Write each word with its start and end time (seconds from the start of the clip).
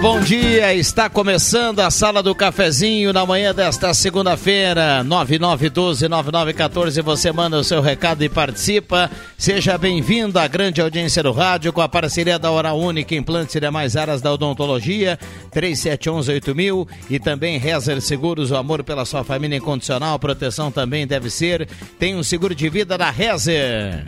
Bom 0.00 0.20
dia. 0.20 0.74
Está 0.74 1.08
começando 1.08 1.80
a 1.80 1.90
Sala 1.90 2.22
do 2.22 2.34
Cafezinho 2.34 3.12
na 3.12 3.26
manhã 3.26 3.54
desta 3.54 3.92
segunda-feira, 3.92 5.04
9912-9914. 5.04 7.02
Você 7.02 7.32
manda 7.32 7.58
o 7.58 7.64
seu 7.64 7.80
recado 7.80 8.22
e 8.22 8.28
participa. 8.28 9.10
Seja 9.36 9.76
bem-vindo 9.76 10.38
à 10.38 10.46
grande 10.46 10.80
audiência 10.80 11.22
do 11.22 11.32
rádio 11.32 11.72
com 11.72 11.80
a 11.80 11.88
parceria 11.88 12.38
da 12.38 12.50
Hora 12.50 12.72
Única, 12.72 13.14
implantes 13.14 13.54
e 13.54 13.60
demais 13.60 13.96
áreas 13.96 14.20
da 14.20 14.32
odontologia, 14.32 15.18
3711-8000 15.54 16.88
e 17.10 17.18
também 17.18 17.58
Rezer 17.58 18.00
Seguros, 18.00 18.50
o 18.50 18.56
amor 18.56 18.84
pela 18.84 19.04
sua 19.04 19.24
família 19.24 19.56
incondicional. 19.56 20.18
Proteção 20.18 20.70
também 20.70 21.06
deve 21.06 21.30
ser. 21.30 21.68
Tem 21.98 22.14
um 22.14 22.22
seguro 22.22 22.54
de 22.54 22.68
vida 22.68 22.96
da 22.96 23.10
Rezer. 23.10 24.06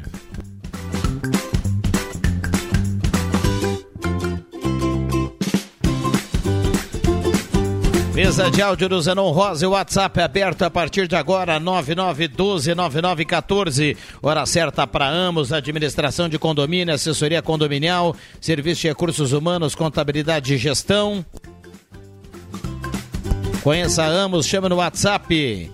Mesa 8.22 8.50
de 8.50 8.60
áudio 8.60 8.86
do 8.86 9.00
Zenon 9.00 9.30
Rosa, 9.30 9.66
o 9.66 9.70
WhatsApp 9.70 10.20
é 10.20 10.24
aberto 10.24 10.62
a 10.62 10.70
partir 10.70 11.08
de 11.08 11.16
agora, 11.16 11.58
9912-9914. 11.58 13.96
Hora 14.20 14.44
certa 14.44 14.86
para 14.86 15.08
Amos, 15.08 15.54
administração 15.54 16.28
de 16.28 16.38
condomínio, 16.38 16.92
assessoria 16.92 17.40
condominial, 17.40 18.14
serviço 18.38 18.82
de 18.82 18.88
recursos 18.88 19.32
humanos, 19.32 19.74
contabilidade 19.74 20.52
e 20.52 20.58
gestão. 20.58 21.24
Conheça 23.62 24.04
Amos, 24.04 24.44
chama 24.44 24.68
no 24.68 24.76
WhatsApp 24.76 25.72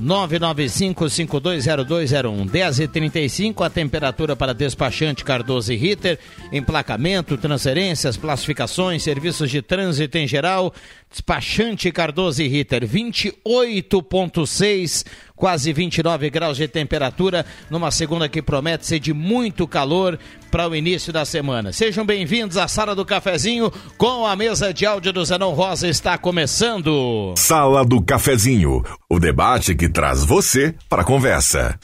995-520201. 0.00 2.50
10 2.50 2.82
e 2.82 2.88
35 2.88 3.62
a 3.64 3.70
temperatura 3.70 4.34
para 4.34 4.52
despachante 4.52 5.24
Cardoso 5.24 5.72
e 5.72 5.76
Ritter, 5.76 6.18
emplacamento, 6.52 7.36
transferências, 7.36 8.16
classificações, 8.16 9.02
serviços 9.02 9.50
de 9.50 9.60
trânsito 9.62 10.18
em 10.18 10.26
geral. 10.26 10.74
Despachante 11.10 11.92
Cardoso 11.92 12.42
e 12.42 12.48
Ritter, 12.48 12.84
28,6 12.86 15.04
quase 15.44 15.74
29 15.74 16.30
graus 16.30 16.56
de 16.56 16.66
temperatura, 16.66 17.44
numa 17.68 17.90
segunda 17.90 18.30
que 18.30 18.40
promete 18.40 18.86
ser 18.86 18.98
de 18.98 19.12
muito 19.12 19.68
calor 19.68 20.18
para 20.50 20.66
o 20.66 20.74
início 20.74 21.12
da 21.12 21.26
semana. 21.26 21.70
Sejam 21.70 22.06
bem-vindos 22.06 22.56
à 22.56 22.66
Sala 22.66 22.94
do 22.94 23.04
Cafezinho, 23.04 23.70
com 23.98 24.26
a 24.26 24.34
mesa 24.34 24.72
de 24.72 24.86
áudio 24.86 25.12
do 25.12 25.22
Zenon 25.22 25.52
Rosa 25.52 25.86
está 25.86 26.16
começando. 26.16 27.34
Sala 27.36 27.84
do 27.84 28.02
Cafezinho, 28.02 28.82
o 29.06 29.20
debate 29.20 29.74
que 29.74 29.86
traz 29.86 30.24
você 30.24 30.74
para 30.88 31.02
a 31.02 31.04
conversa. 31.04 31.78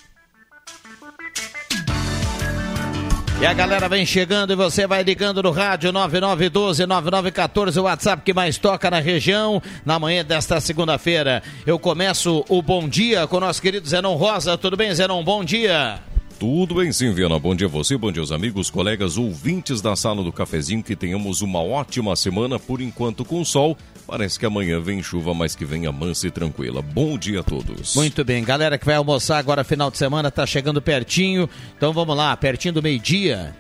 E 3.41 3.47
a 3.47 3.55
galera 3.55 3.89
vem 3.89 4.05
chegando 4.05 4.53
e 4.53 4.57
você 4.57 4.87
vai 4.87 5.03
ligando 5.03 5.43
no 5.43 5.51
rádio 5.51 5.91
9912-9914, 5.95 7.79
o 7.79 7.85
WhatsApp 7.85 8.23
que 8.23 8.35
mais 8.35 8.59
toca 8.59 8.91
na 8.91 9.01
região, 9.01 9.63
na 9.83 9.99
manhã 9.99 10.23
desta 10.23 10.61
segunda-feira. 10.61 11.43
Eu 11.65 11.79
começo 11.79 12.45
o 12.51 12.61
bom 12.61 12.87
dia 12.87 13.27
com 13.27 13.39
o 13.39 13.41
nosso 13.41 13.63
querido 13.63 13.89
Zenon 13.89 14.15
Rosa. 14.15 14.59
Tudo 14.59 14.77
bem, 14.77 14.95
Zenon? 14.95 15.25
Bom 15.25 15.43
dia. 15.43 16.01
Tudo 16.39 16.75
bem 16.75 16.91
sim, 16.91 17.13
Viana. 17.13 17.39
Bom 17.39 17.55
dia 17.55 17.67
a 17.67 17.71
você, 17.71 17.97
bom 17.97 18.11
dia 18.11 18.23
aos 18.23 18.33
amigos, 18.33 18.71
colegas, 18.71 19.19
ouvintes 19.19 19.83
da 19.83 19.97
sala 19.97 20.23
do 20.23 20.33
cafezinho. 20.33 20.83
Que 20.83 20.97
tenhamos 20.97 21.41
uma 21.41 21.63
ótima 21.63 22.17
semana, 22.17 22.59
por 22.59 22.81
enquanto 22.81 23.25
com 23.25 23.45
sol. 23.45 23.77
Parece 24.11 24.41
que 24.41 24.45
amanhã 24.45 24.81
vem 24.81 25.01
chuva, 25.01 25.33
mas 25.33 25.55
que 25.55 25.65
venha 25.65 25.93
mansa 25.93 26.27
e 26.27 26.33
tranquila. 26.33 26.83
Bom 26.83 27.17
dia 27.17 27.41
a 27.41 27.43
todos. 27.45 27.95
Muito 27.95 28.25
bem, 28.25 28.43
galera 28.43 28.77
que 28.77 28.85
vai 28.85 28.97
almoçar 28.97 29.39
agora 29.39 29.63
final 29.63 29.89
de 29.89 29.99
semana, 29.99 30.33
tá 30.33 30.45
chegando 30.45 30.83
pertinho. 30.83 31.49
Então 31.77 31.93
vamos 31.93 32.17
lá, 32.17 32.37
pertinho 32.37 32.75
do 32.75 32.83
meio-dia. 32.83 33.55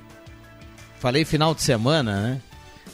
Falei 0.99 1.25
final 1.25 1.55
de 1.55 1.62
semana, 1.62 2.21
né? 2.21 2.41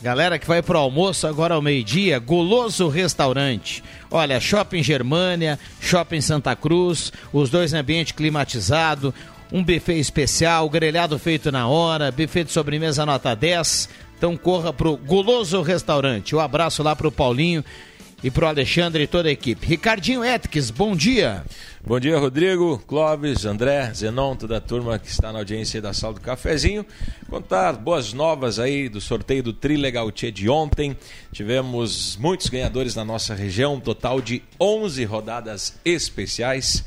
Galera 0.02 0.38
que 0.38 0.46
vai 0.46 0.60
pro 0.60 0.76
almoço 0.76 1.26
agora 1.26 1.54
ao 1.54 1.62
meio-dia, 1.62 2.18
Goloso 2.18 2.88
Restaurante. 2.88 3.82
Olha, 4.10 4.38
Shopping 4.38 4.82
Germânia, 4.82 5.58
Shopping 5.80 6.20
Santa 6.20 6.54
Cruz, 6.54 7.10
os 7.32 7.48
dois 7.48 7.72
ambiente 7.72 8.12
climatizado, 8.12 9.14
um 9.50 9.64
buffet 9.64 9.98
especial, 9.98 10.68
grelhado 10.68 11.18
feito 11.18 11.50
na 11.50 11.66
hora, 11.66 12.12
buffet 12.12 12.44
de 12.44 12.52
sobremesa 12.52 13.06
nota 13.06 13.34
10. 13.34 13.88
Então 14.16 14.36
corra 14.36 14.72
pro 14.72 14.96
Guloso 14.96 15.60
Restaurante. 15.60 16.34
Um 16.34 16.40
abraço 16.40 16.82
lá 16.82 16.96
pro 16.96 17.12
Paulinho 17.12 17.62
e 18.24 18.30
pro 18.30 18.46
Alexandre 18.46 19.02
e 19.02 19.06
toda 19.06 19.28
a 19.28 19.32
equipe. 19.32 19.66
Ricardinho 19.66 20.24
Etques, 20.24 20.70
bom 20.70 20.96
dia. 20.96 21.44
Bom 21.86 22.00
dia, 22.00 22.18
Rodrigo, 22.18 22.82
Clóvis, 22.86 23.44
André, 23.44 23.92
Zenon, 23.94 24.34
toda 24.34 24.56
a 24.56 24.60
turma 24.60 24.98
que 24.98 25.08
está 25.08 25.32
na 25.32 25.40
audiência 25.40 25.82
da 25.82 25.92
Sala 25.92 26.14
do 26.14 26.20
Cafezinho. 26.20 26.84
Contar 27.28 27.74
boas 27.74 28.14
novas 28.14 28.58
aí 28.58 28.88
do 28.88 29.02
sorteio 29.02 29.42
do 29.42 29.52
Trilegal 29.52 30.10
Tchê 30.10 30.30
de 30.30 30.48
ontem. 30.48 30.96
Tivemos 31.30 32.16
muitos 32.16 32.48
ganhadores 32.48 32.94
na 32.94 33.04
nossa 33.04 33.34
região, 33.34 33.74
um 33.74 33.80
total 33.80 34.22
de 34.22 34.42
11 34.58 35.04
rodadas 35.04 35.78
especiais 35.84 36.82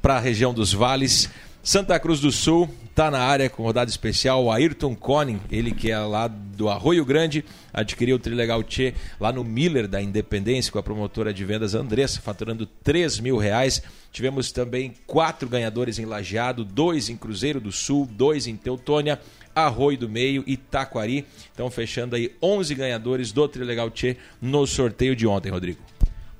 para 0.00 0.16
a 0.16 0.20
região 0.20 0.54
dos 0.54 0.72
vales. 0.72 1.28
Santa 1.62 2.00
Cruz 2.00 2.18
do 2.18 2.32
Sul 2.32 2.68
está 2.90 3.10
na 3.10 3.20
área 3.20 3.48
com 3.48 3.62
rodada 3.62 3.88
especial. 3.88 4.44
O 4.44 4.52
Ayrton 4.52 4.94
Conin, 4.94 5.40
ele 5.50 5.72
que 5.72 5.90
é 5.90 5.98
lá 5.98 6.28
do 6.28 6.68
Arroio 6.68 7.04
Grande, 7.04 7.44
adquiriu 7.72 8.16
o 8.16 8.18
Trilegal 8.18 8.62
Tchê 8.62 8.94
lá 9.18 9.32
no 9.32 9.42
Miller 9.42 9.88
da 9.88 10.02
Independência 10.02 10.70
com 10.70 10.78
a 10.78 10.82
promotora 10.82 11.32
de 11.32 11.44
vendas 11.44 11.74
Andressa, 11.74 12.20
faturando 12.20 12.66
3 12.66 13.20
mil 13.20 13.38
reais. 13.38 13.82
Tivemos 14.12 14.52
também 14.52 14.94
quatro 15.06 15.48
ganhadores 15.48 15.98
em 15.98 16.04
Lajeado, 16.04 16.64
dois 16.64 17.08
em 17.08 17.16
Cruzeiro 17.16 17.60
do 17.60 17.72
Sul, 17.72 18.06
dois 18.10 18.46
em 18.46 18.56
Teutônia, 18.56 19.20
Arroio 19.54 19.98
do 19.98 20.08
Meio 20.08 20.44
e 20.46 20.56
Taquari. 20.56 21.24
Então 21.54 21.70
fechando 21.70 22.16
aí 22.16 22.32
11 22.42 22.74
ganhadores 22.74 23.32
do 23.32 23.48
Trilegal 23.48 23.90
Tchê 23.90 24.16
no 24.42 24.66
sorteio 24.66 25.16
de 25.16 25.26
ontem, 25.26 25.50
Rodrigo. 25.50 25.78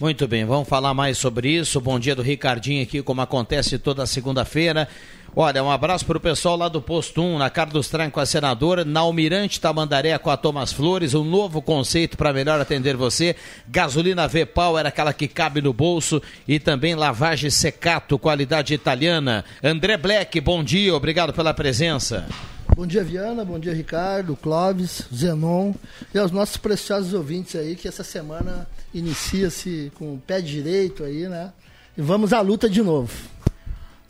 Muito 0.00 0.26
bem, 0.26 0.46
vamos 0.46 0.66
falar 0.66 0.94
mais 0.94 1.18
sobre 1.18 1.50
isso. 1.50 1.78
Bom 1.78 2.00
dia 2.00 2.16
do 2.16 2.22
Ricardinho 2.22 2.82
aqui, 2.82 3.02
como 3.02 3.20
acontece 3.20 3.78
toda 3.78 4.06
segunda-feira. 4.06 4.88
Olha, 5.34 5.62
um 5.62 5.70
abraço 5.70 6.04
para 6.04 6.18
o 6.18 6.20
pessoal 6.20 6.56
lá 6.56 6.68
do 6.68 6.82
Posto 6.82 7.22
1, 7.22 7.38
na 7.38 7.48
Carlos 7.48 7.88
Tran 7.88 8.10
com 8.10 8.18
a 8.18 8.26
senadora, 8.26 8.84
na 8.84 9.00
Almirante 9.00 9.60
Tamandaré 9.60 10.18
com 10.18 10.28
a 10.28 10.36
Thomas 10.36 10.72
Flores, 10.72 11.14
um 11.14 11.22
novo 11.22 11.62
conceito 11.62 12.16
para 12.16 12.32
melhor 12.32 12.60
atender 12.60 12.96
você. 12.96 13.36
Gasolina 13.68 14.26
V-Power, 14.26 14.84
aquela 14.84 15.12
que 15.12 15.28
cabe 15.28 15.62
no 15.62 15.72
bolso 15.72 16.20
e 16.48 16.58
também 16.58 16.96
lavagem 16.96 17.48
secato, 17.48 18.18
qualidade 18.18 18.74
italiana. 18.74 19.44
André 19.62 19.96
Black, 19.96 20.40
bom 20.40 20.64
dia, 20.64 20.94
obrigado 20.96 21.32
pela 21.32 21.54
presença. 21.54 22.26
Bom 22.74 22.86
dia, 22.86 23.04
Viana. 23.04 23.44
Bom 23.44 23.58
dia, 23.58 23.72
Ricardo, 23.72 24.34
Clóvis, 24.34 25.02
Zenon 25.14 25.74
e 26.12 26.18
aos 26.18 26.32
nossos 26.32 26.56
preciosos 26.56 27.14
ouvintes 27.14 27.54
aí, 27.54 27.76
que 27.76 27.86
essa 27.86 28.02
semana 28.02 28.66
inicia-se 28.92 29.92
com 29.94 30.14
o 30.14 30.18
pé 30.18 30.40
direito 30.40 31.04
aí, 31.04 31.28
né? 31.28 31.52
E 31.96 32.02
vamos 32.02 32.32
à 32.32 32.40
luta 32.40 32.68
de 32.68 32.82
novo. 32.82 33.12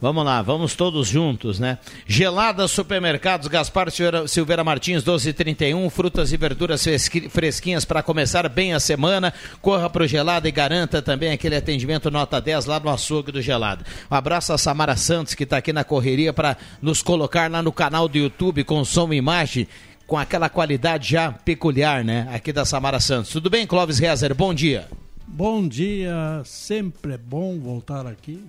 Vamos 0.01 0.25
lá, 0.25 0.41
vamos 0.41 0.75
todos 0.75 1.09
juntos, 1.09 1.61
né? 1.61 1.77
Gelada 2.07 2.67
Supermercados, 2.67 3.49
Gaspar 3.49 3.89
Silveira, 4.27 4.65
Martins, 4.65 5.03
1231, 5.03 5.91
frutas 5.91 6.33
e 6.33 6.39
verduras 6.39 6.87
fresquinhas 7.29 7.85
para 7.85 8.03
começar 8.03 8.49
bem 8.49 8.73
a 8.73 8.81
semana. 8.81 9.31
Corra 9.61 9.91
pro 9.91 10.07
Gelada 10.07 10.49
e 10.49 10.53
garanta 10.53 11.03
também 11.03 11.33
aquele 11.33 11.55
atendimento 11.55 12.11
nota 12.11 12.41
10 12.41 12.65
lá 12.65 12.81
no 12.81 12.89
açougue 12.89 13.31
do 13.31 13.43
Gelada. 13.43 13.85
Um 14.11 14.15
abraço 14.15 14.55
a 14.55 14.59
Samara 14.59 14.97
Santos, 14.97 15.35
que 15.35 15.45
está 15.45 15.59
aqui 15.59 15.71
na 15.71 15.85
correria 15.85 16.33
para 16.33 16.57
nos 16.81 17.03
colocar 17.03 17.51
lá 17.51 17.63
no 17.63 17.71
canal 17.71 18.09
do 18.09 18.17
YouTube 18.17 18.65
com 18.65 18.83
som 18.87 19.13
e 19.13 19.19
imagem 19.19 19.69
com 20.07 20.17
aquela 20.17 20.49
qualidade 20.49 21.11
já 21.11 21.31
peculiar, 21.31 22.03
né? 22.03 22.27
Aqui 22.33 22.55
da 22.55 22.65
Samara 22.65 23.01
Santos. 23.01 23.33
Tudo 23.33 23.51
bem, 23.51 23.67
Clóvis 23.67 23.99
Rezer? 23.99 24.35
Bom 24.35 24.55
dia. 24.55 24.89
Bom 25.29 25.69
dia, 25.69 26.41
sempre 26.47 27.13
é 27.13 27.19
bom 27.19 27.59
voltar 27.61 28.07
aqui 28.07 28.43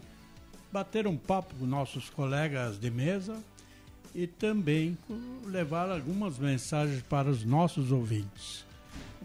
bater 0.72 1.06
um 1.06 1.18
papo 1.18 1.54
com 1.56 1.66
nossos 1.66 2.10
colegas 2.10 2.80
de 2.80 2.90
mesa 2.90 3.38
e 4.16 4.26
também 4.28 4.98
levar 5.46 5.90
algumas 5.90 6.38
mensagens 6.38 7.02
para 7.02 7.30
os 7.30 7.44
nossos 7.44 7.92
ouvintes. 7.92 8.66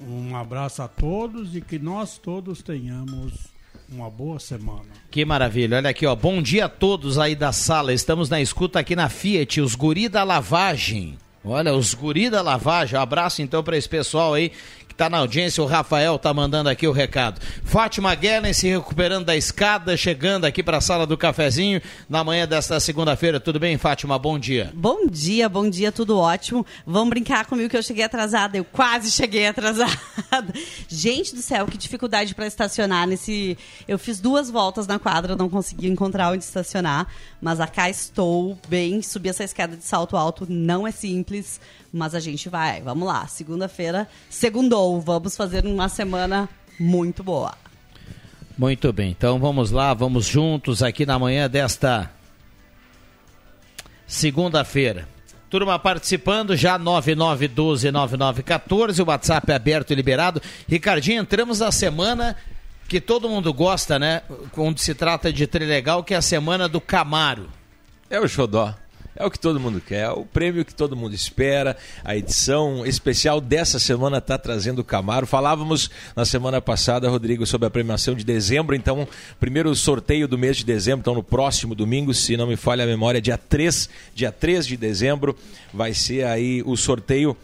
Um 0.01 0.37
abraço 0.37 0.83
a 0.83 0.89
todos 0.89 1.57
e 1.57 1.61
que 1.61 1.79
nós 1.79 2.19
todos 2.19 2.63
tenhamos 2.63 3.49
uma 3.89 4.11
boa 4.11 4.39
semana. 4.39 4.85
Que 5.11 5.25
maravilha. 5.25 5.79
Olha 5.79 5.91
aqui, 5.91 6.07
ó. 6.07 6.15
Bom 6.15 6.43
dia 6.43 6.67
a 6.67 6.69
todos 6.69 7.19
aí 7.19 7.35
da 7.35 7.53
sala. 7.53 7.93
Estamos 7.93 8.29
na 8.29 8.41
escuta 8.41 8.81
aqui 8.81 8.95
na 8.95 9.09
Fiat, 9.09 9.61
os 9.61 9.75
guri 9.75 10.09
da 10.09 10.25
lavagem. 10.25 11.17
Olha, 11.45 11.73
os 11.75 11.95
guri 11.95 12.29
da 12.29 12.43
lavagem. 12.43 12.99
Um 12.99 13.03
abraço 13.03 13.41
então 13.41 13.63
para 13.63 13.77
esse 13.77 13.89
pessoal 13.89 14.35
aí 14.35 14.53
Tá 14.97 15.11
na 15.11 15.19
audiência, 15.19 15.63
o 15.63 15.67
Rafael 15.67 16.19
tá 16.19 16.33
mandando 16.33 16.71
aqui 16.71 16.89
o 16.89 16.93
recado. 16.93 17.39
Fátima 17.63 18.15
Guerra 18.15 18.51
se 18.55 18.67
recuperando 18.67 19.27
da 19.27 19.37
escada, 19.37 19.95
chegando 19.95 20.47
aqui 20.47 20.63
para 20.63 20.79
a 20.79 20.81
sala 20.81 21.07
do 21.07 21.19
cafezinho 21.19 21.83
na 22.09 22.25
manhã 22.25 22.49
desta 22.49 22.81
segunda-feira. 22.81 23.39
Tudo 23.39 23.61
bem, 23.61 23.77
Fátima? 23.77 24.19
Bom 24.19 24.39
dia. 24.39 24.73
Bom 24.75 25.07
dia, 25.07 25.51
bom 25.51 25.69
dia, 25.69 25.93
tudo 25.93 26.19
ótimo. 26.19 26.65
Vamos 26.87 27.11
brincar 27.11 27.45
comigo 27.45 27.69
que 27.69 27.77
eu 27.77 27.83
cheguei 27.83 28.05
atrasada. 28.05 28.57
Eu 28.57 28.65
quase 28.65 29.11
cheguei 29.11 29.45
atrasada. 29.49 29.93
Gente 30.89 31.35
do 31.35 31.43
céu, 31.43 31.67
que 31.67 31.77
dificuldade 31.77 32.35
para 32.35 32.47
estacionar 32.47 33.07
nesse. 33.07 33.59
Eu 33.87 33.99
fiz 33.99 34.19
duas 34.19 34.49
voltas 34.49 34.87
na 34.87 34.99
quadra, 34.99 35.37
não 35.37 35.51
consegui 35.51 35.89
encontrar 35.89 36.33
onde 36.33 36.43
estacionar, 36.43 37.07
mas 37.39 37.61
acá 37.61 37.91
estou 37.91 38.59
bem. 38.67 39.03
Subir 39.03 39.29
essa 39.29 39.45
escada 39.45 39.77
de 39.77 39.85
salto 39.85 40.17
alto 40.17 40.47
não 40.49 40.87
é 40.87 40.91
simples 40.91 41.61
mas 41.97 42.15
a 42.15 42.21
gente 42.21 42.49
vai. 42.49 42.81
Vamos 42.83 43.09
lá. 43.09 43.27
Segunda-feira, 43.27 44.07
segundou. 44.29 45.01
Vamos 45.01 45.37
fazer 45.37 45.65
uma 45.65 45.89
semana 45.89 46.49
muito 46.79 47.25
boa. 47.25 47.55
Muito 48.57 48.93
bem. 48.93 49.11
Então 49.11 49.39
vamos 49.39 49.71
lá, 49.71 49.93
vamos 49.95 50.27
juntos 50.27 50.83
aqui 50.83 51.07
na 51.07 51.19
manhã 51.19 51.49
desta 51.49 52.11
segunda-feira. 54.07 55.09
Turma 55.49 55.79
participando, 55.79 56.57
já 56.57 56.77
9912-9914, 56.79 59.03
o 59.03 59.09
WhatsApp 59.09 59.53
é 59.53 59.55
aberto 59.55 59.93
e 59.93 59.95
liberado. 59.95 60.43
Ricardinho, 60.69 61.23
entramos 61.23 61.61
na 61.61 61.73
semana 61.73 62.37
que 62.89 63.01
todo 63.01 63.29
mundo 63.29 63.55
gosta, 63.55 63.97
né? 63.99 64.23
Quando 64.53 64.79
se 64.81 64.95
trata 64.95 65.33
de 65.33 65.47
Trilegal, 65.47 66.05
que 66.05 66.13
é 66.15 66.17
a 66.17 66.23
semana 66.23 66.69
do 66.69 66.81
Camaro. 66.81 67.49
É 68.11 68.21
o 68.21 68.29
xodó. 68.29 68.75
É 69.17 69.25
o 69.25 69.31
que 69.31 69.39
todo 69.39 69.59
mundo 69.59 69.81
quer, 69.81 70.05
é 70.05 70.11
o 70.11 70.27
prêmio 70.27 70.63
que 70.63 70.75
todo 70.75 70.95
mundo 70.95 71.15
espera. 71.15 71.75
A 72.05 72.15
edição 72.15 72.85
especial 72.85 73.41
dessa 73.41 73.79
semana 73.79 74.19
está 74.19 74.37
trazendo 74.37 74.81
o 74.81 74.85
Camaro. 74.85 75.27
Falávamos 75.27 75.91
na 76.15 76.27
semana 76.27 76.61
passada, 76.61 77.09
Rodrigo, 77.09 77.47
sobre 77.47 77.67
a 77.67 77.71
premiação 77.71 78.15
de 78.15 78.23
dezembro. 78.23 78.77
Então, 78.77 79.09
primeiro 79.41 79.75
sorteio 79.75 80.29
do 80.29 80.37
mês 80.37 80.59
de 80.59 80.67
dezembro, 80.67 81.01
então 81.01 81.15
no 81.15 81.23
próximo 81.23 81.75
domingo, 81.75 82.13
se 82.13 82.37
não 82.37 82.47
me 82.47 82.57
falha 82.57 82.85
a 82.85 82.87
memória, 82.87 83.19
dia 83.19 83.39
3, 83.39 83.89
dia 84.15 84.31
3 84.31 84.67
de 84.67 84.77
dezembro, 84.77 85.35
vai 85.73 85.95
ser 85.95 86.27
aí 86.27 86.63
o 86.67 86.77
sorteio 86.77 87.35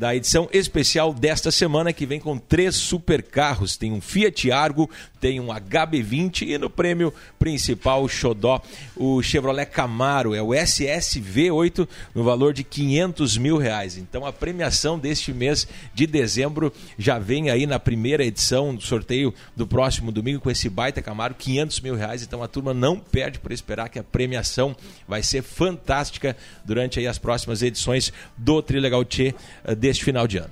da 0.00 0.16
edição 0.16 0.48
especial 0.50 1.12
desta 1.12 1.50
semana, 1.50 1.92
que 1.92 2.06
vem 2.06 2.18
com 2.18 2.38
três 2.38 2.74
super 2.74 3.22
carros. 3.22 3.76
Tem 3.76 3.92
um 3.92 4.00
Fiat 4.00 4.50
Argo, 4.50 4.88
tem 5.20 5.38
um 5.38 5.48
HB20 5.48 6.48
e 6.48 6.56
no 6.56 6.70
prêmio 6.70 7.12
principal, 7.38 8.02
o 8.02 8.08
Xodó, 8.08 8.62
o 8.96 9.22
Chevrolet 9.22 9.66
Camaro, 9.66 10.34
é 10.34 10.40
o 10.40 10.48
SSV8, 10.48 11.86
no 12.14 12.24
valor 12.24 12.54
de 12.54 12.64
500 12.64 13.36
mil 13.36 13.58
reais. 13.58 13.98
Então 13.98 14.24
a 14.24 14.32
premiação 14.32 14.98
deste 14.98 15.34
mês 15.34 15.68
de 15.92 16.06
dezembro 16.06 16.72
já 16.98 17.18
vem 17.18 17.50
aí 17.50 17.66
na 17.66 17.78
primeira 17.78 18.24
edição 18.24 18.74
do 18.74 18.80
sorteio 18.80 19.34
do 19.54 19.66
próximo 19.66 20.10
domingo 20.10 20.40
com 20.40 20.50
esse 20.50 20.70
baita 20.70 21.02
Camaro, 21.02 21.34
500 21.34 21.80
mil 21.80 21.94
reais. 21.94 22.22
Então 22.22 22.42
a 22.42 22.48
turma 22.48 22.72
não 22.72 22.98
perde 22.98 23.38
por 23.38 23.52
esperar 23.52 23.90
que 23.90 23.98
a 23.98 24.02
premiação 24.02 24.74
vai 25.06 25.22
ser 25.22 25.42
fantástica 25.42 26.34
durante 26.64 26.98
aí 26.98 27.06
as 27.06 27.18
próximas 27.18 27.60
edições 27.60 28.10
do 28.34 28.62
Trilegal 28.62 29.04
Tchê 29.04 29.34
eh, 29.64 29.74
deste 29.90 30.04
final 30.04 30.26
de 30.26 30.38
ano. 30.38 30.50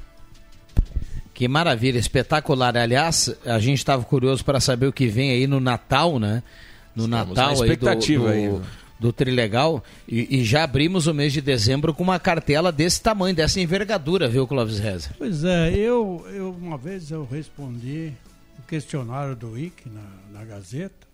Que 1.32 1.46
maravilha, 1.46 1.98
espetacular. 1.98 2.76
Aliás, 2.76 3.32
a 3.46 3.60
gente 3.60 3.78
estava 3.78 4.02
curioso 4.02 4.44
para 4.44 4.58
saber 4.58 4.88
o 4.88 4.92
que 4.92 5.06
vem 5.06 5.30
aí 5.30 5.46
no 5.46 5.60
Natal, 5.60 6.18
né? 6.18 6.42
No 6.96 7.04
Estamos 7.04 7.28
Natal 7.28 7.62
aí 7.62 7.76
do, 7.76 7.86
do, 7.86 8.28
aí. 8.28 8.60
do 8.98 9.12
Trilegal. 9.12 9.84
E, 10.08 10.40
e, 10.40 10.44
já 10.44 10.64
abrimos 10.64 11.06
o 11.06 11.14
mês 11.14 11.32
de 11.32 11.40
dezembro 11.40 11.94
com 11.94 12.02
uma 12.02 12.18
cartela 12.18 12.72
desse 12.72 13.00
tamanho, 13.00 13.36
dessa 13.36 13.60
envergadura, 13.60 14.28
viu, 14.28 14.48
Clóvis 14.48 14.80
Reza? 14.80 15.10
Pois 15.16 15.44
é, 15.44 15.72
eu, 15.74 16.26
eu 16.32 16.50
uma 16.50 16.76
vez 16.76 17.12
eu 17.12 17.24
respondi 17.24 18.12
o 18.58 18.62
um 18.62 18.64
questionário 18.66 19.36
do 19.36 19.56
IC 19.56 19.88
na, 19.88 20.40
na 20.40 20.44
Gazeta. 20.44 21.06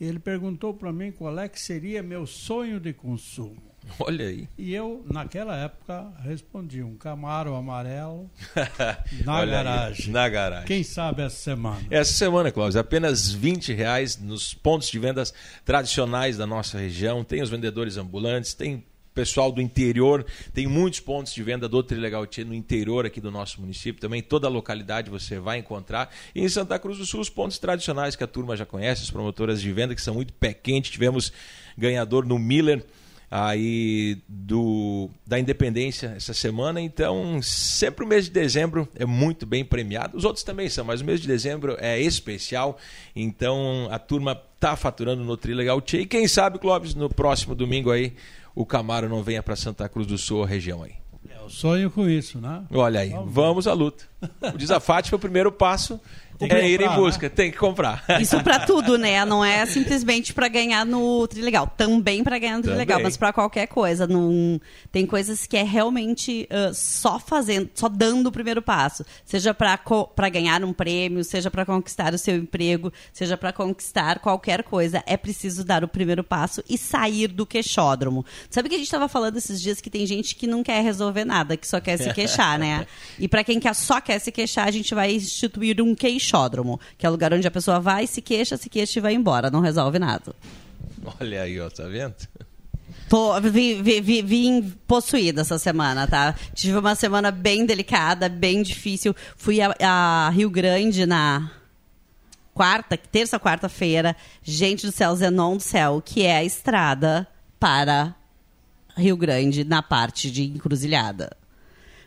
E 0.00 0.06
ele 0.06 0.18
perguntou 0.18 0.72
para 0.72 0.90
mim 0.90 1.12
qual 1.12 1.38
é 1.38 1.46
que 1.46 1.60
seria 1.60 2.02
meu 2.02 2.26
sonho 2.26 2.80
de 2.80 2.94
consumo. 2.94 3.62
Olha 3.98 4.26
aí. 4.26 4.48
E 4.58 4.74
eu, 4.74 5.04
naquela 5.10 5.56
época, 5.56 6.12
respondi 6.22 6.82
um 6.82 6.96
Camaro 6.96 7.54
amarelo 7.54 8.30
na 9.24 9.44
garagem. 9.44 10.06
Aí, 10.06 10.12
na 10.12 10.28
garagem. 10.28 10.66
Quem 10.66 10.82
sabe 10.82 11.22
essa 11.22 11.36
semana? 11.36 11.80
Essa 11.90 12.12
semana, 12.12 12.50
Cláudio, 12.50 12.80
apenas 12.80 13.30
20 13.30 13.72
reais 13.72 14.18
nos 14.18 14.54
pontos 14.54 14.88
de 14.88 14.98
vendas 14.98 15.32
tradicionais 15.64 16.36
da 16.36 16.46
nossa 16.46 16.78
região. 16.78 17.24
Tem 17.24 17.42
os 17.42 17.50
vendedores 17.50 17.96
ambulantes, 17.96 18.54
tem 18.54 18.84
pessoal 19.14 19.50
do 19.50 19.62
interior, 19.62 20.26
tem 20.52 20.66
muitos 20.66 21.00
pontos 21.00 21.32
de 21.32 21.42
venda 21.42 21.66
do 21.66 21.82
Trilegal 21.82 22.26
Tchê 22.26 22.44
no 22.44 22.52
interior 22.52 23.06
aqui 23.06 23.18
do 23.18 23.30
nosso 23.30 23.62
município, 23.62 23.98
também 23.98 24.22
toda 24.22 24.46
a 24.46 24.50
localidade 24.50 25.08
você 25.08 25.38
vai 25.38 25.56
encontrar. 25.56 26.14
E 26.34 26.42
em 26.42 26.48
Santa 26.50 26.78
Cruz 26.78 26.98
do 26.98 27.06
Sul, 27.06 27.20
os 27.20 27.30
pontos 27.30 27.58
tradicionais 27.58 28.14
que 28.14 28.22
a 28.22 28.26
turma 28.26 28.54
já 28.54 28.66
conhece, 28.66 29.04
as 29.04 29.10
promotoras 29.10 29.62
de 29.62 29.72
venda 29.72 29.94
que 29.94 30.02
são 30.02 30.12
muito 30.12 30.34
pé 30.34 30.52
quente. 30.52 30.92
Tivemos 30.92 31.32
ganhador 31.78 32.26
no 32.26 32.38
Miller 32.38 32.84
aí 33.30 34.18
do 34.28 35.10
da 35.26 35.38
Independência 35.38 36.14
essa 36.16 36.32
semana, 36.32 36.80
então 36.80 37.40
sempre 37.42 38.04
o 38.04 38.08
mês 38.08 38.26
de 38.26 38.30
dezembro 38.30 38.88
é 38.94 39.04
muito 39.04 39.44
bem 39.44 39.64
premiado. 39.64 40.16
Os 40.16 40.24
outros 40.24 40.44
também 40.44 40.68
são, 40.68 40.84
mas 40.84 41.00
o 41.00 41.04
mês 41.04 41.20
de 41.20 41.26
dezembro 41.26 41.76
é 41.80 42.00
especial, 42.00 42.78
então 43.14 43.88
a 43.90 43.98
turma 43.98 44.40
tá 44.60 44.76
faturando 44.76 45.24
no 45.24 45.36
Trilegal 45.36 45.80
Tchê. 45.80 46.00
E 46.00 46.06
quem 46.06 46.28
sabe, 46.28 46.58
Clóvis, 46.58 46.94
no 46.94 47.08
próximo 47.08 47.54
domingo 47.54 47.90
aí 47.90 48.14
o 48.54 48.64
Camaro 48.64 49.08
não 49.08 49.22
venha 49.22 49.42
para 49.42 49.54
Santa 49.54 49.88
Cruz 49.88 50.06
do 50.06 50.16
Sul, 50.16 50.42
a 50.42 50.46
região 50.46 50.82
aí. 50.82 50.92
É 51.28 51.42
o 51.42 51.50
sonho 51.50 51.90
com 51.90 52.08
isso, 52.08 52.40
né? 52.40 52.64
Olha 52.70 53.00
aí, 53.00 53.10
vamos, 53.10 53.34
vamos 53.34 53.66
à 53.66 53.72
luta. 53.72 54.04
O 54.54 54.56
desafate 54.56 55.10
foi 55.10 55.16
o 55.18 55.20
primeiro 55.20 55.52
passo 55.52 56.00
tem 56.38 56.50
é 56.52 56.68
ir 56.68 56.80
em 56.80 56.88
busca, 56.90 57.26
né? 57.26 57.32
tem 57.34 57.50
que 57.50 57.56
comprar. 57.56 58.04
Isso 58.20 58.42
para 58.42 58.60
tudo, 58.60 58.98
né? 58.98 59.24
Não 59.24 59.44
é 59.44 59.64
simplesmente 59.66 60.34
para 60.34 60.48
ganhar 60.48 60.84
no 60.84 61.26
Trilegal. 61.26 61.66
Também 61.76 62.22
para 62.22 62.38
ganhar 62.38 62.56
no 62.58 62.62
Trilegal, 62.62 63.00
mas 63.02 63.16
para 63.16 63.32
qualquer 63.32 63.66
coisa. 63.66 64.06
Não... 64.06 64.60
Tem 64.92 65.06
coisas 65.06 65.46
que 65.46 65.56
é 65.56 65.62
realmente 65.62 66.48
uh, 66.50 66.74
só 66.74 67.18
fazendo, 67.18 67.70
só 67.74 67.88
dando 67.88 68.26
o 68.26 68.32
primeiro 68.32 68.60
passo. 68.60 69.04
Seja 69.24 69.54
para 69.54 69.76
co... 69.78 70.12
ganhar 70.32 70.62
um 70.64 70.72
prêmio, 70.72 71.24
seja 71.24 71.50
para 71.50 71.64
conquistar 71.64 72.12
o 72.12 72.18
seu 72.18 72.36
emprego, 72.36 72.92
seja 73.12 73.36
para 73.36 73.52
conquistar 73.52 74.18
qualquer 74.18 74.62
coisa. 74.62 75.02
É 75.06 75.16
preciso 75.16 75.64
dar 75.64 75.82
o 75.82 75.88
primeiro 75.88 76.22
passo 76.22 76.62
e 76.68 76.76
sair 76.76 77.28
do 77.28 77.46
queixódromo. 77.46 78.24
Sabe 78.50 78.68
que 78.68 78.74
a 78.74 78.78
gente 78.78 78.86
estava 78.86 79.08
falando 79.08 79.36
esses 79.36 79.60
dias 79.60 79.80
que 79.80 79.88
tem 79.88 80.06
gente 80.06 80.34
que 80.34 80.46
não 80.46 80.62
quer 80.62 80.82
resolver 80.82 81.24
nada, 81.24 81.56
que 81.56 81.66
só 81.66 81.80
quer 81.80 81.96
se 81.96 82.12
queixar, 82.12 82.58
né? 82.58 82.86
E 83.18 83.28
para 83.28 83.42
quem 83.42 83.58
quer, 83.58 83.74
só 83.74 84.00
quer 84.00 84.18
se 84.18 84.30
queixar, 84.30 84.68
a 84.68 84.70
gente 84.70 84.94
vai 84.94 85.14
instituir 85.14 85.80
um 85.80 85.94
queixo 85.94 86.25
queixódromo, 86.26 86.80
que 86.98 87.06
é 87.06 87.08
o 87.08 87.12
lugar 87.12 87.32
onde 87.32 87.46
a 87.46 87.50
pessoa 87.50 87.78
vai, 87.78 88.06
se 88.06 88.20
queixa, 88.20 88.56
se 88.56 88.68
queixa 88.68 88.98
e 88.98 89.02
vai 89.02 89.14
embora, 89.14 89.50
não 89.50 89.60
resolve 89.60 89.98
nada. 89.98 90.34
Olha 91.20 91.42
aí, 91.42 91.60
ó, 91.60 91.70
tá 91.70 91.84
vendo? 91.84 92.14
Tô, 93.08 93.40
vim, 93.40 93.82
vim, 93.82 94.24
vim, 94.24 94.74
possuída 94.86 95.42
essa 95.42 95.58
semana, 95.58 96.08
tá? 96.08 96.34
Tive 96.54 96.76
uma 96.76 96.96
semana 96.96 97.30
bem 97.30 97.64
delicada, 97.64 98.28
bem 98.28 98.62
difícil. 98.62 99.14
Fui 99.36 99.60
a, 99.60 99.74
a 99.80 100.30
Rio 100.30 100.50
Grande 100.50 101.06
na 101.06 101.52
quarta, 102.52 102.96
terça, 102.96 103.38
quarta-feira. 103.38 104.16
Gente 104.42 104.86
do 104.86 104.92
céu, 104.92 105.14
Zenon 105.14 105.56
do 105.56 105.62
céu, 105.62 106.02
que 106.04 106.24
é 106.24 106.38
a 106.38 106.44
estrada 106.44 107.28
para 107.60 108.12
Rio 108.96 109.16
Grande 109.16 109.62
na 109.62 109.82
parte 109.82 110.28
de 110.28 110.42
encruzilhada. 110.42 111.30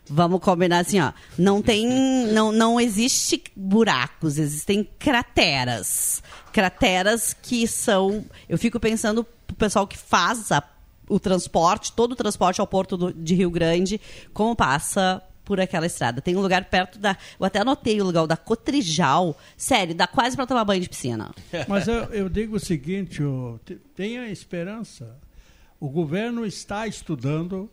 Vamos 0.10 0.40
combinar 0.42 0.80
assim, 0.80 1.00
ó. 1.00 1.14
Não 1.38 1.62
tem. 1.62 1.88
Não, 2.34 2.52
não 2.52 2.80
existe 2.80 3.44
buracos, 3.56 4.38
existem 4.38 4.88
crateras. 4.98 6.24
Crateras 6.52 7.34
que 7.34 7.68
são. 7.68 8.26
Eu 8.48 8.58
fico 8.58 8.80
pensando 8.80 9.24
pro 9.46 9.56
pessoal 9.56 9.86
que 9.86 9.98
faz 9.98 10.52
a, 10.52 10.64
o 11.08 11.20
transporte, 11.20 11.94
todo 11.94 12.14
o 12.14 12.16
transporte 12.16 12.60
ao 12.60 12.66
porto 12.66 12.98
do, 12.98 13.14
de 13.14 13.36
Rio 13.36 13.52
Grande, 13.52 14.02
como 14.34 14.56
passa 14.56 15.22
por 15.46 15.60
aquela 15.60 15.86
estrada. 15.86 16.22
Tem 16.22 16.36
um 16.36 16.42
lugar 16.42 16.66
perto 16.66 16.98
da. 16.98 17.16
Eu 17.40 17.46
até 17.46 17.60
anotei 17.60 18.02
o 18.02 18.06
lugar, 18.06 18.26
da 18.26 18.38
Cotrijal. 18.38 19.38
Sério, 19.56 19.94
dá 19.94 20.08
quase 20.08 20.36
para 20.36 20.48
tomar 20.48 20.66
banho 20.66 20.82
de 20.82 20.90
piscina. 20.90 21.32
Mas 21.68 21.88
eu, 21.88 22.04
eu 22.06 22.30
digo 22.30 22.56
o 22.56 22.60
seguinte: 22.60 23.22
tenha 23.96 24.28
esperança. 24.30 25.18
O 25.80 25.88
governo 25.88 26.46
está 26.46 26.88
estudando 26.88 27.70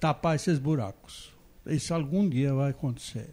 tapar 0.00 0.34
esses 0.34 0.58
buracos. 0.58 1.31
Isso 1.66 1.94
algum 1.94 2.28
dia 2.28 2.52
vai 2.52 2.70
acontecer. 2.70 3.28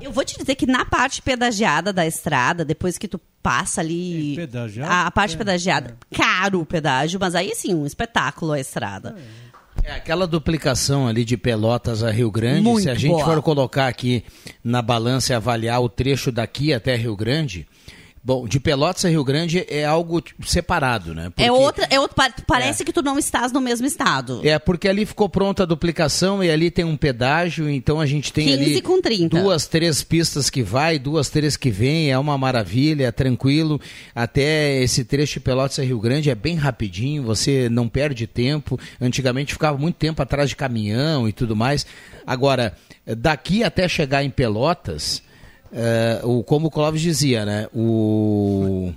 Eu 0.00 0.12
vou 0.12 0.24
te 0.24 0.38
dizer 0.38 0.54
que 0.54 0.66
na 0.66 0.84
parte 0.84 1.22
pedagiada 1.22 1.92
da 1.92 2.06
estrada, 2.06 2.64
depois 2.64 2.98
que 2.98 3.08
tu 3.08 3.20
passa 3.42 3.80
ali. 3.80 4.36
É 4.38 4.82
a, 4.82 5.06
a, 5.06 5.10
parte 5.10 5.34
é, 5.34 5.38
pedagiada, 5.38 5.96
é. 6.10 6.16
caro 6.16 6.60
o 6.60 6.66
pedágio, 6.66 7.18
mas 7.18 7.34
aí 7.34 7.54
sim, 7.54 7.74
um 7.74 7.86
espetáculo 7.86 8.52
a 8.52 8.60
estrada. 8.60 9.16
É. 9.84 9.92
aquela 9.92 10.26
duplicação 10.26 11.08
ali 11.08 11.24
de 11.24 11.36
Pelotas 11.36 12.02
a 12.02 12.10
Rio 12.10 12.30
Grande, 12.30 12.62
Muito 12.62 12.82
se 12.82 12.90
a 12.90 12.94
gente 12.94 13.12
boa. 13.12 13.24
for 13.24 13.42
colocar 13.42 13.88
aqui 13.88 14.24
na 14.62 14.82
balança 14.82 15.32
e 15.32 15.36
avaliar 15.36 15.80
o 15.80 15.88
trecho 15.88 16.30
daqui 16.30 16.72
até 16.72 16.94
Rio 16.94 17.16
Grande, 17.16 17.66
Bom, 18.22 18.46
de 18.46 18.58
Pelotas 18.58 19.04
a 19.04 19.08
Rio 19.08 19.24
Grande 19.24 19.64
é 19.68 19.84
algo 19.84 20.22
separado, 20.44 21.14
né? 21.14 21.26
É 21.26 21.30
porque, 21.30 21.42
é 21.42 21.52
outra, 21.52 21.86
é 21.90 22.00
outro, 22.00 22.16
parece 22.46 22.82
é. 22.82 22.86
que 22.86 22.92
tu 22.92 23.02
não 23.02 23.18
estás 23.18 23.52
no 23.52 23.60
mesmo 23.60 23.86
estado. 23.86 24.40
É, 24.44 24.58
porque 24.58 24.88
ali 24.88 25.06
ficou 25.06 25.28
pronta 25.28 25.62
a 25.62 25.66
duplicação 25.66 26.42
e 26.42 26.50
ali 26.50 26.70
tem 26.70 26.84
um 26.84 26.96
pedágio, 26.96 27.68
então 27.68 28.00
a 28.00 28.06
gente 28.06 28.32
tem 28.32 28.46
15 28.48 28.62
ali 28.62 28.82
com 28.82 29.00
30. 29.00 29.40
duas, 29.40 29.66
três 29.66 30.02
pistas 30.02 30.50
que 30.50 30.62
vai, 30.62 30.98
duas, 30.98 31.28
três 31.28 31.56
que 31.56 31.70
vem, 31.70 32.10
é 32.10 32.18
uma 32.18 32.36
maravilha, 32.36 33.06
é 33.06 33.12
tranquilo. 33.12 33.80
Até 34.14 34.82
esse 34.82 35.04
trecho 35.04 35.34
de 35.34 35.40
Pelotas 35.40 35.78
a 35.78 35.82
Rio 35.82 36.00
Grande 36.00 36.30
é 36.30 36.34
bem 36.34 36.56
rapidinho, 36.56 37.22
você 37.22 37.68
não 37.68 37.88
perde 37.88 38.26
tempo. 38.26 38.78
Antigamente 39.00 39.52
ficava 39.52 39.78
muito 39.78 39.96
tempo 39.96 40.20
atrás 40.22 40.50
de 40.50 40.56
caminhão 40.56 41.28
e 41.28 41.32
tudo 41.32 41.54
mais. 41.54 41.86
Agora, 42.26 42.74
daqui 43.06 43.64
até 43.64 43.88
chegar 43.88 44.22
em 44.22 44.30
Pelotas 44.30 45.22
o, 46.24 46.42
como 46.42 46.68
o 46.68 46.70
Clóvis 46.70 47.00
dizia, 47.00 47.44
né? 47.44 47.66
O, 47.74 48.92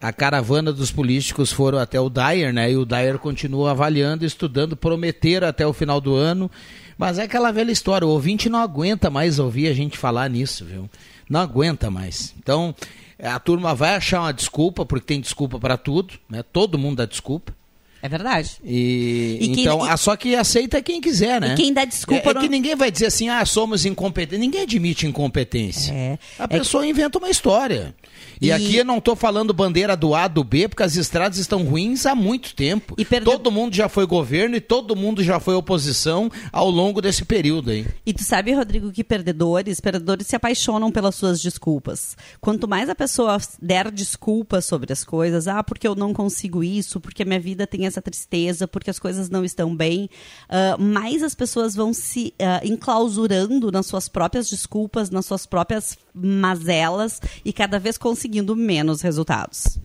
a 0.00 0.12
caravana 0.12 0.72
dos 0.72 0.90
políticos 0.90 1.52
foram 1.52 1.78
até 1.78 2.00
o 2.00 2.08
Dyer, 2.08 2.52
né? 2.52 2.70
E 2.70 2.76
o 2.76 2.84
Dyer 2.84 3.18
continua 3.18 3.72
avaliando, 3.72 4.24
estudando, 4.24 4.76
prometeram 4.76 5.48
até 5.48 5.66
o 5.66 5.72
final 5.72 6.00
do 6.00 6.14
ano. 6.14 6.50
Mas 6.96 7.18
é 7.18 7.22
aquela 7.22 7.52
velha 7.52 7.70
história, 7.70 8.06
o 8.06 8.10
ouvinte 8.10 8.48
não 8.48 8.58
aguenta 8.58 9.08
mais 9.08 9.38
ouvir 9.38 9.68
a 9.68 9.74
gente 9.74 9.96
falar 9.96 10.28
nisso, 10.28 10.64
viu? 10.64 10.90
Não 11.28 11.40
aguenta 11.40 11.90
mais. 11.90 12.34
Então, 12.38 12.74
a 13.22 13.38
turma 13.38 13.74
vai 13.74 13.94
achar 13.94 14.20
uma 14.20 14.32
desculpa, 14.32 14.84
porque 14.84 15.06
tem 15.06 15.20
desculpa 15.20 15.58
para 15.58 15.76
tudo, 15.76 16.14
né? 16.28 16.42
Todo 16.42 16.78
mundo 16.78 16.96
dá 16.96 17.04
desculpa. 17.04 17.52
É 18.00 18.08
verdade. 18.08 18.52
E, 18.64 19.38
e 19.40 19.60
então, 19.60 19.92
e, 19.92 19.96
só 19.98 20.16
que 20.16 20.36
aceita 20.36 20.80
quem 20.80 21.00
quiser, 21.00 21.40
né? 21.40 21.54
E 21.54 21.56
quem 21.56 21.72
dá 21.72 21.84
desculpa. 21.84 22.30
É, 22.30 22.32
é 22.32 22.34
que 22.40 22.48
ninguém 22.48 22.76
vai 22.76 22.90
dizer 22.90 23.06
assim, 23.06 23.28
ah, 23.28 23.44
somos 23.44 23.84
incompetentes. 23.84 24.38
Ninguém 24.38 24.62
admite 24.62 25.06
incompetência. 25.06 25.92
É. 25.92 26.18
A 26.38 26.46
pessoa 26.46 26.84
que... 26.84 26.90
inventa 26.90 27.18
uma 27.18 27.28
história. 27.28 27.94
E, 28.40 28.46
e, 28.46 28.52
aqui 28.52 28.76
eu 28.76 28.84
não 28.84 28.98
estou 28.98 29.16
falando 29.16 29.52
bandeira 29.52 29.96
do 29.96 30.14
A, 30.14 30.28
do 30.28 30.44
B, 30.44 30.68
porque 30.68 30.82
as 30.82 30.96
estradas 30.96 31.38
estão 31.38 31.64
ruins 31.64 32.06
há 32.06 32.14
muito 32.14 32.54
tempo. 32.54 32.94
E 32.96 33.04
perde... 33.04 33.24
Todo 33.24 33.50
mundo 33.50 33.74
já 33.74 33.88
foi 33.88 34.06
governo 34.06 34.56
e 34.56 34.60
todo 34.60 34.94
mundo 34.94 35.22
já 35.22 35.40
foi 35.40 35.54
oposição 35.54 36.30
ao 36.52 36.70
longo 36.70 37.00
desse 37.00 37.24
período 37.24 37.70
aí. 37.70 37.86
E 38.06 38.12
tu 38.12 38.22
sabe, 38.22 38.52
Rodrigo, 38.52 38.92
que 38.92 39.02
perdedores, 39.02 39.80
perdedores 39.80 40.26
se 40.26 40.36
apaixonam 40.36 40.90
pelas 40.90 41.14
suas 41.14 41.40
desculpas. 41.40 42.16
Quanto 42.40 42.68
mais 42.68 42.88
a 42.88 42.94
pessoa 42.94 43.38
der 43.60 43.90
desculpas 43.90 44.64
sobre 44.64 44.92
as 44.92 45.04
coisas, 45.04 45.48
ah, 45.48 45.62
porque 45.62 45.86
eu 45.86 45.94
não 45.94 46.12
consigo 46.12 46.62
isso, 46.62 47.00
porque 47.00 47.22
a 47.22 47.26
minha 47.26 47.40
vida 47.40 47.66
tem 47.66 47.86
essa 47.86 48.00
tristeza, 48.00 48.68
porque 48.68 48.90
as 48.90 48.98
coisas 48.98 49.28
não 49.28 49.44
estão 49.44 49.74
bem, 49.74 50.08
uh, 50.48 50.80
mais 50.80 51.22
as 51.22 51.34
pessoas 51.34 51.74
vão 51.74 51.92
se 51.92 52.34
uh, 52.40 52.66
enclausurando 52.66 53.70
nas 53.70 53.86
suas 53.86 54.08
próprias 54.08 54.48
desculpas, 54.48 55.10
nas 55.10 55.26
suas 55.26 55.46
próprias 55.46 55.96
mazelas 56.22 57.20
e 57.44 57.52
cada 57.52 57.78
vez 57.78 57.96
conseguindo 57.96 58.56
menos 58.56 59.00
resultados. 59.02 59.78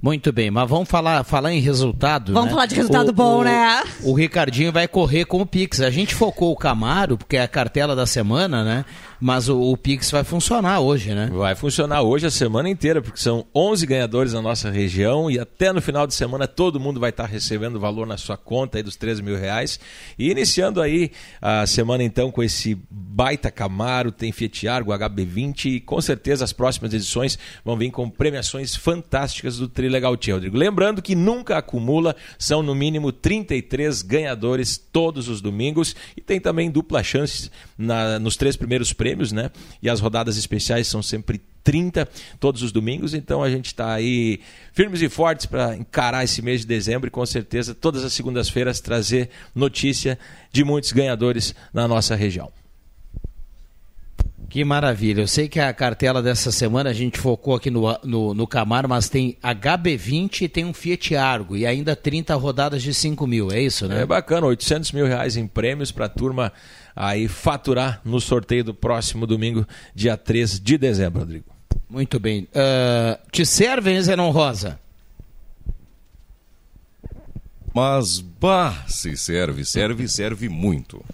Muito 0.00 0.32
bem, 0.32 0.50
mas 0.50 0.68
vamos 0.68 0.88
falar, 0.88 1.24
falar 1.24 1.52
em 1.52 1.60
resultado. 1.60 2.32
Vamos 2.32 2.46
né? 2.46 2.52
falar 2.52 2.66
de 2.66 2.74
resultado 2.76 3.08
o, 3.08 3.12
bom, 3.12 3.40
o, 3.40 3.44
né? 3.44 3.82
O 4.02 4.14
Ricardinho 4.14 4.70
vai 4.70 4.86
correr 4.86 5.24
com 5.24 5.40
o 5.40 5.46
Pix. 5.46 5.80
A 5.80 5.90
gente 5.90 6.14
focou 6.14 6.52
o 6.52 6.56
Camaro, 6.56 7.18
porque 7.18 7.36
é 7.36 7.42
a 7.42 7.48
cartela 7.48 7.96
da 7.96 8.06
semana, 8.06 8.62
né? 8.62 8.84
Mas 9.20 9.48
o, 9.48 9.60
o, 9.60 9.76
Pix 9.76 10.10
vai 10.10 10.22
funcionar 10.22 10.78
hoje, 10.78 11.12
né? 11.12 11.28
Vai 11.32 11.56
funcionar 11.56 12.02
hoje 12.02 12.26
a 12.26 12.30
semana 12.30 12.70
inteira, 12.70 13.02
porque 13.02 13.18
são 13.18 13.44
11 13.52 13.84
ganhadores 13.84 14.32
na 14.32 14.40
nossa 14.40 14.70
região 14.70 15.28
e 15.28 15.38
até 15.38 15.72
no 15.72 15.82
final 15.82 16.06
de 16.06 16.14
semana 16.14 16.46
todo 16.46 16.78
mundo 16.78 17.00
vai 17.00 17.10
estar 17.10 17.26
recebendo 17.26 17.80
valor 17.80 18.06
na 18.06 18.16
sua 18.16 18.36
conta 18.36 18.78
aí 18.78 18.82
dos 18.82 18.94
13 18.94 19.22
mil 19.22 19.36
reais. 19.36 19.80
E 20.16 20.30
iniciando 20.30 20.80
aí 20.80 21.10
a 21.42 21.66
semana 21.66 22.04
então 22.04 22.30
com 22.30 22.42
esse 22.42 22.78
baita 22.88 23.50
Camaro, 23.50 24.12
tem 24.12 24.30
Fiat 24.30 24.68
Argo 24.68 24.92
HB20 24.92 25.64
e 25.64 25.80
com 25.80 26.00
certeza 26.00 26.44
as 26.44 26.52
próximas 26.52 26.94
edições 26.94 27.36
vão 27.64 27.76
vir 27.76 27.90
com 27.90 28.08
premiações 28.08 28.76
fantásticas 28.76 29.58
do 29.58 29.68
Trilegal 29.88 30.16
Tia, 30.18 30.34
Rodrigo. 30.34 30.56
Lembrando 30.56 31.00
que 31.00 31.14
nunca 31.14 31.56
acumula, 31.56 32.14
são 32.38 32.62
no 32.62 32.74
mínimo 32.74 33.10
33 33.10 34.02
ganhadores 34.02 34.76
todos 34.76 35.28
os 35.28 35.40
domingos 35.40 35.96
e 36.14 36.20
tem 36.20 36.38
também 36.38 36.70
dupla 36.70 37.02
chance 37.02 37.50
na, 37.76 38.18
nos 38.18 38.36
três 38.36 38.54
primeiros 38.54 38.92
prêmios, 38.92 39.32
né? 39.32 39.50
E 39.82 39.88
as 39.88 40.00
rodadas 40.00 40.36
especiais 40.36 40.86
são 40.86 41.02
sempre 41.02 41.40
30 41.64 42.06
todos 42.38 42.62
os 42.62 42.70
domingos, 42.70 43.14
então 43.14 43.42
a 43.42 43.50
gente 43.50 43.66
está 43.66 43.94
aí 43.94 44.40
firmes 44.72 45.00
e 45.00 45.08
fortes 45.08 45.46
para 45.46 45.74
encarar 45.74 46.22
esse 46.24 46.42
mês 46.42 46.60
de 46.60 46.66
dezembro 46.66 47.08
e 47.08 47.10
com 47.10 47.24
certeza 47.24 47.74
todas 47.74 48.04
as 48.04 48.12
segundas-feiras 48.12 48.80
trazer 48.80 49.30
notícia 49.54 50.18
de 50.52 50.64
muitos 50.64 50.92
ganhadores 50.92 51.54
na 51.72 51.88
nossa 51.88 52.14
região. 52.14 52.52
Que 54.48 54.64
maravilha. 54.64 55.20
Eu 55.20 55.28
sei 55.28 55.46
que 55.46 55.60
a 55.60 55.72
cartela 55.74 56.22
dessa 56.22 56.50
semana 56.50 56.88
a 56.88 56.92
gente 56.94 57.18
focou 57.18 57.54
aqui 57.54 57.70
no, 57.70 57.82
no, 58.02 58.32
no 58.32 58.46
Camaro, 58.46 58.88
mas 58.88 59.08
tem 59.08 59.36
HB20 59.42 60.42
e 60.42 60.48
tem 60.48 60.64
um 60.64 60.72
Fiat 60.72 61.14
Argo 61.16 61.54
e 61.54 61.66
ainda 61.66 61.94
30 61.94 62.34
rodadas 62.34 62.82
de 62.82 62.94
5 62.94 63.26
mil, 63.26 63.52
é 63.52 63.60
isso, 63.60 63.86
né? 63.86 64.02
É 64.02 64.06
bacana, 64.06 64.46
800 64.46 64.92
mil 64.92 65.06
reais 65.06 65.36
em 65.36 65.46
prêmios 65.46 65.92
para 65.92 66.06
a 66.06 66.08
turma 66.08 66.50
aí 66.96 67.28
faturar 67.28 68.00
no 68.04 68.20
sorteio 68.20 68.64
do 68.64 68.74
próximo 68.74 69.26
domingo, 69.26 69.66
dia 69.94 70.16
3 70.16 70.58
de 70.58 70.78
dezembro, 70.78 71.20
Rodrigo. 71.20 71.44
Muito 71.88 72.18
bem. 72.18 72.48
Uh, 72.54 73.18
te 73.30 73.44
serve, 73.44 73.90
hein, 73.90 74.02
Zenon 74.02 74.30
Rosa? 74.30 74.80
Mas, 77.74 78.18
bah, 78.18 78.84
se 78.88 79.16
serve, 79.16 79.64
serve, 79.64 80.08
serve 80.08 80.48
muito. 80.48 81.04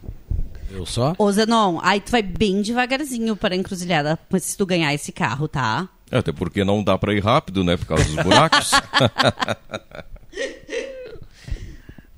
Eu 0.75 0.85
só? 0.85 1.15
Ô, 1.17 1.31
Zenon, 1.31 1.79
aí 1.83 2.01
tu 2.01 2.11
vai 2.11 2.21
bem 2.23 2.61
devagarzinho 2.61 3.37
para 3.37 3.55
a 3.55 3.57
encruzilhada 3.57 4.19
se 4.41 4.57
tu 4.57 4.67
ganhar 4.67 4.93
esse 4.93 5.13
carro, 5.13 5.47
tá? 5.47 5.89
É, 6.11 6.19
até 6.19 6.33
porque 6.33 6.65
não 6.65 6.83
dá 6.83 6.99
para 6.99 7.15
ir 7.15 7.23
rápido, 7.23 7.63
né? 7.63 7.77
Por 7.77 7.87
causa 7.87 8.05
dos 8.05 8.17
buracos. 8.17 8.73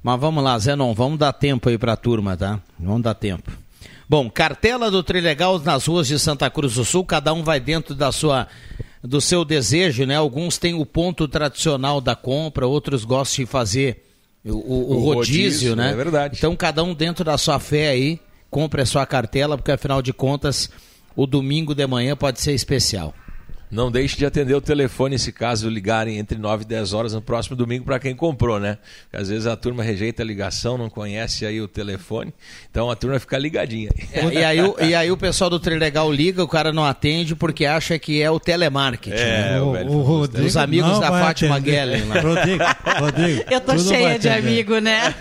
Mas 0.03 0.21
vamos 0.21 0.43
lá, 0.43 0.59
Zenon, 0.59 0.95
vamos 0.95 1.19
dar 1.19 1.33
tempo 1.35 1.69
aí 1.69 1.77
para 1.77 1.93
a 1.93 1.97
turma, 1.97 2.37
tá? 2.37 2.59
Vamos 2.79 3.03
dar 3.03 3.15
tempo. 3.15 3.51
Bom, 4.09 4.31
cartela 4.31 4.91
do 4.91 5.03
Trilegal 5.03 5.59
nas 5.59 5.85
ruas 5.87 6.07
de 6.07 6.19
Santa 6.19 6.49
Cruz 6.49 6.75
do 6.75 6.85
Sul, 6.85 7.05
cada 7.05 7.33
um 7.35 7.43
vai 7.43 7.59
dentro 7.61 7.95
da 7.95 8.11
sua 8.13 8.47
do 9.03 9.21
seu 9.21 9.45
desejo, 9.45 10.07
né? 10.07 10.17
Alguns 10.17 10.59
têm 10.59 10.75
o 10.75 10.87
ponto 10.87 11.29
tradicional 11.29 12.01
da 12.01 12.17
compra, 12.17 12.67
outros 12.67 13.05
gostam 13.05 13.45
de 13.45 13.51
fazer 13.51 14.05
o, 14.45 14.53
o, 14.53 14.55
o, 14.55 14.99
rodízio, 15.01 15.15
rodízio, 15.15 15.77
né? 15.77 15.91
É 15.91 15.95
verdade. 15.95 16.37
Então 16.39 16.57
cada 16.57 16.83
um 16.83 16.95
dentro 16.95 17.25
da 17.25 17.37
sua 17.37 17.59
fé 17.59 17.89
aí, 17.89 18.21
compre 18.57 18.81
a 18.81 18.87
sua 18.87 19.05
cartela, 19.05 19.59
porque 19.59 19.71
afinal 19.71 20.01
de 20.01 20.15
contas 20.15 20.71
o 21.15 21.27
domingo 21.27 21.75
de 21.75 21.87
manhã 21.87 22.17
pode 22.17 22.41
ser 22.41 22.55
especial. 22.55 23.13
Não 23.71 23.91
deixe 23.91 24.17
de 24.17 24.25
atender 24.25 24.55
o 24.55 24.63
telefone 24.63 25.19
se 25.19 25.31
caso 25.31 25.69
ligarem 25.69 26.17
entre 26.17 26.39
9 26.39 26.63
e 26.63 26.67
10 26.67 26.95
horas 26.95 27.13
no 27.13 27.21
próximo 27.21 27.55
domingo 27.55 27.85
para 27.85 27.99
quem 27.99 28.17
comprou, 28.17 28.59
né? 28.59 28.79
Porque 29.03 29.23
às 29.23 29.29
vezes 29.29 29.47
a 29.47 29.55
turma 29.57 29.83
rejeita 29.83 30.23
a 30.23 30.25
ligação, 30.25 30.79
não 30.79 30.89
conhece 30.89 31.45
aí 31.45 31.61
o 31.61 31.69
telefone, 31.69 32.33
então 32.71 32.91
a 32.91 32.97
turma 32.97 33.19
fica 33.19 33.37
ligadinha. 33.37 33.91
É, 34.11 34.25
e, 34.25 34.43
aí, 34.43 34.63
o, 34.63 34.75
e 34.81 34.95
aí 34.95 35.11
o 35.11 35.19
pessoal 35.19 35.51
do 35.51 35.61
Trilegal 35.61 36.11
liga, 36.11 36.43
o 36.43 36.49
cara 36.49 36.73
não 36.73 36.87
atende 36.87 37.37
porque 37.37 37.67
acha 37.67 37.99
que 37.99 38.23
é 38.23 38.31
o 38.31 38.41
telemarketing. 38.41 39.15
É, 39.15 39.51
né? 39.51 39.61
o, 39.61 39.67
o, 39.67 39.97
o 39.99 40.03
Rodrigo 40.03 40.47
Os 40.47 40.57
amigos 40.57 40.93
não 40.93 41.01
da 41.01 41.09
Fátima. 41.09 41.59
Guellen 41.59 42.09
lá. 42.09 42.21
Rodrigo, 42.23 42.65
Rodrigo. 43.01 43.45
Eu 43.53 43.61
tô 43.61 43.77
cheia 43.79 44.19
de 44.19 44.31
amigo, 44.31 44.79
né? 44.79 45.15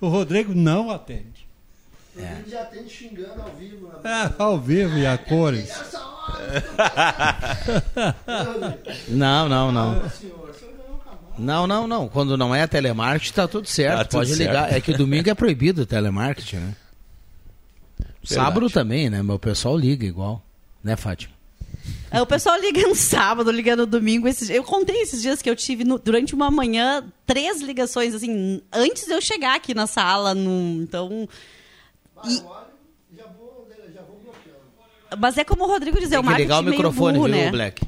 O 0.00 0.08
Rodrigo 0.08 0.54
não 0.54 0.90
atende. 0.90 1.29
Ele 2.16 2.50
já 2.50 2.64
tem 2.64 2.88
xingando 2.88 3.40
ao 3.40 3.50
vivo. 3.50 3.88
Né? 3.88 3.94
É, 4.04 4.42
ao 4.42 4.58
vivo 4.60 4.98
e 4.98 5.06
a 5.06 5.16
cores. 5.16 5.70
Hora! 5.94 6.64
Não, 9.08 9.48
não, 9.48 9.72
não. 9.72 10.10
senhor, 10.10 10.54
senhor 10.54 10.74
ganhou 10.76 10.96
o 10.96 10.98
Camargo. 10.98 11.34
Não, 11.38 11.66
não, 11.66 11.86
não. 11.86 12.08
Quando 12.08 12.36
não 12.36 12.54
é 12.54 12.66
telemarketing, 12.66 13.32
tá 13.34 13.48
tudo 13.48 13.66
certo. 13.66 13.96
Tá 13.98 14.04
tudo 14.04 14.12
Pode 14.20 14.28
certo. 14.34 14.40
ligar. 14.40 14.72
É 14.72 14.80
que 14.80 14.92
domingo 14.92 15.28
é 15.30 15.34
proibido 15.34 15.82
o 15.82 15.86
telemarketing, 15.86 16.56
né? 16.56 16.76
Sábado 18.22 18.68
também, 18.70 19.08
né? 19.10 19.22
Meu 19.22 19.38
pessoal 19.38 19.76
liga 19.76 20.04
igual. 20.04 20.42
Né, 20.84 20.94
Fátima? 20.96 21.32
É, 22.10 22.20
O 22.20 22.26
pessoal 22.26 22.60
liga 22.60 22.82
no 22.86 22.94
sábado, 22.94 23.50
liga 23.50 23.74
no 23.76 23.86
domingo. 23.86 24.28
Esses- 24.28 24.50
eu 24.50 24.62
contei 24.62 25.00
esses 25.02 25.22
dias 25.22 25.40
que 25.40 25.48
eu 25.48 25.56
tive 25.56 25.84
no- 25.84 25.98
durante 25.98 26.34
uma 26.34 26.50
manhã 26.50 27.02
três 27.26 27.60
ligações, 27.62 28.14
assim, 28.14 28.60
antes 28.72 29.06
de 29.06 29.12
eu 29.12 29.20
chegar 29.20 29.56
aqui 29.56 29.74
na 29.74 29.86
sala. 29.86 30.34
no- 30.34 30.82
então. 30.82 31.28
E- 32.24 32.42
Já 33.16 33.24
vou, 33.26 33.66
já 33.94 34.02
vou 34.02 34.20
bloqueando. 34.22 34.60
mas 35.18 35.36
é 35.38 35.44
como 35.44 35.64
o 35.64 35.66
Rodrigo 35.66 35.98
diz, 35.98 36.12
é 36.12 36.18
o 36.20 36.22
marketing 36.24 36.42
ligar 36.42 36.60
o 36.60 36.62
meio 36.62 36.76
microfone, 36.76 37.18
burro, 37.18 37.28
viu, 37.30 37.36
né? 37.44 37.50
Black? 37.50 37.82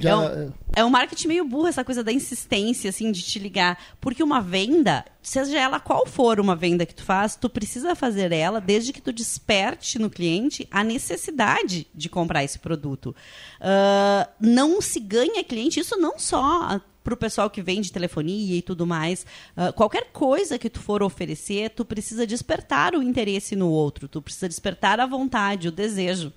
Já, 0.00 0.10
É 0.10 0.16
um, 0.16 0.52
é 0.76 0.84
um 0.84 0.90
marketing 0.90 1.26
meio 1.28 1.44
burro 1.44 1.66
essa 1.66 1.84
coisa 1.84 2.02
da 2.04 2.12
insistência, 2.12 2.88
assim, 2.90 3.10
de 3.10 3.22
te 3.22 3.38
ligar. 3.40 3.76
Porque 4.00 4.22
uma 4.22 4.40
venda, 4.40 5.04
seja 5.20 5.58
ela 5.58 5.80
qual 5.80 6.06
for 6.06 6.38
uma 6.38 6.54
venda 6.54 6.86
que 6.86 6.94
tu 6.94 7.02
faz, 7.02 7.34
tu 7.34 7.50
precisa 7.50 7.96
fazer 7.96 8.30
ela 8.32 8.60
desde 8.60 8.92
que 8.92 9.00
tu 9.02 9.12
desperte 9.12 9.98
no 9.98 10.08
cliente 10.08 10.66
a 10.70 10.84
necessidade 10.84 11.88
de 11.92 12.08
comprar 12.08 12.44
esse 12.44 12.58
produto. 12.58 13.14
Ah, 13.60 14.28
não 14.40 14.80
se 14.80 15.00
ganha 15.00 15.42
cliente, 15.42 15.80
isso 15.80 15.96
não 15.96 16.18
só 16.18 16.80
para 17.02 17.14
o 17.14 17.16
pessoal 17.16 17.48
que 17.48 17.62
vende 17.62 17.92
telefonia 17.92 18.56
e 18.56 18.62
tudo 18.62 18.86
mais. 18.86 19.26
Ah, 19.56 19.72
qualquer 19.72 20.06
coisa 20.12 20.58
que 20.58 20.70
tu 20.70 20.80
for 20.80 21.02
oferecer, 21.02 21.70
tu 21.70 21.84
precisa 21.84 22.26
despertar 22.26 22.94
o 22.94 23.02
interesse 23.02 23.56
no 23.56 23.68
outro, 23.68 24.08
tu 24.08 24.20
precisa 24.20 24.48
despertar 24.48 25.00
a 25.00 25.06
vontade, 25.06 25.68
o 25.68 25.72
desejo. 25.72 26.32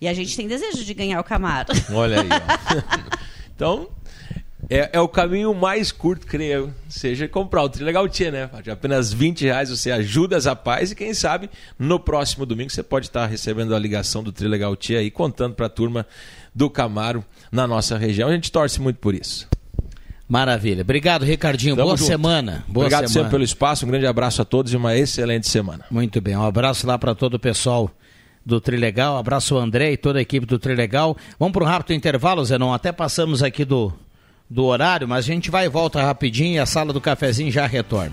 E 0.00 0.08
a 0.08 0.14
gente 0.14 0.36
tem 0.36 0.46
desejo 0.46 0.84
de 0.84 0.94
ganhar 0.94 1.20
o 1.20 1.24
Camaro. 1.24 1.72
Olha 1.92 2.20
aí, 2.20 2.28
ó. 2.28 3.14
então, 3.54 3.88
é, 4.68 4.90
é 4.94 5.00
o 5.00 5.08
caminho 5.08 5.52
mais 5.54 5.92
curto, 5.92 6.26
creio, 6.26 6.74
seja 6.88 7.28
comprar 7.28 7.62
o 7.62 7.68
Trilegal 7.68 8.08
Tia, 8.08 8.30
né? 8.30 8.50
De 8.62 8.70
apenas 8.70 9.12
20 9.12 9.44
reais 9.44 9.70
você 9.70 9.90
ajuda 9.90 10.36
as 10.36 10.46
rapazes 10.46 10.92
e 10.92 10.96
quem 10.96 11.12
sabe 11.12 11.50
no 11.78 12.00
próximo 12.00 12.46
domingo 12.46 12.70
você 12.70 12.82
pode 12.82 13.06
estar 13.06 13.26
recebendo 13.26 13.74
a 13.74 13.78
ligação 13.78 14.22
do 14.22 14.32
Trilegal 14.32 14.74
Tia 14.76 15.00
aí, 15.00 15.10
contando 15.10 15.54
para 15.54 15.66
a 15.66 15.70
turma 15.70 16.06
do 16.54 16.70
Camaro 16.70 17.24
na 17.50 17.66
nossa 17.66 17.98
região. 17.98 18.28
A 18.28 18.32
gente 18.32 18.50
torce 18.50 18.80
muito 18.80 18.98
por 18.98 19.14
isso. 19.14 19.48
Maravilha. 20.28 20.82
Obrigado, 20.82 21.24
Ricardinho. 21.24 21.76
Tamo 21.76 21.86
Boa 21.88 21.96
junto. 21.96 22.06
semana. 22.08 22.64
Boa 22.66 22.86
Obrigado 22.86 23.08
semana. 23.08 23.12
sempre 23.12 23.30
pelo 23.30 23.44
espaço, 23.44 23.84
um 23.84 23.88
grande 23.88 24.06
abraço 24.06 24.40
a 24.40 24.44
todos 24.44 24.72
e 24.72 24.76
uma 24.76 24.96
excelente 24.96 25.48
semana. 25.48 25.84
Muito 25.90 26.20
bem, 26.20 26.36
um 26.36 26.44
abraço 26.44 26.86
lá 26.86 26.98
para 26.98 27.14
todo 27.14 27.34
o 27.34 27.38
pessoal 27.38 27.90
do 28.44 28.60
Trilegal, 28.60 29.14
um 29.14 29.18
abraço 29.18 29.54
ao 29.54 29.60
André 29.62 29.92
e 29.92 29.96
toda 29.96 30.18
a 30.18 30.22
equipe 30.22 30.46
do 30.46 30.58
Trilegal. 30.58 31.16
Vamos 31.38 31.52
para 31.52 31.64
um 31.64 31.66
rápido 31.66 31.94
intervalo, 31.94 32.44
Zenon, 32.44 32.72
até 32.72 32.90
passamos 32.92 33.42
aqui 33.42 33.64
do, 33.64 33.92
do 34.48 34.64
horário, 34.64 35.06
mas 35.08 35.24
a 35.24 35.28
gente 35.28 35.50
vai 35.50 35.66
e 35.66 35.68
volta 35.68 36.02
rapidinho 36.02 36.54
e 36.54 36.58
a 36.58 36.66
sala 36.66 36.92
do 36.92 37.00
cafezinho 37.00 37.50
já 37.50 37.66
retorna. 37.66 38.12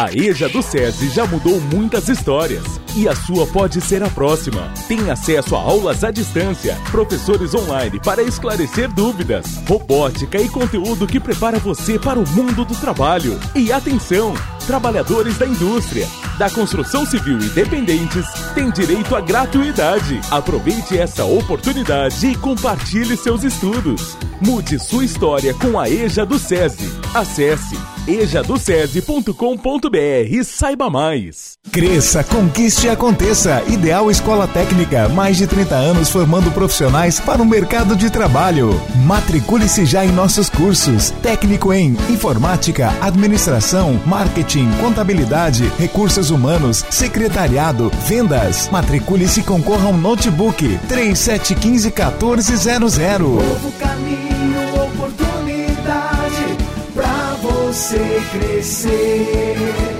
A 0.00 0.10
EJA 0.10 0.48
do 0.48 0.62
SESI 0.62 1.10
já 1.10 1.26
mudou 1.26 1.60
muitas 1.60 2.08
histórias 2.08 2.64
e 2.96 3.06
a 3.06 3.14
sua 3.14 3.46
pode 3.46 3.82
ser 3.82 4.02
a 4.02 4.08
próxima. 4.08 4.72
Tem 4.88 5.10
acesso 5.10 5.54
a 5.54 5.60
aulas 5.60 6.02
à 6.02 6.10
distância, 6.10 6.74
professores 6.90 7.54
online 7.54 8.00
para 8.00 8.22
esclarecer 8.22 8.90
dúvidas, 8.90 9.44
robótica 9.68 10.40
e 10.40 10.48
conteúdo 10.48 11.06
que 11.06 11.20
prepara 11.20 11.58
você 11.58 11.98
para 11.98 12.18
o 12.18 12.26
mundo 12.30 12.64
do 12.64 12.74
trabalho. 12.76 13.38
E 13.54 13.70
atenção! 13.70 14.32
Trabalhadores 14.70 15.36
da 15.36 15.48
indústria, 15.48 16.06
da 16.38 16.48
construção 16.48 17.04
civil 17.04 17.40
e 17.40 17.48
dependentes 17.48 18.24
têm 18.54 18.70
direito 18.70 19.16
à 19.16 19.20
gratuidade. 19.20 20.20
Aproveite 20.30 20.96
essa 20.96 21.24
oportunidade 21.24 22.24
e 22.24 22.36
compartilhe 22.36 23.16
seus 23.16 23.42
estudos. 23.42 24.16
Mude 24.40 24.78
sua 24.78 25.04
história 25.04 25.52
com 25.54 25.76
a 25.76 25.90
EJA 25.90 26.24
do 26.24 26.38
SESI. 26.38 26.88
Acesse 27.12 27.76
ejadocese.com.br 28.06 29.96
e 30.30 30.44
saiba 30.44 30.88
mais. 30.88 31.58
Cresça, 31.70 32.24
conquiste 32.24 32.86
e 32.86 32.90
aconteça. 32.90 33.62
Ideal 33.68 34.10
Escola 34.10 34.48
Técnica, 34.48 35.08
mais 35.08 35.36
de 35.36 35.46
30 35.46 35.74
anos 35.74 36.10
formando 36.10 36.50
profissionais 36.52 37.20
para 37.20 37.42
o 37.42 37.46
mercado 37.46 37.94
de 37.94 38.10
trabalho. 38.10 38.80
Matricule-se 39.04 39.84
já 39.84 40.04
em 40.04 40.12
nossos 40.12 40.48
cursos. 40.48 41.10
Técnico 41.22 41.72
em 41.72 41.96
Informática, 42.08 42.92
Administração, 43.00 44.00
Marketing, 44.06 44.59
Contabilidade, 44.80 45.70
Recursos 45.78 46.30
Humanos, 46.30 46.84
Secretariado, 46.90 47.90
Vendas. 48.06 48.68
Matricule-se 48.70 49.40
e 49.40 49.44
concorra 49.44 49.86
a 49.86 49.90
um 49.90 49.96
notebook. 49.96 50.78
3715 50.88 51.90
1400. 51.90 52.98
Novo 52.98 53.72
caminho, 53.78 54.84
oportunidade 54.84 56.56
pra 56.94 57.36
você 57.42 58.22
crescer. 58.32 59.99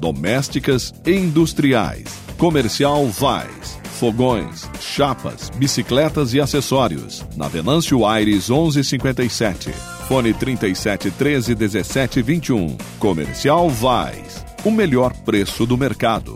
domésticas 0.00 0.92
e 1.06 1.12
industriais. 1.12 2.04
Comercial 2.38 3.06
Vais. 3.06 3.78
Fogões, 4.00 4.68
chapas, 4.80 5.50
bicicletas 5.50 6.32
e 6.32 6.40
acessórios. 6.40 7.24
Na 7.36 7.48
Venâncio 7.48 8.06
Aires 8.06 8.48
1157. 8.48 9.70
Fone 10.08 10.32
37 10.32 11.10
13 11.10 11.54
17 11.54 12.22
21. 12.22 12.78
Comercial 12.98 13.68
Vais. 13.68 14.44
O 14.64 14.70
melhor 14.70 15.12
preço 15.24 15.66
do 15.66 15.76
mercado. 15.76 16.34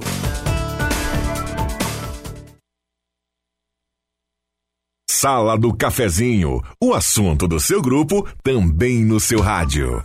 Sala 5.08 5.56
do 5.56 5.74
Cafezinho, 5.74 6.60
o 6.78 6.92
assunto 6.92 7.48
do 7.48 7.58
seu 7.58 7.80
grupo 7.80 8.28
também 8.42 9.02
no 9.02 9.18
seu 9.18 9.40
rádio. 9.40 10.04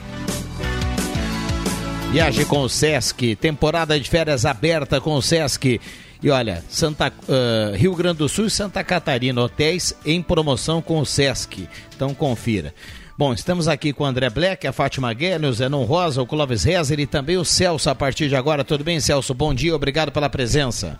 Viaje 2.13 2.45
com 2.45 2.61
o 2.61 2.69
Sesc, 2.69 3.35
temporada 3.35 3.99
de 3.99 4.09
férias 4.09 4.45
aberta 4.45 5.01
com 5.01 5.15
o 5.15 5.21
Sesc. 5.21 5.81
E 6.25 6.29
olha, 6.31 6.63
Santa, 6.67 7.13
uh, 7.29 7.75
Rio 7.75 7.93
Grande 7.93 8.17
do 8.17 8.27
Sul 8.27 8.47
e 8.47 8.49
Santa 8.49 8.83
Catarina, 8.83 9.39
hotéis 9.43 9.95
em 10.03 10.23
promoção 10.23 10.81
com 10.81 10.99
o 10.99 11.05
Sesc. 11.05 11.69
Então 11.95 12.15
confira. 12.15 12.73
Bom, 13.15 13.31
estamos 13.31 13.67
aqui 13.67 13.93
com 13.93 14.03
o 14.03 14.07
André 14.07 14.27
Black, 14.31 14.65
a 14.65 14.73
Fátima 14.73 15.13
Guerra, 15.13 15.47
o 15.47 15.53
Zenon 15.53 15.83
Rosa, 15.83 16.23
o 16.23 16.25
Clóvis 16.25 16.63
Rezer 16.63 16.99
e 16.99 17.05
também 17.05 17.37
o 17.37 17.45
Celso 17.45 17.91
a 17.91 17.93
partir 17.93 18.27
de 18.27 18.35
agora. 18.35 18.63
Tudo 18.63 18.83
bem, 18.83 18.99
Celso? 18.99 19.35
Bom 19.35 19.53
dia, 19.53 19.75
obrigado 19.75 20.11
pela 20.11 20.27
presença. 20.27 20.99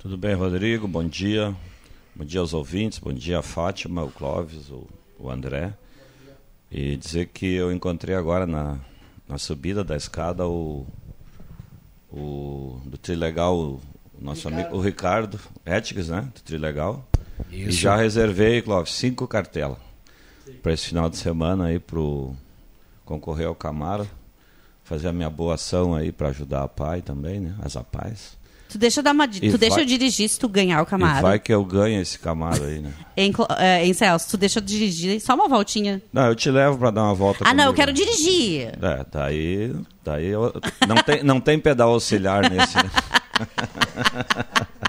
Tudo 0.00 0.16
bem, 0.16 0.34
Rodrigo? 0.34 0.88
Bom 0.88 1.04
dia. 1.04 1.54
Bom 2.12 2.24
dia 2.24 2.40
aos 2.40 2.52
ouvintes, 2.52 2.98
bom 2.98 3.12
dia 3.12 3.38
a 3.38 3.42
Fátima, 3.42 4.02
o 4.02 4.10
Clóvis, 4.10 4.68
o, 4.68 4.84
o 5.16 5.30
André. 5.30 5.74
E 6.72 6.96
dizer 6.96 7.26
que 7.26 7.54
eu 7.54 7.70
encontrei 7.70 8.16
agora 8.16 8.48
na, 8.48 8.80
na 9.28 9.38
subida 9.38 9.84
da 9.84 9.94
escada 9.94 10.44
o, 10.44 10.84
o 12.10 12.80
do 12.84 12.98
Trilegal 12.98 13.80
o 14.20 14.24
nosso 14.24 14.48
Ricardo. 14.48 14.60
amigo 14.66 14.76
o 14.76 14.80
Ricardo 14.80 15.40
Etix, 15.64 16.08
né? 16.08 16.28
Do 16.34 16.40
Trilegal. 16.42 17.06
Isso. 17.50 17.68
E 17.68 17.72
já 17.72 17.96
reservei, 17.96 18.62
Clóvis, 18.62 18.92
cinco 18.92 19.26
cartelas 19.26 19.78
para 20.62 20.72
esse 20.72 20.88
final 20.88 21.08
de 21.08 21.16
semana 21.16 21.66
aí 21.66 21.78
pro 21.78 22.34
concorrer 23.04 23.46
ao 23.46 23.54
Camaro, 23.54 24.08
fazer 24.84 25.08
a 25.08 25.12
minha 25.12 25.30
boa 25.30 25.54
ação 25.54 25.94
aí 25.94 26.10
para 26.12 26.28
ajudar 26.28 26.62
a 26.62 26.68
pai 26.68 27.02
também, 27.02 27.40
né? 27.40 27.54
As 27.62 27.76
apais. 27.76 28.36
Tu 28.68 28.78
deixa 28.78 28.98
eu 28.98 29.04
dar 29.04 29.12
uma, 29.12 29.28
tu 29.28 29.56
deixa 29.56 29.80
eu 29.80 29.84
dirigir 29.84 30.28
se 30.28 30.38
tu 30.38 30.48
ganhar 30.48 30.82
o 30.82 30.86
Camaro. 30.86 31.20
E 31.20 31.22
vai 31.22 31.38
que 31.38 31.54
eu 31.54 31.64
ganho 31.64 32.00
esse 32.00 32.18
Camaro 32.18 32.64
aí, 32.64 32.80
né? 32.80 32.92
em, 33.16 33.32
é, 33.58 33.86
em 33.86 33.92
Celso, 33.92 34.28
tu 34.30 34.36
deixa 34.36 34.58
eu 34.58 34.62
dirigir 34.62 35.20
só 35.20 35.34
uma 35.34 35.48
voltinha. 35.48 36.02
Não, 36.12 36.26
eu 36.26 36.34
te 36.34 36.50
levo 36.50 36.76
para 36.76 36.90
dar 36.90 37.04
uma 37.04 37.14
volta. 37.14 37.44
Ah, 37.44 37.50
comigo. 37.50 37.58
não, 37.58 37.64
eu 37.66 37.74
quero 37.74 37.92
dirigir. 37.92 38.72
É, 38.82 39.06
daí, 39.10 39.74
daí 40.04 40.26
eu, 40.26 40.52
não 40.86 40.96
tem, 40.96 41.22
não 41.22 41.40
tem 41.40 41.58
pedal 41.60 41.92
auxiliar 41.92 42.50
nesse. 42.50 42.74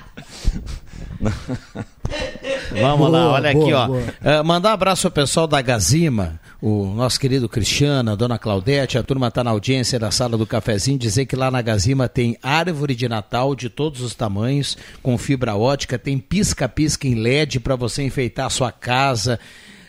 Vamos 2.71 2.97
boa, 2.97 3.09
lá, 3.09 3.31
olha 3.33 3.53
boa, 3.53 3.63
aqui, 3.63 3.73
ó. 3.73 3.87
Uh, 3.87 4.43
mandar 4.43 4.69
um 4.69 4.73
abraço 4.73 5.07
ao 5.07 5.11
pessoal 5.11 5.47
da 5.47 5.61
Gazima, 5.61 6.39
o 6.61 6.85
nosso 6.87 7.19
querido 7.19 7.49
Cristiano, 7.49 8.11
a 8.11 8.15
dona 8.15 8.37
Claudete, 8.37 8.97
a 8.97 9.03
turma 9.03 9.27
está 9.27 9.43
na 9.43 9.51
audiência 9.51 9.99
da 9.99 10.11
sala 10.11 10.37
do 10.37 10.45
cafezinho, 10.45 10.97
dizer 10.97 11.25
que 11.25 11.35
lá 11.35 11.49
na 11.49 11.61
Gazima 11.61 12.07
tem 12.07 12.37
árvore 12.41 12.95
de 12.95 13.07
Natal 13.09 13.55
de 13.55 13.69
todos 13.69 14.01
os 14.01 14.13
tamanhos, 14.13 14.77
com 15.01 15.17
fibra 15.17 15.55
ótica, 15.55 15.97
tem 15.97 16.17
pisca-pisca 16.17 17.07
em 17.07 17.15
LED 17.15 17.59
para 17.59 17.75
você 17.75 18.03
enfeitar 18.03 18.45
a 18.45 18.51
sua 18.51 18.71
casa 18.71 19.39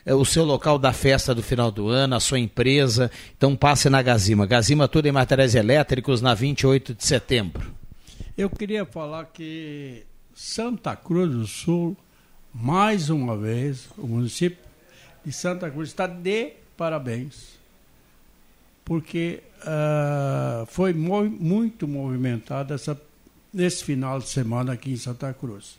é, 0.06 0.14
o 0.14 0.24
seu 0.24 0.42
local 0.42 0.78
da 0.78 0.90
festa 0.90 1.34
do 1.34 1.42
final 1.42 1.70
do 1.70 1.88
ano, 1.88 2.16
a 2.16 2.20
sua 2.20 2.38
empresa. 2.38 3.10
Então 3.36 3.54
passe 3.54 3.90
na 3.90 4.00
Gazima. 4.00 4.46
Gazima 4.46 4.88
tudo 4.88 5.06
em 5.06 5.12
materiais 5.12 5.54
elétricos 5.54 6.22
na 6.22 6.32
28 6.32 6.94
de 6.94 7.04
setembro. 7.04 7.77
Eu 8.38 8.48
queria 8.48 8.86
falar 8.86 9.24
que 9.24 10.06
Santa 10.32 10.94
Cruz 10.94 11.32
do 11.32 11.44
Sul, 11.44 11.96
mais 12.54 13.10
uma 13.10 13.36
vez, 13.36 13.88
o 13.98 14.06
município 14.06 14.64
de 15.24 15.32
Santa 15.32 15.68
Cruz 15.68 15.88
está 15.88 16.06
de 16.06 16.52
parabéns, 16.76 17.58
porque 18.84 19.42
uh, 19.62 20.64
foi 20.66 20.94
mo 20.94 21.24
muito 21.24 21.88
movimentado 21.88 22.72
essa, 22.72 22.96
nesse 23.52 23.82
final 23.82 24.20
de 24.20 24.28
semana 24.28 24.74
aqui 24.74 24.92
em 24.92 24.96
Santa 24.96 25.34
Cruz. 25.34 25.76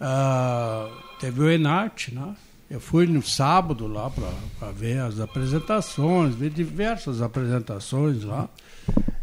Uh, 0.00 0.96
teve 1.18 1.40
o 1.40 1.50
Enarte, 1.50 2.14
né? 2.14 2.36
Eu 2.70 2.78
fui 2.78 3.04
no 3.08 3.20
sábado 3.20 3.88
lá 3.88 4.08
para 4.08 4.70
ver 4.70 5.00
as 5.00 5.18
apresentações, 5.18 6.36
ver 6.36 6.50
diversas 6.50 7.20
apresentações 7.20 8.22
lá. 8.22 8.48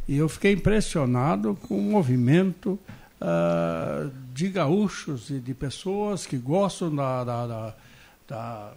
E 0.07 0.17
eu 0.17 0.29
fiquei 0.29 0.53
impressionado 0.53 1.57
com 1.67 1.77
o 1.77 1.81
movimento 1.81 2.79
uh, 3.19 4.11
de 4.33 4.49
gaúchos 4.49 5.29
e 5.29 5.39
de 5.39 5.53
pessoas 5.53 6.25
que 6.25 6.37
gostam 6.37 6.95
da, 6.95 7.23
da, 7.23 7.47
da, 7.47 7.75
da 8.27 8.73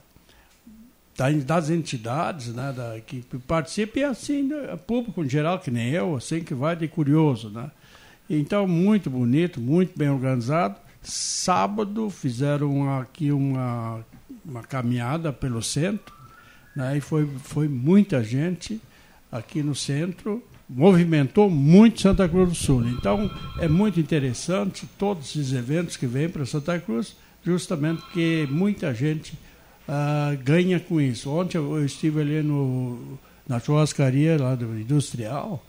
das 1.44 1.68
entidades 1.68 2.54
né, 2.54 2.72
da, 2.72 3.00
que 3.00 3.24
participam 3.46 3.98
e 3.98 4.04
assim, 4.04 4.44
né, 4.44 4.76
público 4.86 5.24
em 5.24 5.28
geral, 5.28 5.58
que 5.58 5.68
nem 5.68 5.90
eu, 5.90 6.14
assim, 6.14 6.44
que 6.44 6.54
vai 6.54 6.76
de 6.76 6.86
curioso. 6.86 7.50
Né? 7.50 7.68
Então, 8.30 8.68
muito 8.68 9.10
bonito, 9.10 9.60
muito 9.60 9.98
bem 9.98 10.08
organizado. 10.08 10.76
Sábado 11.02 12.08
fizeram 12.08 13.00
aqui 13.00 13.32
uma, 13.32 14.04
uma 14.44 14.62
caminhada 14.62 15.32
pelo 15.32 15.60
centro, 15.60 16.14
né, 16.76 16.96
e 16.96 17.00
foi, 17.00 17.26
foi 17.42 17.66
muita 17.66 18.22
gente 18.22 18.80
aqui 19.32 19.60
no 19.60 19.74
centro 19.74 20.40
movimentou 20.68 21.48
muito 21.48 22.00
Santa 22.00 22.28
Cruz 22.28 22.48
do 22.50 22.54
Sul. 22.54 22.86
Então, 22.88 23.30
é 23.58 23.66
muito 23.66 23.98
interessante 23.98 24.86
todos 24.98 25.30
esses 25.30 25.52
eventos 25.52 25.96
que 25.96 26.06
vêm 26.06 26.28
para 26.28 26.44
Santa 26.44 26.78
Cruz, 26.78 27.16
justamente 27.42 28.02
porque 28.02 28.46
muita 28.50 28.92
gente 28.94 29.32
uh, 29.88 30.36
ganha 30.44 30.78
com 30.78 31.00
isso. 31.00 31.30
Ontem 31.30 31.56
eu 31.56 31.84
estive 31.84 32.20
ali 32.20 32.42
no, 32.42 33.18
na 33.48 33.58
churrascaria 33.58 34.36
lá 34.38 34.54
do 34.54 34.78
Industrial, 34.78 35.64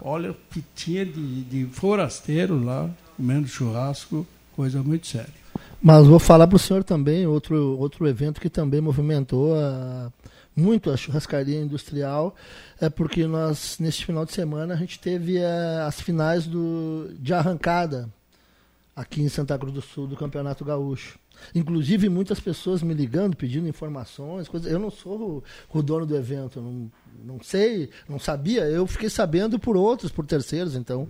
olha 0.00 0.32
o 0.32 0.36
que 0.50 0.62
tinha 0.74 1.06
de, 1.06 1.42
de 1.44 1.64
forasteiro 1.72 2.62
lá, 2.62 2.90
comendo 3.16 3.48
churrasco, 3.48 4.26
coisa 4.54 4.82
muito 4.82 5.06
séria. 5.06 5.42
Mas 5.80 6.06
vou 6.06 6.18
falar 6.18 6.46
para 6.46 6.56
o 6.56 6.58
senhor 6.58 6.84
também, 6.84 7.26
outro, 7.26 7.76
outro 7.78 8.06
evento 8.06 8.40
que 8.40 8.48
também 8.48 8.80
movimentou 8.80 9.58
a 9.58 10.12
muito 10.54 10.90
a 10.90 10.96
churrascaria 10.96 11.60
industrial, 11.60 12.34
é 12.80 12.88
porque 12.90 13.26
nós, 13.26 13.78
neste 13.78 14.04
final 14.04 14.24
de 14.24 14.32
semana, 14.32 14.74
a 14.74 14.76
gente 14.76 14.98
teve 14.98 15.38
é, 15.38 15.80
as 15.86 16.00
finais 16.00 16.46
do, 16.46 17.10
de 17.18 17.32
arrancada 17.32 18.08
aqui 18.94 19.22
em 19.22 19.28
Santa 19.28 19.58
Cruz 19.58 19.72
do 19.72 19.82
Sul 19.82 20.06
do 20.06 20.16
Campeonato 20.16 20.64
Gaúcho. 20.64 21.18
Inclusive, 21.54 22.08
muitas 22.08 22.38
pessoas 22.38 22.82
me 22.82 22.94
ligando, 22.94 23.36
pedindo 23.36 23.66
informações. 23.66 24.48
Coisas. 24.48 24.70
Eu 24.70 24.78
não 24.78 24.90
sou 24.90 25.42
o, 25.72 25.78
o 25.78 25.82
dono 25.82 26.06
do 26.06 26.16
evento, 26.16 26.60
não, 26.60 26.90
não 27.24 27.42
sei, 27.42 27.90
não 28.08 28.18
sabia. 28.18 28.62
Eu 28.64 28.86
fiquei 28.86 29.08
sabendo 29.08 29.58
por 29.58 29.76
outros, 29.76 30.12
por 30.12 30.26
terceiros, 30.26 30.76
então. 30.76 31.08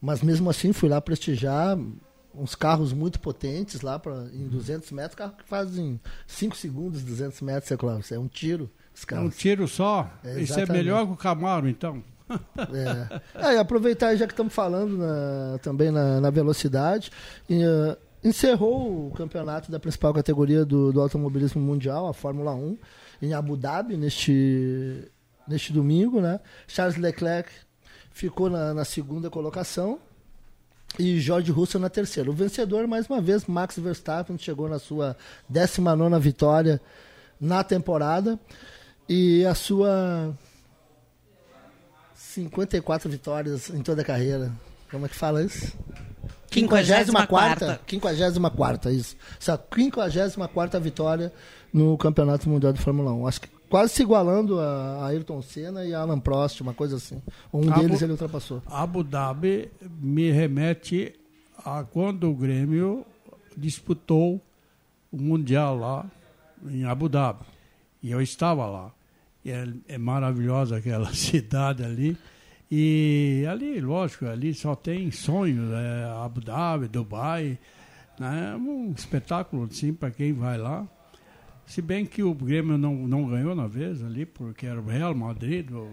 Mas 0.00 0.20
mesmo 0.22 0.50
assim, 0.50 0.72
fui 0.72 0.88
lá 0.88 1.00
prestigiar 1.00 1.78
uns 2.36 2.54
carros 2.54 2.92
muito 2.92 3.20
potentes 3.20 3.80
lá 3.80 3.98
pra, 3.98 4.26
em 4.32 4.48
200 4.48 4.90
metros, 4.92 5.14
carro 5.14 5.34
que 5.36 5.44
fazem 5.44 6.00
5 6.26 6.56
segundos 6.56 7.02
200 7.02 7.40
metros, 7.42 7.68
você 7.68 7.76
Cláudio, 7.76 8.14
é 8.14 8.18
um 8.18 8.28
tiro. 8.28 8.70
É 9.10 9.18
um 9.18 9.28
tiro 9.28 9.66
só? 9.66 10.10
É, 10.24 10.40
Isso 10.40 10.58
é 10.58 10.66
melhor 10.66 11.06
que 11.06 11.12
o 11.12 11.16
Camaro, 11.16 11.68
então? 11.68 12.02
é. 12.72 13.48
é. 13.48 13.54
e 13.54 13.58
aproveitar 13.58 14.14
já 14.16 14.26
que 14.26 14.32
estamos 14.32 14.52
falando 14.52 14.96
na, 14.96 15.58
também 15.58 15.90
na, 15.90 16.20
na 16.20 16.30
velocidade, 16.30 17.10
e, 17.48 17.64
uh, 17.64 17.96
encerrou 18.22 19.08
o 19.08 19.10
campeonato 19.10 19.70
da 19.70 19.78
principal 19.78 20.14
categoria 20.14 20.64
do, 20.64 20.92
do 20.92 21.00
automobilismo 21.00 21.60
mundial, 21.60 22.08
a 22.08 22.14
Fórmula 22.14 22.54
1, 22.54 22.78
em 23.22 23.34
Abu 23.34 23.56
Dhabi, 23.56 23.96
neste, 23.96 25.10
neste 25.46 25.72
domingo. 25.72 26.20
Né? 26.20 26.40
Charles 26.66 26.96
Leclerc 26.96 27.50
ficou 28.10 28.48
na, 28.48 28.72
na 28.72 28.84
segunda 28.84 29.28
colocação 29.28 29.98
e 30.98 31.18
George 31.20 31.50
Russell 31.50 31.80
na 31.80 31.90
terceira. 31.90 32.30
O 32.30 32.32
vencedor, 32.32 32.86
mais 32.86 33.06
uma 33.06 33.20
vez, 33.20 33.46
Max 33.46 33.78
Verstappen, 33.78 34.38
chegou 34.38 34.68
na 34.68 34.78
sua 34.78 35.16
19 35.48 36.18
vitória 36.18 36.80
na 37.40 37.64
temporada 37.64 38.38
e 39.08 39.44
a 39.44 39.54
sua 39.54 40.34
54 42.14 43.10
vitórias 43.10 43.70
em 43.70 43.82
toda 43.82 44.02
a 44.02 44.04
carreira. 44.04 44.52
Como 44.90 45.06
é 45.06 45.08
que 45.08 45.16
fala 45.16 45.42
isso? 45.42 45.72
54 46.50 47.80
54 47.86 48.90
isso. 48.92 49.16
Essa 49.40 49.60
54 49.70 50.80
vitória 50.80 51.32
no 51.72 51.98
Campeonato 51.98 52.48
Mundial 52.48 52.72
de 52.72 52.80
Fórmula 52.80 53.12
1. 53.12 53.26
Acho 53.26 53.40
que 53.40 53.48
quase 53.74 53.92
se 53.92 54.02
igualando 54.02 54.60
a 54.60 55.04
Ayrton 55.06 55.42
Senna 55.42 55.84
e 55.84 55.92
a 55.92 55.98
Alan 55.98 56.20
Prost, 56.20 56.60
uma 56.60 56.72
coisa 56.72 56.94
assim. 56.94 57.20
Um 57.52 57.68
Abu, 57.68 57.80
deles 57.80 58.02
ele 58.02 58.12
ultrapassou. 58.12 58.62
Abu 58.66 59.02
Dhabi 59.02 59.68
me 60.00 60.30
remete 60.30 61.12
a 61.58 61.82
quando 61.82 62.30
o 62.30 62.34
Grêmio 62.36 63.04
disputou 63.56 64.40
o 65.10 65.16
Mundial 65.20 65.76
lá 65.76 66.06
em 66.70 66.84
Abu 66.84 67.08
Dhabi. 67.08 67.44
E 68.00 68.12
eu 68.12 68.22
estava 68.22 68.64
lá. 68.64 68.92
É, 69.44 69.66
é 69.88 69.98
maravilhosa 69.98 70.76
aquela 70.76 71.10
cidade 71.12 71.82
ali. 71.82 72.16
E 72.70 73.44
ali, 73.50 73.80
lógico, 73.80 74.26
ali 74.26 74.54
só 74.54 74.76
tem 74.76 75.10
sonhos, 75.10 75.68
é 75.72 76.24
Abu 76.24 76.40
Dhabi, 76.40 76.86
Dubai, 76.86 77.58
né? 78.20 78.52
É 78.52 78.56
um 78.56 78.92
espetáculo 78.96 79.64
assim 79.64 79.92
para 79.92 80.12
quem 80.12 80.32
vai 80.32 80.58
lá. 80.58 80.86
Se 81.66 81.80
bem 81.80 82.04
que 82.04 82.22
o 82.22 82.34
Grêmio 82.34 82.76
não, 82.76 82.94
não 82.94 83.28
ganhou 83.28 83.54
na 83.54 83.66
vez 83.66 84.02
ali, 84.02 84.26
porque 84.26 84.66
era 84.66 84.80
o 84.80 84.86
Real 84.86 85.14
Madrid, 85.14 85.66
do, 85.66 85.88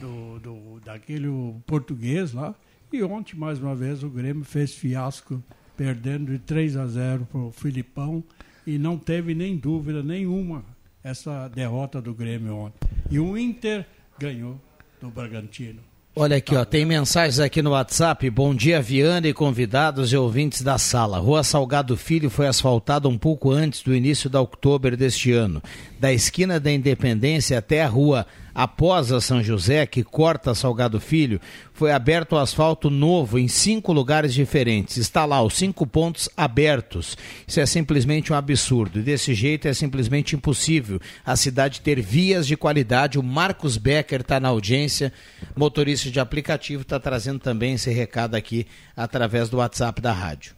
do, 0.00 0.38
do, 0.40 0.80
daquele 0.80 1.28
português 1.66 2.32
lá. 2.32 2.54
E 2.92 3.02
ontem, 3.02 3.36
mais 3.36 3.60
uma 3.60 3.74
vez, 3.74 4.02
o 4.02 4.08
Grêmio 4.08 4.44
fez 4.44 4.74
fiasco, 4.74 5.42
perdendo 5.76 6.32
de 6.32 6.38
3 6.38 6.76
a 6.76 6.86
0 6.86 7.26
para 7.26 7.40
o 7.40 7.52
Filipão. 7.52 8.24
E 8.66 8.78
não 8.78 8.98
teve 8.98 9.34
nem 9.34 9.56
dúvida 9.56 10.02
nenhuma 10.02 10.64
essa 11.02 11.48
derrota 11.48 12.00
do 12.00 12.14
Grêmio 12.14 12.54
ontem. 12.54 12.88
E 13.10 13.18
o 13.18 13.36
Inter 13.36 13.86
ganhou 14.18 14.60
do 15.00 15.10
Bragantino. 15.10 15.80
Olha 16.20 16.38
aqui, 16.38 16.56
ó, 16.56 16.64
tem 16.64 16.84
mensagens 16.84 17.38
aqui 17.38 17.62
no 17.62 17.70
WhatsApp. 17.70 18.28
Bom 18.28 18.52
dia, 18.52 18.82
Viana 18.82 19.28
e 19.28 19.32
convidados 19.32 20.12
e 20.12 20.16
ouvintes 20.16 20.62
da 20.62 20.76
sala. 20.76 21.20
Rua 21.20 21.44
Salgado 21.44 21.96
Filho 21.96 22.28
foi 22.28 22.48
asfaltada 22.48 23.08
um 23.08 23.16
pouco 23.16 23.52
antes 23.52 23.84
do 23.84 23.94
início 23.94 24.28
da 24.28 24.40
outubro 24.40 24.96
deste 24.96 25.30
ano. 25.30 25.62
Da 26.00 26.12
esquina 26.12 26.58
da 26.58 26.72
Independência 26.72 27.56
até 27.56 27.84
a 27.84 27.86
rua 27.86 28.26
após 28.58 29.12
a 29.12 29.20
São 29.20 29.40
José, 29.40 29.86
que 29.86 30.02
corta 30.02 30.52
Salgado 30.52 30.98
Filho, 30.98 31.40
foi 31.72 31.92
aberto 31.92 32.32
o 32.32 32.38
asfalto 32.38 32.90
novo 32.90 33.38
em 33.38 33.46
cinco 33.46 33.92
lugares 33.92 34.34
diferentes. 34.34 34.96
Está 34.96 35.24
lá 35.24 35.40
os 35.40 35.56
cinco 35.56 35.86
pontos 35.86 36.28
abertos. 36.36 37.16
Isso 37.46 37.60
é 37.60 37.66
simplesmente 37.66 38.32
um 38.32 38.36
absurdo. 38.36 39.00
Desse 39.00 39.32
jeito 39.32 39.68
é 39.68 39.72
simplesmente 39.72 40.34
impossível 40.34 41.00
a 41.24 41.36
cidade 41.36 41.80
ter 41.80 42.00
vias 42.00 42.48
de 42.48 42.56
qualidade. 42.56 43.16
O 43.16 43.22
Marcos 43.22 43.76
Becker 43.76 44.22
está 44.22 44.40
na 44.40 44.48
audiência, 44.48 45.12
motorista 45.54 46.10
de 46.10 46.18
aplicativo, 46.18 46.82
está 46.82 46.98
trazendo 46.98 47.38
também 47.38 47.74
esse 47.74 47.92
recado 47.92 48.34
aqui 48.34 48.66
através 48.96 49.48
do 49.48 49.58
WhatsApp 49.58 50.02
da 50.02 50.12
rádio. 50.12 50.56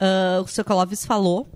Uh, 0.00 0.40
o 0.42 0.48
seu 0.48 0.64
Clóvis 0.64 1.04
falou 1.04 1.46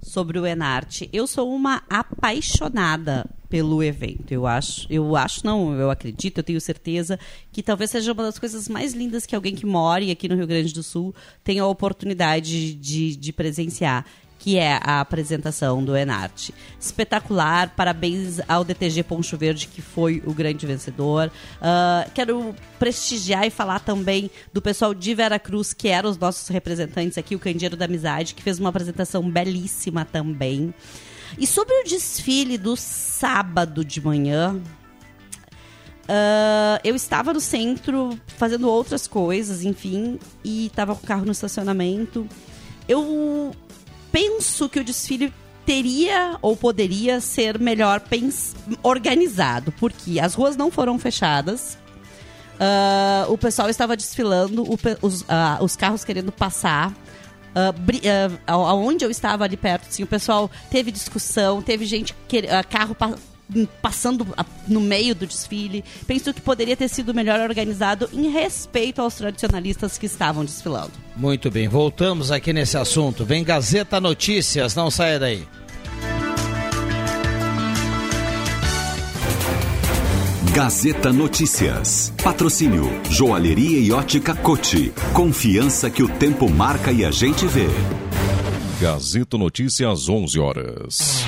sobre 0.00 0.38
o 0.38 0.46
Enarte. 0.46 1.08
Eu 1.12 1.26
sou 1.26 1.52
uma 1.54 1.82
apaixonada 1.88 3.26
pelo 3.48 3.82
evento. 3.82 4.32
Eu 4.32 4.46
acho, 4.46 4.86
eu 4.90 5.16
acho 5.16 5.44
não, 5.44 5.72
eu 5.74 5.90
acredito, 5.90 6.38
eu 6.38 6.44
tenho 6.44 6.60
certeza 6.60 7.18
que 7.50 7.62
talvez 7.62 7.90
seja 7.90 8.12
uma 8.12 8.22
das 8.22 8.38
coisas 8.38 8.68
mais 8.68 8.92
lindas 8.92 9.26
que 9.26 9.34
alguém 9.34 9.54
que 9.54 9.66
mora 9.66 10.10
aqui 10.10 10.28
no 10.28 10.36
Rio 10.36 10.46
Grande 10.46 10.72
do 10.74 10.82
Sul 10.82 11.14
tenha 11.42 11.62
a 11.62 11.66
oportunidade 11.66 12.74
de, 12.74 13.16
de 13.16 13.32
presenciar 13.32 14.04
que 14.48 14.56
é 14.56 14.80
a 14.82 15.00
apresentação 15.00 15.84
do 15.84 15.94
Enarte. 15.94 16.54
Espetacular, 16.80 17.68
parabéns 17.76 18.40
ao 18.48 18.64
DTG 18.64 19.02
Poncho 19.02 19.36
Verde, 19.36 19.68
que 19.68 19.82
foi 19.82 20.22
o 20.24 20.32
grande 20.32 20.64
vencedor. 20.64 21.30
Uh, 21.56 22.10
quero 22.14 22.54
prestigiar 22.78 23.46
e 23.46 23.50
falar 23.50 23.80
também 23.80 24.30
do 24.50 24.62
pessoal 24.62 24.94
de 24.94 25.14
Veracruz, 25.14 25.74
que 25.74 25.88
eram 25.88 26.08
os 26.08 26.16
nossos 26.16 26.48
representantes 26.48 27.18
aqui, 27.18 27.34
o 27.34 27.38
Candeiro 27.38 27.76
da 27.76 27.84
Amizade, 27.84 28.32
que 28.32 28.42
fez 28.42 28.58
uma 28.58 28.70
apresentação 28.70 29.30
belíssima 29.30 30.06
também. 30.06 30.72
E 31.36 31.46
sobre 31.46 31.74
o 31.82 31.84
desfile 31.84 32.56
do 32.56 32.74
sábado 32.74 33.84
de 33.84 34.00
manhã, 34.00 34.58
Uh, 36.10 36.80
eu 36.82 36.96
estava 36.96 37.34
no 37.34 37.40
centro 37.40 38.18
fazendo 38.28 38.66
outras 38.66 39.06
coisas, 39.06 39.62
enfim, 39.62 40.18
e 40.42 40.64
estava 40.64 40.94
com 40.94 41.04
o 41.04 41.06
carro 41.06 41.26
no 41.26 41.32
estacionamento. 41.32 42.26
Eu 42.88 43.54
penso 44.10 44.68
que 44.68 44.80
o 44.80 44.84
desfile 44.84 45.32
teria 45.64 46.38
ou 46.40 46.56
poderia 46.56 47.20
ser 47.20 47.58
melhor 47.58 48.02
organizado, 48.82 49.70
porque 49.72 50.18
as 50.18 50.34
ruas 50.34 50.56
não 50.56 50.70
foram 50.70 50.98
fechadas. 50.98 51.76
Uh, 52.54 53.32
o 53.32 53.38
pessoal 53.38 53.68
estava 53.68 53.96
desfilando, 53.96 54.62
o, 54.62 54.78
os, 55.02 55.20
uh, 55.22 55.26
os 55.62 55.76
carros 55.76 56.04
querendo 56.04 56.32
passar. 56.32 56.90
Uh, 56.90 58.38
aonde 58.46 59.04
eu 59.04 59.10
estava 59.10 59.44
ali 59.44 59.56
perto, 59.56 59.88
assim, 59.88 60.02
o 60.02 60.06
pessoal 60.06 60.50
teve 60.70 60.90
discussão, 60.90 61.60
teve 61.60 61.84
gente, 61.84 62.14
que, 62.26 62.42
carro 62.68 62.94
pa 62.94 63.14
passando 63.80 64.26
no 64.66 64.80
meio 64.80 65.14
do 65.14 65.26
desfile. 65.26 65.84
Penso 66.06 66.32
que 66.32 66.40
poderia 66.40 66.76
ter 66.76 66.88
sido 66.88 67.14
melhor 67.14 67.40
organizado 67.40 68.08
em 68.12 68.28
respeito 68.30 69.00
aos 69.00 69.14
tradicionalistas 69.14 69.98
que 69.98 70.06
estavam 70.06 70.44
desfilando. 70.44 70.92
Muito 71.16 71.50
bem, 71.50 71.68
voltamos 71.68 72.30
aqui 72.30 72.52
nesse 72.52 72.76
assunto. 72.76 73.24
Vem 73.24 73.42
Gazeta 73.42 74.00
Notícias, 74.00 74.74
não 74.74 74.90
saia 74.90 75.18
daí. 75.18 75.46
Gazeta 80.58 81.12
Notícias. 81.12 82.12
Patrocínio 82.20 82.90
Joalheria 83.08 83.78
e 83.78 83.92
Ótica 83.92 84.34
Cote. 84.34 84.92
Confiança 85.12 85.88
que 85.88 86.02
o 86.02 86.08
tempo 86.08 86.50
marca 86.50 86.90
e 86.90 87.04
a 87.04 87.12
gente 87.12 87.46
vê. 87.46 87.68
Gazeta 88.80 89.38
Notícias 89.38 90.08
11 90.08 90.38
horas. 90.40 91.24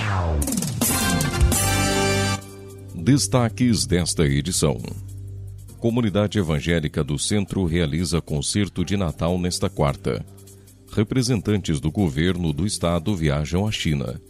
Destaques 3.13 3.87
desta 3.87 4.25
edição. 4.25 4.81
Comunidade 5.81 6.39
Evangélica 6.39 7.03
do 7.03 7.19
Centro 7.19 7.65
realiza 7.65 8.21
concerto 8.21 8.85
de 8.85 8.97
Natal 8.97 9.37
nesta 9.37 9.69
quarta. 9.69 10.25
Representantes 10.93 11.81
do 11.81 11.91
governo 11.91 12.53
do 12.53 12.65
estado 12.65 13.17
viajam 13.17 13.67
à 13.67 13.73
China. 13.73 14.23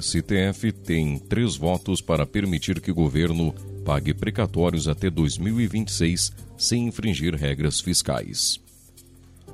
STF 0.00 0.72
tem 0.72 1.18
três 1.18 1.56
votos 1.56 2.00
para 2.00 2.24
permitir 2.24 2.80
que 2.80 2.90
o 2.90 2.94
governo 2.94 3.54
pague 3.84 4.14
precatórios 4.14 4.88
até 4.88 5.10
2026 5.10 6.32
sem 6.56 6.86
infringir 6.86 7.34
regras 7.34 7.80
fiscais. 7.80 8.58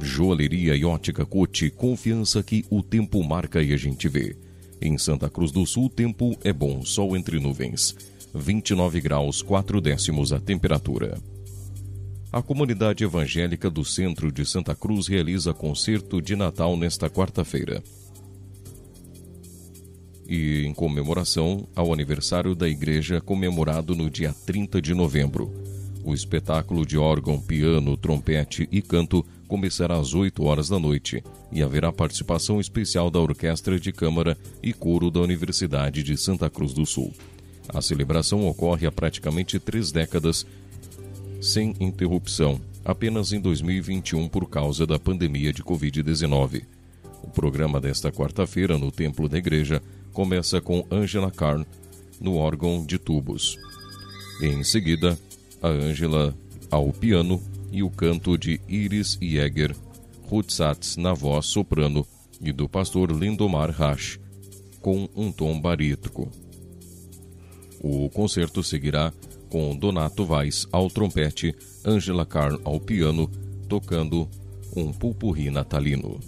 Joalheria 0.01 0.77
e 0.77 0.85
ótica 0.85 1.27
Cote, 1.27 1.69
confiança 1.69 2.45
que 2.45 2.65
o 2.71 2.81
tempo 2.81 3.25
marca 3.25 3.61
e 3.61 3.73
a 3.73 3.77
gente 3.77 4.09
vê. 4.09 4.37
Em 4.81 4.97
Santa 4.97 5.29
Cruz 5.29 5.51
do 5.51 5.67
Sul, 5.67 5.91
tempo 5.91 6.39
é 6.45 6.53
bom, 6.53 6.85
sol 6.85 7.17
entre 7.17 7.41
nuvens. 7.41 8.15
29 8.35 9.01
graus 9.01 9.43
4 9.43 9.81
décimos 9.81 10.33
a 10.33 10.41
temperatura. 10.41 11.19
A 12.33 12.43
comunidade 12.43 13.05
evangélica 13.05 13.71
do 13.71 13.85
centro 13.85 14.31
de 14.31 14.45
Santa 14.45 14.75
Cruz 14.75 15.07
realiza 15.07 15.55
concerto 15.55 16.21
de 16.21 16.37
Natal 16.37 16.77
nesta 16.77 17.09
quarta-feira 17.09 17.83
e 20.29 20.65
em 20.67 20.75
comemoração 20.75 21.67
ao 21.75 21.93
aniversário 21.93 22.55
da 22.55 22.69
igreja 22.69 23.21
comemorado 23.21 23.95
no 23.95 24.11
dia 24.11 24.35
30 24.45 24.83
de 24.83 24.93
novembro. 24.93 25.53
O 26.05 26.15
espetáculo 26.15 26.87
de 26.87 26.97
órgão, 26.97 27.41
piano, 27.41 27.97
trompete 27.97 28.69
e 28.71 28.81
canto 28.81 29.25
começará 29.49 29.97
às 29.97 30.15
8 30.15 30.43
horas 30.45 30.69
da 30.69 30.79
noite 30.79 31.23
e 31.51 31.63
haverá 31.63 31.93
participação 31.93 32.61
especial 32.61 33.11
da 33.11 33.19
Orquestra 33.19 33.79
de 33.79 33.93
Câmara 33.93 34.37
e 34.63 34.73
Coro 34.73 35.11
da 35.11 35.21
Universidade 35.21 36.03
de 36.03 36.17
Santa 36.17 36.49
Cruz 36.51 36.73
do 36.73 36.87
Sul. 36.87 37.13
A 37.69 37.81
celebração 37.81 38.47
ocorre 38.47 38.87
há 38.87 38.93
praticamente 38.93 39.59
três 39.59 39.91
décadas 39.91 40.47
sem 41.41 41.75
interrupção, 41.81 42.61
apenas 42.85 43.33
em 43.33 43.41
2021 43.41 44.29
por 44.29 44.49
causa 44.49 44.87
da 44.87 44.99
pandemia 44.99 45.53
de 45.53 45.63
Covid-19. 45.63 46.65
O 47.23 47.29
programa 47.29 47.81
desta 47.81 48.11
quarta-feira 48.11 48.79
no 48.79 48.91
Templo 48.91 49.29
da 49.29 49.39
Igreja 49.39 49.83
começa 50.13 50.61
com 50.61 50.87
Angela 50.91 51.31
Carn 51.31 51.67
no 52.21 52.37
órgão 52.37 52.85
de 52.85 52.99
tubos. 52.99 53.59
Em 54.41 54.63
seguida, 54.65 55.19
a 55.63 55.69
Angela 55.69 56.35
ao 56.71 56.93
piano 56.93 57.43
e 57.71 57.83
o 57.83 57.91
canto 57.91 58.39
de 58.39 58.61
Iris 58.69 59.19
Jäger 59.21 59.75
Hutsats 60.31 60.97
na 60.97 61.13
voz 61.13 61.47
soprano 61.47 62.07
e 62.41 62.53
do 62.53 62.69
pastor 62.69 63.11
Lindomar 63.11 63.71
Rasch, 63.71 64.19
com 64.81 65.09
um 65.17 65.33
tom 65.33 65.61
barítrico. 65.61 66.31
O 67.81 68.09
concerto 68.11 68.63
seguirá 68.63 69.13
com 69.49 69.77
Donato 69.77 70.25
Vaz 70.25 70.67
ao 70.73 70.89
trompete, 70.89 71.55
Angela 71.85 72.27
Carl 72.27 72.61
ao 72.65 72.81
piano, 72.81 73.31
tocando 73.69 74.29
um 74.75 74.93
pulpurri 74.93 75.51
natalino. 75.51 76.21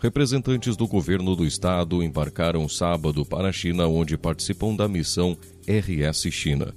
Representantes 0.00 0.76
do 0.76 0.86
governo 0.86 1.34
do 1.34 1.44
estado 1.44 2.02
embarcaram 2.02 2.68
sábado 2.68 3.24
para 3.24 3.48
a 3.48 3.52
China, 3.52 3.86
onde 3.86 4.16
participam 4.16 4.74
da 4.74 4.86
missão 4.86 5.36
RS 5.66 6.28
China. 6.30 6.72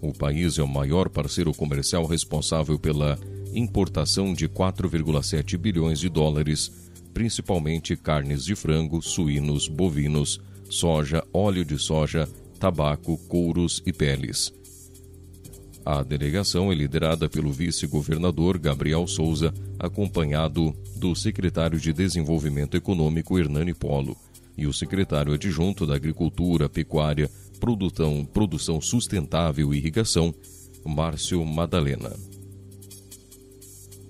O 0.00 0.12
país 0.12 0.56
é 0.56 0.62
o 0.62 0.68
maior 0.68 1.08
parceiro 1.08 1.52
comercial 1.52 2.06
responsável 2.06 2.78
pela 2.78 3.18
importação 3.52 4.32
de 4.32 4.48
4,7 4.48 5.56
bilhões 5.58 5.98
de 5.98 6.08
dólares, 6.08 6.70
principalmente 7.12 7.96
carnes 7.96 8.44
de 8.44 8.54
frango, 8.54 9.02
suínos, 9.02 9.66
bovinos, 9.66 10.40
soja, 10.70 11.22
óleo 11.34 11.64
de 11.64 11.78
soja, 11.78 12.26
tabaco, 12.58 13.18
couros 13.28 13.82
e 13.84 13.92
peles. 13.92 14.52
A 15.84 16.02
delegação 16.02 16.70
é 16.70 16.74
liderada 16.74 17.28
pelo 17.28 17.50
vice-governador 17.50 18.58
Gabriel 18.58 19.06
Souza, 19.06 19.52
acompanhado 19.78 20.74
do 20.96 21.14
secretário 21.14 21.80
de 21.80 21.92
Desenvolvimento 21.92 22.76
Econômico 22.76 23.38
Hernani 23.38 23.74
Polo 23.74 24.16
e 24.56 24.66
o 24.66 24.72
secretário 24.72 25.32
adjunto 25.32 25.86
da 25.86 25.96
Agricultura, 25.96 26.68
Pecuária, 26.68 27.30
Produção, 27.58 28.24
Produção 28.24 28.80
Sustentável 28.80 29.72
e 29.72 29.78
Irrigação, 29.78 30.34
Márcio 30.84 31.44
Madalena. 31.44 32.12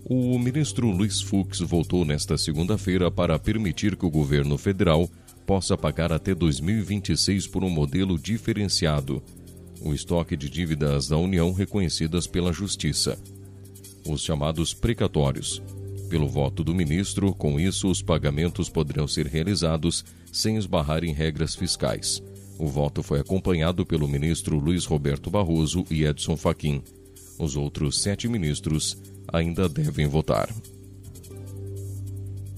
O 0.04 0.36
ministro 0.40 0.90
Luiz 0.90 1.20
Fux 1.20 1.60
voltou 1.60 2.04
nesta 2.04 2.36
segunda-feira 2.36 3.12
para 3.12 3.38
permitir 3.38 3.96
que 3.96 4.04
o 4.04 4.10
governo 4.10 4.58
federal 4.58 5.08
possa 5.50 5.76
pagar 5.76 6.12
até 6.12 6.32
2026 6.32 7.48
por 7.48 7.64
um 7.64 7.68
modelo 7.68 8.16
diferenciado 8.16 9.20
o 9.80 9.92
estoque 9.92 10.36
de 10.36 10.48
dívidas 10.48 11.08
da 11.08 11.16
União 11.16 11.52
reconhecidas 11.52 12.24
pela 12.24 12.52
Justiça. 12.52 13.18
Os 14.06 14.22
chamados 14.22 14.72
precatórios. 14.72 15.60
Pelo 16.08 16.28
voto 16.28 16.62
do 16.62 16.72
ministro, 16.72 17.34
com 17.34 17.58
isso 17.58 17.90
os 17.90 18.00
pagamentos 18.00 18.68
poderão 18.68 19.08
ser 19.08 19.26
realizados 19.26 20.04
sem 20.32 20.56
esbarrar 20.56 21.02
em 21.02 21.12
regras 21.12 21.56
fiscais. 21.56 22.22
O 22.56 22.68
voto 22.68 23.02
foi 23.02 23.18
acompanhado 23.18 23.84
pelo 23.84 24.06
ministro 24.06 24.56
Luiz 24.56 24.84
Roberto 24.84 25.32
Barroso 25.32 25.84
e 25.90 26.04
Edson 26.04 26.36
Fachin. 26.36 26.80
Os 27.40 27.56
outros 27.56 28.00
sete 28.00 28.28
ministros 28.28 28.96
ainda 29.26 29.68
devem 29.68 30.06
votar. 30.06 30.48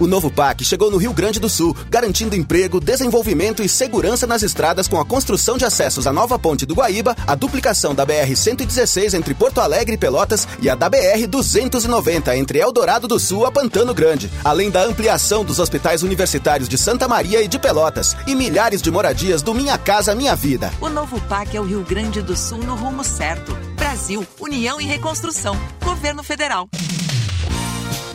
O 0.00 0.06
novo 0.06 0.30
PAC 0.30 0.64
chegou 0.64 0.90
no 0.90 0.96
Rio 0.96 1.12
Grande 1.12 1.38
do 1.38 1.48
Sul, 1.48 1.76
garantindo 1.88 2.34
emprego, 2.34 2.80
desenvolvimento 2.80 3.62
e 3.62 3.68
segurança 3.68 4.26
nas 4.26 4.42
estradas 4.42 4.88
com 4.88 5.00
a 5.00 5.04
construção 5.04 5.56
de 5.56 5.64
acessos 5.64 6.06
à 6.06 6.12
nova 6.12 6.38
ponte 6.38 6.66
do 6.66 6.74
Guaíba, 6.74 7.16
a 7.26 7.34
duplicação 7.34 7.94
da 7.94 8.04
BR-116 8.04 9.14
entre 9.14 9.34
Porto 9.34 9.60
Alegre 9.60 9.94
e 9.94 9.98
Pelotas 9.98 10.48
e 10.60 10.68
a 10.68 10.74
da 10.74 10.90
BR-290 10.90 12.36
entre 12.36 12.58
Eldorado 12.58 13.06
do 13.06 13.20
Sul 13.20 13.46
a 13.46 13.52
Pantano 13.52 13.94
Grande, 13.94 14.30
além 14.42 14.70
da 14.70 14.82
ampliação 14.82 15.44
dos 15.44 15.60
hospitais 15.60 16.02
universitários 16.02 16.68
de 16.68 16.76
Santa 16.76 17.06
Maria 17.06 17.40
e 17.42 17.48
de 17.48 17.58
Pelotas 17.58 18.16
e 18.26 18.34
milhares 18.34 18.82
de 18.82 18.90
moradias 18.90 19.42
do 19.42 19.54
Minha 19.54 19.78
Casa 19.78 20.14
Minha 20.14 20.34
Vida. 20.34 20.72
O 20.80 20.88
novo 20.88 21.20
PAC 21.22 21.56
é 21.56 21.60
o 21.60 21.64
Rio 21.64 21.84
Grande 21.84 22.20
do 22.20 22.36
Sul 22.36 22.58
no 22.58 22.74
rumo 22.74 23.04
certo. 23.04 23.56
Brasil, 23.76 24.26
União 24.40 24.80
e 24.80 24.84
Reconstrução. 24.84 25.56
Governo 25.84 26.22
Federal. 26.24 26.68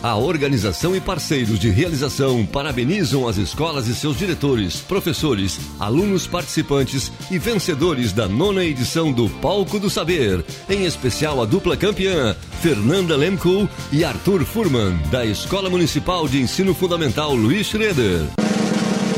A 0.02 0.16
organização 0.16 0.96
e 0.96 1.00
parceiros 1.00 1.58
de 1.58 1.68
realização 1.68 2.46
parabenizam 2.46 3.28
as 3.28 3.36
escolas 3.36 3.86
e 3.86 3.94
seus 3.94 4.16
diretores, 4.16 4.80
professores, 4.80 5.60
alunos 5.78 6.26
participantes 6.26 7.12
e 7.30 7.38
vencedores 7.38 8.10
da 8.10 8.26
nona 8.26 8.64
edição 8.64 9.12
do 9.12 9.28
Palco 9.28 9.78
do 9.78 9.90
Saber, 9.90 10.42
em 10.70 10.86
especial 10.86 11.42
a 11.42 11.44
dupla 11.44 11.76
campeã, 11.76 12.34
Fernanda 12.62 13.14
Lemko 13.14 13.68
e 13.92 14.02
Arthur 14.02 14.42
Furman, 14.46 14.96
da 15.10 15.26
Escola 15.26 15.68
Municipal 15.68 16.26
de 16.26 16.40
Ensino 16.40 16.74
Fundamental 16.74 17.34
Luiz 17.34 17.66
Schroeder. 17.66 18.22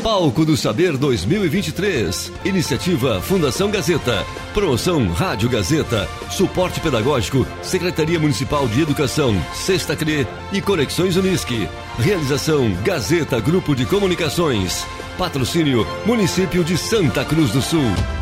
Palco 0.03 0.45
do 0.45 0.57
Saber 0.57 0.97
2023. 0.97 2.33
Iniciativa 2.45 3.21
Fundação 3.21 3.71
Gazeta. 3.71 4.27
Promoção 4.53 5.09
Rádio 5.13 5.49
Gazeta. 5.49 6.09
Suporte 6.29 6.81
Pedagógico. 6.81 7.47
Secretaria 7.63 8.19
Municipal 8.19 8.67
de 8.67 8.83
Educação. 8.83 9.33
Sexta 9.55 9.95
CRE 9.95 10.27
e 10.53 10.61
Conexões 10.61 11.17
Unisque. 11.17 11.69
Realização 11.99 12.75
Gazeta 12.83 13.39
Grupo 13.39 13.77
de 13.77 13.87
Comunicações. 13.87 14.85
Patrocínio 15.17 15.87
Município 16.05 16.65
de 16.65 16.77
Santa 16.77 17.25
Cruz 17.25 17.53
do 17.53 17.63
Sul. 17.63 18.22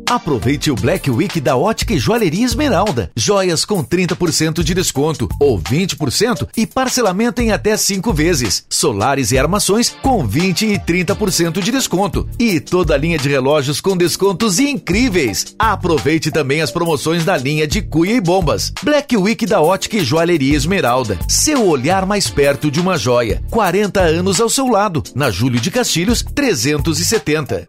Aproveite 0.08 0.70
o 0.70 0.76
Black 0.76 1.10
Week 1.10 1.40
da 1.40 1.56
Ótica 1.56 1.92
e 1.92 1.98
Joalheria 1.98 2.44
Esmeralda. 2.44 3.10
Joias 3.16 3.64
com 3.64 3.82
30% 3.82 4.62
de 4.62 4.72
desconto 4.72 5.28
ou 5.40 5.58
20% 5.58 6.46
e 6.56 6.64
parcelamento 6.64 7.42
em 7.42 7.50
até 7.50 7.76
5 7.76 8.12
vezes. 8.12 8.64
Solares 8.70 9.32
e 9.32 9.38
armações 9.38 9.90
com 10.00 10.24
20 10.24 10.66
e 10.66 10.78
30% 10.78 11.60
de 11.60 11.72
desconto. 11.72 12.28
E 12.38 12.60
toda 12.60 12.94
a 12.94 12.96
linha 12.96 13.18
de 13.18 13.28
relógios 13.28 13.80
com 13.80 13.96
descontos 13.96 14.60
incríveis. 14.60 15.56
Aproveite 15.58 16.30
também 16.30 16.60
as 16.60 16.70
promoções 16.70 17.24
da 17.24 17.36
linha 17.36 17.66
de 17.66 17.82
cuia 17.82 18.14
e 18.14 18.20
bombas. 18.20 18.72
Black 18.84 19.16
Week 19.16 19.44
da 19.44 19.60
Ótica 19.60 19.96
e 19.96 20.04
Joalheria 20.04 20.56
Esmeralda. 20.56 21.18
Seu 21.28 21.66
olhar 21.66 22.06
mais 22.06 22.30
perto 22.30 22.70
de 22.70 22.80
uma 22.80 22.96
joia. 22.96 23.42
40 23.50 24.00
anos 24.00 24.40
ao 24.40 24.48
seu 24.48 24.68
lado. 24.68 25.02
Na 25.16 25.32
Júlio 25.32 25.60
de 25.60 25.70
Castilhos, 25.72 26.22
370. 26.22 27.68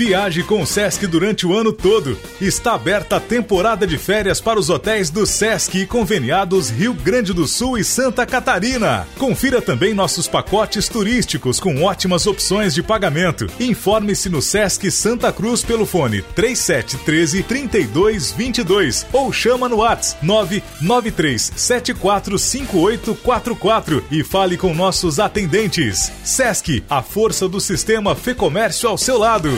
Viaje 0.00 0.42
com 0.42 0.62
o 0.62 0.66
Sesc 0.66 1.06
durante 1.06 1.46
o 1.46 1.54
ano 1.54 1.74
todo. 1.74 2.18
Está 2.40 2.72
aberta 2.72 3.16
a 3.16 3.20
temporada 3.20 3.86
de 3.86 3.98
férias 3.98 4.40
para 4.40 4.58
os 4.58 4.70
hotéis 4.70 5.10
do 5.10 5.26
Sesc 5.26 5.78
e 5.78 5.86
conveniados 5.86 6.70
Rio 6.70 6.94
Grande 6.94 7.34
do 7.34 7.46
Sul 7.46 7.76
e 7.76 7.84
Santa 7.84 8.24
Catarina. 8.24 9.06
Confira 9.18 9.60
também 9.60 9.92
nossos 9.92 10.26
pacotes 10.26 10.88
turísticos 10.88 11.60
com 11.60 11.82
ótimas 11.82 12.26
opções 12.26 12.72
de 12.72 12.82
pagamento. 12.82 13.46
Informe-se 13.60 14.30
no 14.30 14.40
Sesc 14.40 14.90
Santa 14.90 15.30
Cruz 15.30 15.62
pelo 15.62 15.84
fone 15.84 16.22
3713 16.34 17.42
3222 17.42 19.06
ou 19.12 19.30
chama 19.30 19.68
no 19.68 19.80
WhatsApp 19.80 20.24
993 20.24 21.52
745844 21.56 24.02
e 24.10 24.24
fale 24.24 24.56
com 24.56 24.72
nossos 24.72 25.20
atendentes. 25.20 26.10
Sesc, 26.24 26.82
a 26.88 27.02
força 27.02 27.46
do 27.46 27.60
sistema 27.60 28.16
Fê 28.16 28.34
Comércio 28.34 28.88
ao 28.88 28.96
seu 28.96 29.18
lado. 29.18 29.50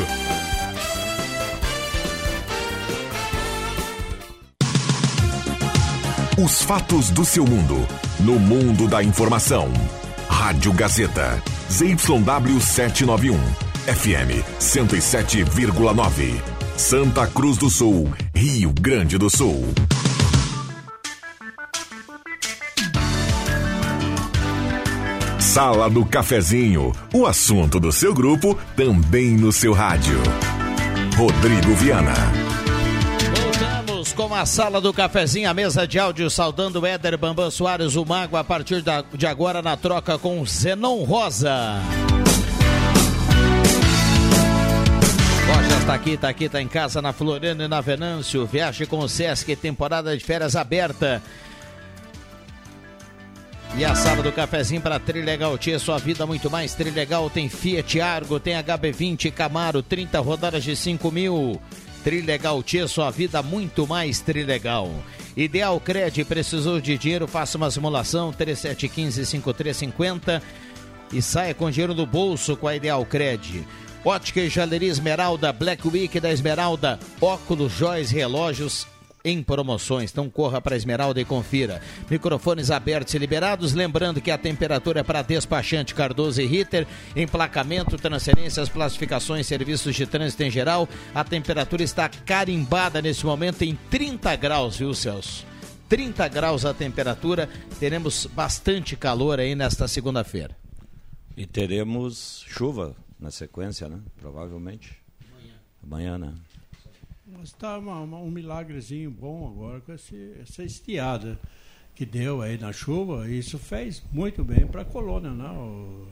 Os 6.38 6.62
fatos 6.62 7.10
do 7.10 7.26
seu 7.26 7.44
mundo. 7.44 7.86
No 8.20 8.38
mundo 8.38 8.88
da 8.88 9.02
informação. 9.02 9.70
Rádio 10.28 10.72
Gazeta. 10.72 11.42
ZYW 11.70 12.58
791. 12.58 13.38
FM 13.84 14.42
107,9. 14.58 16.40
Santa 16.76 17.26
Cruz 17.26 17.58
do 17.58 17.68
Sul. 17.68 18.10
Rio 18.34 18.72
Grande 18.72 19.18
do 19.18 19.28
Sul. 19.28 19.62
Sala 25.38 25.90
do 25.90 26.06
Cafezinho. 26.06 26.92
O 27.12 27.26
assunto 27.26 27.78
do 27.78 27.92
seu 27.92 28.14
grupo 28.14 28.58
também 28.74 29.36
no 29.36 29.52
seu 29.52 29.74
rádio. 29.74 30.18
Rodrigo 31.14 31.74
Viana. 31.74 32.41
Com 34.16 34.34
a 34.34 34.44
sala 34.44 34.78
do 34.78 34.92
cafezinho, 34.92 35.48
a 35.48 35.54
mesa 35.54 35.86
de 35.86 35.98
áudio, 35.98 36.28
saudando 36.28 36.84
Éder 36.86 37.16
Bambam 37.16 37.50
Soares, 37.50 37.96
o 37.96 38.04
Mago, 38.04 38.36
a 38.36 38.44
partir 38.44 38.84
de 39.14 39.26
agora 39.26 39.62
na 39.62 39.74
troca 39.76 40.18
com 40.18 40.44
Zenon 40.44 41.02
Rosa. 41.02 41.80
Loja 45.48 45.78
está 45.80 45.94
aqui, 45.94 46.10
está 46.10 46.28
aqui, 46.28 46.44
está 46.44 46.60
em 46.60 46.68
casa, 46.68 47.00
na 47.00 47.12
Floriano 47.12 47.62
e 47.62 47.68
na 47.68 47.80
Venâncio. 47.80 48.44
Viaje 48.46 48.84
com 48.84 48.98
o 48.98 49.08
Sesc, 49.08 49.56
temporada 49.56 50.16
de 50.16 50.22
férias 50.22 50.56
aberta. 50.56 51.22
E 53.76 53.84
a 53.84 53.94
sala 53.94 54.22
do 54.22 54.30
cafezinho 54.30 54.82
para 54.82 55.00
Trilegal 55.00 55.56
Tia, 55.56 55.78
sua 55.78 55.96
vida 55.98 56.26
muito 56.26 56.50
mais. 56.50 56.74
Trilegal 56.74 57.30
tem 57.30 57.48
Fiat 57.48 58.00
Argo, 58.00 58.38
tem 58.38 58.54
HB20 58.54 59.32
Camaro, 59.32 59.82
30 59.82 60.20
rodadas 60.20 60.62
de 60.62 60.76
5 60.76 61.10
mil. 61.10 61.60
Trilegal 62.02 62.62
Tia, 62.62 62.88
sua 62.88 63.10
vida 63.10 63.42
muito 63.42 63.86
mais 63.86 64.20
Trilegal. 64.20 64.90
Ideal 65.36 65.78
Cred, 65.80 66.24
precisou 66.24 66.80
de 66.80 66.96
dinheiro, 66.98 67.26
faça 67.26 67.56
uma 67.56 67.70
simulação, 67.70 68.30
3715-5350 68.32 70.42
e 71.12 71.22
saia 71.22 71.54
com 71.54 71.70
dinheiro 71.70 71.94
no 71.94 72.06
bolso 72.06 72.56
com 72.56 72.68
a 72.68 72.76
Ideal 72.76 73.04
Cred. 73.06 73.64
Ótica 74.04 74.40
e 74.40 74.48
Jaleria 74.48 74.90
Esmeralda, 74.90 75.52
Black 75.52 75.86
Week 75.86 76.18
da 76.18 76.32
Esmeralda, 76.32 76.98
óculos, 77.20 77.72
joias, 77.72 78.10
relógios 78.10 78.88
em 79.24 79.42
promoções. 79.42 80.10
Então 80.10 80.28
corra 80.28 80.60
para 80.60 80.76
Esmeralda 80.76 81.20
e 81.20 81.24
confira. 81.24 81.80
Microfones 82.10 82.70
abertos 82.70 83.14
e 83.14 83.18
liberados. 83.18 83.72
Lembrando 83.72 84.20
que 84.20 84.30
a 84.30 84.38
temperatura 84.38 85.00
é 85.00 85.02
para 85.02 85.22
despachante 85.22 85.94
Cardoso 85.94 86.40
e 86.40 86.46
Ritter. 86.46 86.86
Emplacamento, 87.14 87.96
transferências, 87.96 88.68
classificações, 88.68 89.46
serviços 89.46 89.94
de 89.94 90.06
trânsito 90.06 90.42
em 90.42 90.50
geral. 90.50 90.88
A 91.14 91.24
temperatura 91.24 91.82
está 91.82 92.08
carimbada 92.08 93.00
nesse 93.00 93.24
momento 93.24 93.62
em 93.62 93.78
30 93.90 94.34
graus, 94.36 94.76
viu, 94.76 94.94
Celso? 94.94 95.46
30 95.88 96.26
graus 96.28 96.64
a 96.64 96.72
temperatura. 96.72 97.48
Teremos 97.78 98.26
bastante 98.26 98.96
calor 98.96 99.38
aí 99.38 99.54
nesta 99.54 99.86
segunda-feira. 99.86 100.56
E 101.36 101.46
teremos 101.46 102.44
chuva 102.48 102.96
na 103.18 103.30
sequência, 103.30 103.88
né? 103.88 104.00
Provavelmente. 104.16 104.98
Amanhã, 105.82 106.18
né? 106.18 106.34
Está 107.42 107.78
um 107.78 108.30
milagrezinho 108.30 109.10
bom 109.10 109.48
agora 109.48 109.80
com 109.80 109.92
esse, 109.92 110.34
essa 110.40 110.62
estiada 110.62 111.38
que 111.94 112.04
deu 112.04 112.42
aí 112.42 112.58
na 112.58 112.72
chuva. 112.72 113.28
Isso 113.28 113.58
fez 113.58 114.02
muito 114.12 114.44
bem 114.44 114.66
para 114.66 114.82
a 114.82 114.84
colônia, 114.84 115.30
né? 115.30 115.48
O 115.50 116.06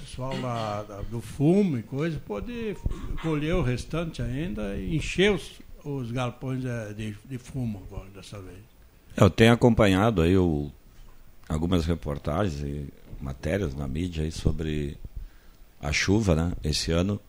pessoal 0.00 0.38
lá 0.40 0.82
do 1.10 1.20
fumo 1.20 1.78
e 1.78 1.82
coisa 1.82 2.20
pode 2.26 2.76
colher 3.22 3.54
o 3.54 3.62
restante 3.62 4.22
ainda 4.22 4.76
e 4.76 4.96
encher 4.96 5.32
os, 5.32 5.60
os 5.84 6.10
galpões 6.10 6.64
eh, 6.64 6.92
de, 6.94 7.16
de 7.24 7.38
fumo 7.38 7.82
agora 7.86 8.08
dessa 8.10 8.40
vez. 8.40 8.58
Eu 9.16 9.30
tenho 9.30 9.52
acompanhado 9.52 10.22
aí 10.22 10.36
o, 10.36 10.70
algumas 11.48 11.86
reportagens 11.86 12.60
e 12.60 12.88
matérias 13.20 13.74
na 13.74 13.86
mídia 13.86 14.24
aí 14.24 14.32
sobre 14.32 14.96
a 15.80 15.92
chuva, 15.92 16.34
né? 16.34 16.52
Esse 16.62 16.92
ano 16.92 17.20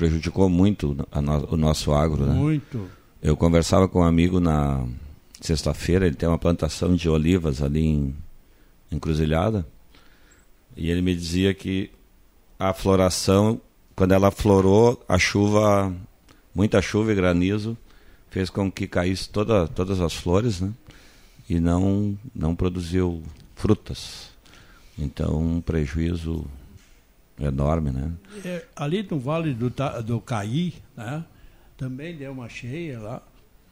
prejudicou 0.00 0.48
muito 0.48 0.94
no- 0.94 1.46
o 1.52 1.56
nosso 1.58 1.92
agro, 1.92 2.24
né? 2.24 2.32
Muito. 2.32 2.88
Eu 3.22 3.36
conversava 3.36 3.86
com 3.86 4.00
um 4.00 4.02
amigo 4.02 4.40
na 4.40 4.82
sexta-feira, 5.42 6.06
ele 6.06 6.16
tem 6.16 6.26
uma 6.26 6.38
plantação 6.38 6.94
de 6.96 7.06
olivas 7.06 7.60
ali 7.62 7.84
em 7.86 8.16
Encruzilhada, 8.90 9.66
e 10.74 10.88
ele 10.90 11.02
me 11.02 11.14
dizia 11.14 11.52
que 11.52 11.90
a 12.58 12.72
floração, 12.72 13.60
quando 13.94 14.12
ela 14.12 14.30
florou, 14.30 15.04
a 15.06 15.18
chuva, 15.18 15.94
muita 16.54 16.80
chuva 16.80 17.12
e 17.12 17.14
granizo, 17.14 17.76
fez 18.30 18.48
com 18.48 18.72
que 18.72 18.86
caísse 18.86 19.28
toda, 19.28 19.68
todas 19.68 20.00
as 20.00 20.14
flores, 20.14 20.62
né? 20.62 20.72
E 21.48 21.60
não, 21.60 22.18
não 22.34 22.56
produziu 22.56 23.22
frutas. 23.54 24.30
Então, 24.98 25.38
um 25.38 25.60
prejuízo 25.60 26.46
enorme, 27.40 27.90
né? 27.90 28.12
É, 28.44 28.64
ali 28.76 29.06
no 29.10 29.18
Vale 29.18 29.54
do, 29.54 29.72
do 30.04 30.20
Caí, 30.20 30.74
né, 30.96 31.24
também 31.76 32.16
deu 32.16 32.32
uma 32.32 32.48
cheia 32.48 32.98
lá. 32.98 33.22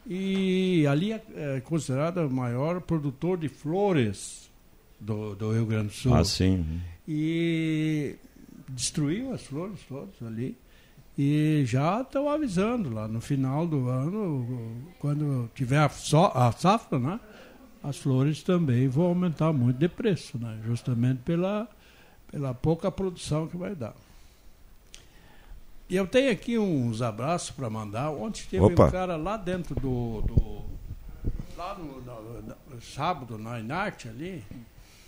E 0.07 0.87
ali 0.87 1.13
é, 1.13 1.23
é 1.37 1.61
considerado 1.61 2.19
o 2.19 2.31
maior 2.31 2.81
produtor 2.81 3.37
de 3.37 3.49
flores 3.49 4.51
do, 4.99 5.35
do 5.35 5.53
Rio 5.53 5.67
Grande 5.67 5.89
do 5.89 5.95
Sul. 5.95 6.15
Ah, 6.15 6.25
sim. 6.25 6.81
E 7.07 8.17
destruiu 8.69 9.33
as 9.33 9.43
flores 9.43 9.81
todas 9.89 10.23
ali. 10.23 10.57
E 11.17 11.65
já 11.67 12.01
estão 12.01 12.29
avisando 12.29 12.91
lá 12.91 13.09
no 13.09 13.21
final 13.21 13.67
do 13.67 13.89
ano, 13.89 14.87
quando 15.01 15.51
tiver 15.55 15.79
a, 15.79 15.89
só, 15.89 16.31
a 16.35 16.53
safra, 16.53 16.99
né? 16.99 17.19
As 17.83 17.97
flores 17.97 18.43
também 18.43 18.89
vão 18.89 19.07
aumentar 19.07 19.53
muito 19.53 19.79
de 19.79 19.89
preço, 19.89 20.39
né? 20.39 20.59
Justamente 20.65 21.21
pela, 21.25 21.69
pela 22.31 22.53
pouca 22.55 22.91
produção 22.91 23.47
que 23.49 23.57
vai 23.57 23.75
dar. 23.75 23.95
E 25.89 25.97
eu 25.97 26.07
tenho 26.07 26.31
aqui 26.31 26.59
uns 26.59 27.01
abraços 27.01 27.51
para 27.51 27.71
mandar. 27.71 28.11
Ontem 28.11 28.45
teve 28.51 28.63
Opa. 28.65 28.87
um 28.87 28.91
cara 28.91 29.17
lá 29.17 29.37
dentro 29.37 29.75
do. 29.75 30.21
do 30.23 30.65
lá 31.57 31.75
no, 31.79 32.01
no- 32.03 32.57
no 32.71 32.83
sábado, 32.83 33.39
na 33.39 33.59
Inarte 33.59 34.09
ali. 34.09 34.45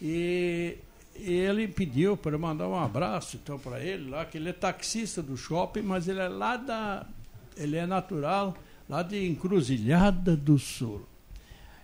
E, 0.01 0.79
e 1.15 1.31
ele 1.33 1.69
pediu 1.69 2.17
para 2.17 2.33
eu 2.33 2.39
mandar 2.39 2.67
um 2.67 2.79
abraço 2.79 3.37
então 3.37 3.59
para 3.59 3.79
ele 3.81 4.09
lá, 4.09 4.25
que 4.25 4.39
ele 4.39 4.49
é 4.49 4.53
taxista 4.55 5.23
do 5.23 5.37
shopping, 5.37 5.83
mas 5.83 6.09
ele 6.09 6.21
é 6.21 6.29
lá 6.29 6.57
da. 6.57 7.07
Ele 7.57 7.77
é 7.77 7.87
natural, 7.87 8.57
lá 8.89 9.03
de 9.03 9.29
Encruzilhada 9.29 10.35
do 10.35 10.59
Sul. 10.59 11.07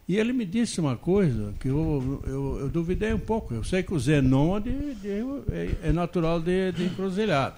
E 0.08 0.16
ele 0.16 0.32
me 0.32 0.44
disse 0.44 0.80
uma 0.80 0.96
coisa 0.96 1.52
que 1.58 1.66
eu, 1.68 2.22
eu, 2.26 2.58
eu 2.60 2.68
duvidei 2.68 3.12
um 3.12 3.18
pouco. 3.18 3.52
Eu 3.54 3.64
sei 3.64 3.82
que 3.82 3.92
o 3.92 3.98
Zenon 3.98 4.56
é, 4.58 4.60
de- 4.60 4.94
de- 4.94 5.08
é- 5.52 5.88
é 5.88 5.92
natural 5.92 6.40
de, 6.40 6.70
de 6.72 6.84
Encruzilhada. 6.84 7.56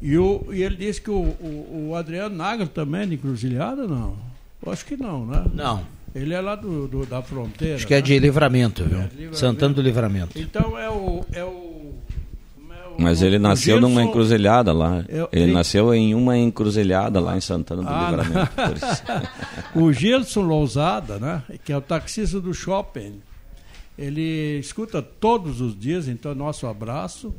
E, 0.00 0.16
o, 0.16 0.46
e 0.52 0.62
ele 0.62 0.76
disse 0.76 1.00
que 1.00 1.10
o, 1.10 1.14
o, 1.14 1.88
o 1.90 1.94
Adriano 1.96 2.34
Nagel 2.34 2.68
também 2.68 3.02
é 3.02 3.06
de 3.06 3.14
Encruzilhada, 3.14 3.86
não? 3.86 4.16
Eu 4.64 4.72
acho 4.72 4.84
que 4.86 4.96
não, 4.96 5.26
né? 5.26 5.44
Não. 5.52 5.84
Ele 6.14 6.32
é 6.32 6.40
lá 6.40 6.54
do, 6.54 6.88
do- 6.88 7.04
da 7.04 7.20
fronteira. 7.20 7.74
Acho 7.76 7.86
que 7.86 7.92
é 7.92 7.98
né? 7.98 8.02
de 8.02 8.18
livramento, 8.18 8.82
viu? 8.84 8.98
É 8.98 9.02
de 9.02 9.08
Livramento. 9.10 9.36
Santana 9.36 9.74
do 9.74 9.82
Livramento. 9.82 10.38
Então 10.38 10.78
é 10.78 10.88
o. 10.88 11.24
É 11.32 11.44
o 11.44 11.75
Mas 12.98 13.22
ele 13.22 13.38
nasceu 13.38 13.76
Gilson- 13.76 13.88
numa 13.88 14.02
encruzilhada 14.02 14.72
lá. 14.72 15.04
Eu- 15.08 15.28
ele 15.32 15.52
nasceu 15.52 15.92
em 15.94 16.14
uma 16.14 16.36
encruzilhada 16.36 17.20
lá 17.20 17.36
em 17.36 17.40
Santana 17.40 17.82
do 17.82 17.88
Ah, 17.88 18.10
Livramento. 18.10 18.52
o 19.74 19.92
Gilson 19.92 20.42
Lousada, 20.42 21.18
né, 21.18 21.42
que 21.64 21.72
é 21.72 21.76
o 21.76 21.80
taxista 21.80 22.40
do 22.40 22.52
shopping, 22.54 23.20
ele 23.98 24.58
escuta 24.58 25.00
todos 25.02 25.60
os 25.60 25.78
dias, 25.78 26.08
então 26.08 26.34
nosso 26.34 26.66
abraço. 26.66 27.34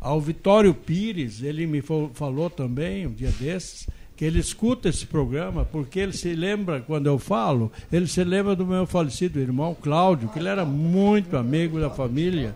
Ao 0.00 0.20
Vitório 0.20 0.72
Pires, 0.74 1.42
ele 1.42 1.66
me 1.66 1.82
falou 2.12 2.50
também, 2.50 3.06
um 3.06 3.12
dia 3.12 3.32
desses, 3.40 3.88
que 4.14 4.24
ele 4.24 4.38
escuta 4.38 4.88
esse 4.88 5.04
programa 5.06 5.64
porque 5.64 5.98
ele 5.98 6.12
se 6.12 6.34
lembra, 6.34 6.80
quando 6.80 7.06
eu 7.06 7.18
falo, 7.18 7.72
ele 7.92 8.06
se 8.06 8.22
lembra 8.24 8.54
do 8.54 8.64
meu 8.66 8.86
falecido 8.86 9.40
irmão 9.40 9.74
Cláudio, 9.78 10.28
que 10.28 10.38
ele 10.38 10.48
era 10.48 10.64
muito 10.64 11.36
amigo 11.36 11.80
da 11.80 11.90
família. 11.90 12.54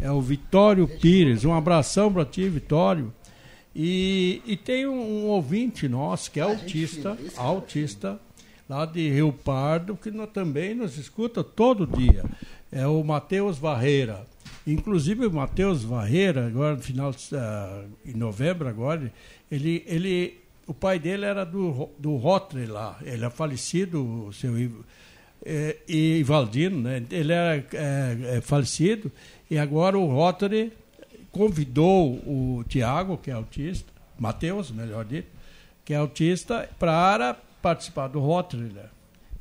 É 0.00 0.10
o 0.10 0.20
Vitório 0.20 0.86
Pires. 0.88 1.44
Um 1.44 1.52
abração 1.54 2.12
para 2.12 2.24
ti, 2.24 2.48
Vitório. 2.48 3.12
E, 3.74 4.42
e 4.46 4.56
tem 4.56 4.86
um, 4.86 4.92
um 5.00 5.26
ouvinte 5.26 5.88
nosso 5.88 6.30
que 6.30 6.40
é 6.40 6.42
autista, 6.42 7.16
autista, 7.36 8.20
lá 8.68 8.84
de 8.84 9.08
Rio 9.08 9.32
Pardo, 9.32 9.96
que 9.96 10.10
no- 10.10 10.26
também 10.26 10.74
nos 10.74 10.98
escuta 10.98 11.44
todo 11.44 11.86
dia. 11.86 12.24
É 12.72 12.86
o 12.86 13.02
Matheus 13.04 13.58
Varreira. 13.58 14.26
Inclusive 14.66 15.26
o 15.26 15.32
Matheus 15.32 15.82
Varreira, 15.84 16.46
agora 16.46 16.76
no 16.76 16.82
final 16.82 17.10
de, 17.12 17.18
ah, 17.34 17.84
em 18.04 18.14
novembro 18.14 18.68
agora, 18.68 19.12
ele, 19.50 19.82
ele, 19.86 20.38
o 20.66 20.74
pai 20.74 20.98
dele 20.98 21.24
era 21.24 21.44
do, 21.44 21.88
do 21.98 22.16
Rotary 22.16 22.66
lá. 22.66 22.98
Ele 23.04 23.24
é 23.24 23.30
falecido, 23.30 24.26
o 24.26 24.32
seu 24.32 24.58
Ivo- 24.58 24.84
é, 25.44 25.76
e 25.88 26.18
Ivaldino, 26.18 26.80
né? 26.82 27.02
Ele 27.10 27.32
era 27.32 27.56
é, 27.72 28.36
é, 28.36 28.40
falecido 28.42 29.10
e 29.50 29.58
agora 29.58 29.98
o 29.98 30.06
Rotary 30.06 30.72
convidou 31.32 32.14
o 32.26 32.64
Tiago, 32.68 33.18
que 33.18 33.30
é 33.30 33.34
autista, 33.34 33.92
Matheus, 34.18 34.70
melhor 34.70 35.04
dito, 35.04 35.28
que 35.84 35.92
é 35.92 35.96
autista, 35.96 36.68
para 36.78 37.34
participar 37.60 38.08
do 38.08 38.20
Rotary. 38.20 38.72
Né? 38.72 38.84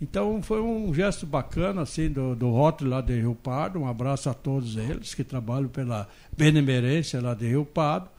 Então 0.02 0.42
foi 0.42 0.62
um 0.62 0.94
gesto 0.94 1.26
bacana 1.26 1.82
assim 1.82 2.10
do, 2.10 2.36
do 2.36 2.50
Rotary 2.50 2.90
lá 2.90 3.02
de 3.02 3.20
Rio 3.20 3.36
Pardo. 3.36 3.80
Um 3.80 3.88
abraço 3.88 4.30
a 4.30 4.34
todos 4.34 4.78
eles 4.78 5.14
que 5.14 5.24
trabalham 5.24 5.70
pela 5.70 6.08
benemerência 6.36 7.22
lá 7.22 7.34
de 7.34 7.48
Rio 7.48 7.66
Pardo. 7.66 8.10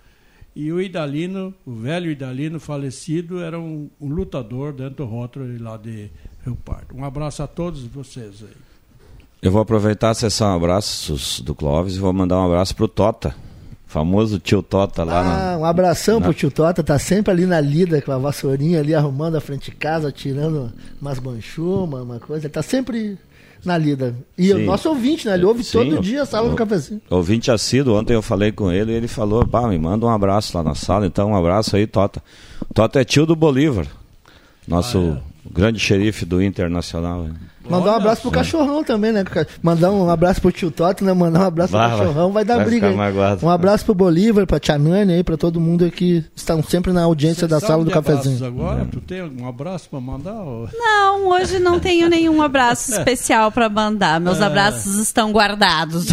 E 0.54 0.72
o 0.72 0.80
Idalino, 0.80 1.54
o 1.64 1.72
velho 1.72 2.10
Idalino 2.10 2.58
falecido, 2.58 3.40
era 3.40 3.58
um, 3.58 3.88
um 4.00 4.08
lutador 4.08 4.72
dentro 4.72 4.96
do 4.96 5.04
Rotary 5.06 5.58
lá 5.58 5.76
de 5.76 6.10
Rio 6.44 6.56
Pardo. 6.56 6.94
Um 6.94 7.04
abraço 7.04 7.42
a 7.42 7.46
todos 7.46 7.82
vocês 7.84 8.42
aí. 8.42 8.69
Eu 9.42 9.50
vou 9.50 9.60
aproveitar 9.62 10.10
a 10.10 10.14
sessão 10.14 10.54
abraços 10.54 11.40
do 11.40 11.54
Clóvis 11.54 11.96
e 11.96 11.98
vou 11.98 12.12
mandar 12.12 12.38
um 12.38 12.44
abraço 12.46 12.74
pro 12.76 12.86
Tota. 12.88 13.34
Famoso 13.86 14.38
tio 14.38 14.62
Tota 14.62 15.02
lá 15.02 15.24
na. 15.24 15.52
Ah, 15.54 15.58
um 15.58 15.64
abração 15.64 16.20
na- 16.20 16.26
pro 16.26 16.34
tio 16.34 16.50
Tota, 16.50 16.82
tá 16.82 16.98
sempre 16.98 17.32
ali 17.32 17.46
na 17.46 17.60
lida 17.60 18.00
com 18.02 18.12
a 18.12 18.18
vassourinha 18.18 18.78
ali 18.80 18.94
arrumando 18.94 19.36
a 19.36 19.40
frente 19.40 19.70
de 19.70 19.76
casa, 19.76 20.12
tirando 20.12 20.70
umas 21.00 21.18
banchumas, 21.18 22.02
uma 22.02 22.20
coisa. 22.20 22.46
Ele 22.46 22.52
tá 22.52 22.62
sempre 22.62 23.18
na 23.64 23.76
lida. 23.76 24.14
E 24.38 24.52
o 24.52 24.64
nosso 24.64 24.88
ouvinte, 24.90 25.26
né? 25.26 25.34
Ele 25.34 25.44
ouve 25.44 25.64
Sim, 25.64 25.72
todo 25.72 25.98
o- 25.98 26.00
dia 26.00 26.22
a 26.22 26.26
sala 26.26 26.48
do 26.48 26.54
o- 26.54 26.56
cafezinho. 26.56 27.00
Ouvinte 27.10 27.50
assíduo, 27.50 27.98
ontem 27.98 28.14
eu 28.14 28.22
falei 28.22 28.52
com 28.52 28.70
ele 28.70 28.92
e 28.92 28.94
ele 28.94 29.08
falou, 29.08 29.44
pá, 29.46 29.66
me 29.66 29.78
manda 29.78 30.06
um 30.06 30.10
abraço 30.10 30.56
lá 30.56 30.62
na 30.62 30.74
sala, 30.74 31.04
então 31.06 31.30
um 31.30 31.36
abraço 31.36 31.74
aí, 31.76 31.86
Tota. 31.86 32.22
Tota 32.72 33.00
é 33.00 33.04
tio 33.04 33.26
do 33.26 33.34
Bolívar, 33.34 33.86
nosso 34.68 35.18
grande 35.50 35.80
xerife 35.80 36.24
do 36.24 36.40
Internacional. 36.42 37.26
Mandar 37.68 37.92
um 37.92 37.96
abraço 37.96 38.22
pro 38.22 38.30
cachorrão 38.30 38.82
também, 38.82 39.12
né? 39.12 39.22
Mandar 39.62 39.90
um 39.90 40.08
abraço 40.10 40.40
pro 40.40 40.50
tio 40.50 40.70
Toto, 40.70 41.04
né? 41.04 41.12
Mandar 41.12 41.40
um 41.40 41.44
abraço 41.44 41.72
Vai, 41.72 41.88
pro 41.90 41.98
cachorrão, 41.98 42.32
vai 42.32 42.44
dar 42.44 42.56
Vai 42.56 42.64
briga. 42.64 42.90
magoado. 42.92 43.44
Um 43.46 43.50
abraço 43.50 43.84
pro 43.84 43.94
Bolívar, 43.94 44.46
pra 44.46 44.58
Tia 44.58 44.78
Nani 44.78 45.12
aí, 45.14 45.22
pra 45.22 45.36
todo 45.36 45.60
mundo 45.60 45.88
que 45.90 46.24
estão 46.34 46.62
sempre 46.62 46.92
na 46.92 47.02
audiência 47.04 47.46
da 47.46 47.60
sala 47.60 47.84
do 47.84 47.90
cafezinho. 47.90 48.44
Agora, 48.44 48.88
tu 48.90 49.00
tem 49.00 49.20
algum 49.20 49.46
abraço 49.46 49.88
para 49.90 50.00
mandar? 50.00 50.32
Não, 50.32 51.28
hoje 51.28 51.58
não 51.58 51.78
tenho 51.78 52.08
nenhum 52.08 52.40
abraço 52.42 52.90
especial 52.96 53.52
para 53.52 53.68
mandar. 53.68 54.18
Meus 54.20 54.40
É. 54.40 54.44
abraços 54.44 54.96
estão 54.96 55.30
guardados. 55.30 56.06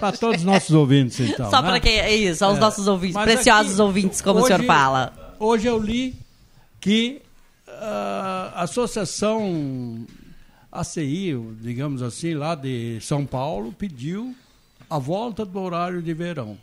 Para 0.00 0.12
todos 0.12 0.38
os 0.38 0.44
nossos 0.44 0.70
ouvintes, 0.74 1.20
então. 1.20 1.50
Só 1.50 1.60
né? 1.62 1.68
para 1.68 1.80
quem 1.80 1.98
é 1.98 2.14
isso, 2.14 2.44
aos 2.44 2.56
É. 2.56 2.60
nossos 2.60 2.88
ouvintes, 2.88 3.14
Mas 3.16 3.24
preciosos 3.24 3.72
aqui, 3.74 3.82
ouvintes, 3.82 4.20
como 4.22 4.40
o 4.40 4.46
senhor 4.46 4.60
hoje- 4.60 4.66
fala. 4.66 5.12
Hoje 5.38 5.66
eu 5.68 5.78
li 5.78 6.16
que 6.80 7.20
ah, 7.80 8.52
a 8.56 8.62
Associação 8.62 9.98
ACI, 10.80 11.34
digamos 11.60 12.02
assim, 12.02 12.34
lá 12.34 12.54
de 12.54 12.98
São 13.00 13.24
Paulo, 13.24 13.72
pediu 13.72 14.34
a 14.88 14.98
volta 14.98 15.44
do 15.44 15.60
horário 15.60 16.02
de 16.02 16.14
verão. 16.14 16.56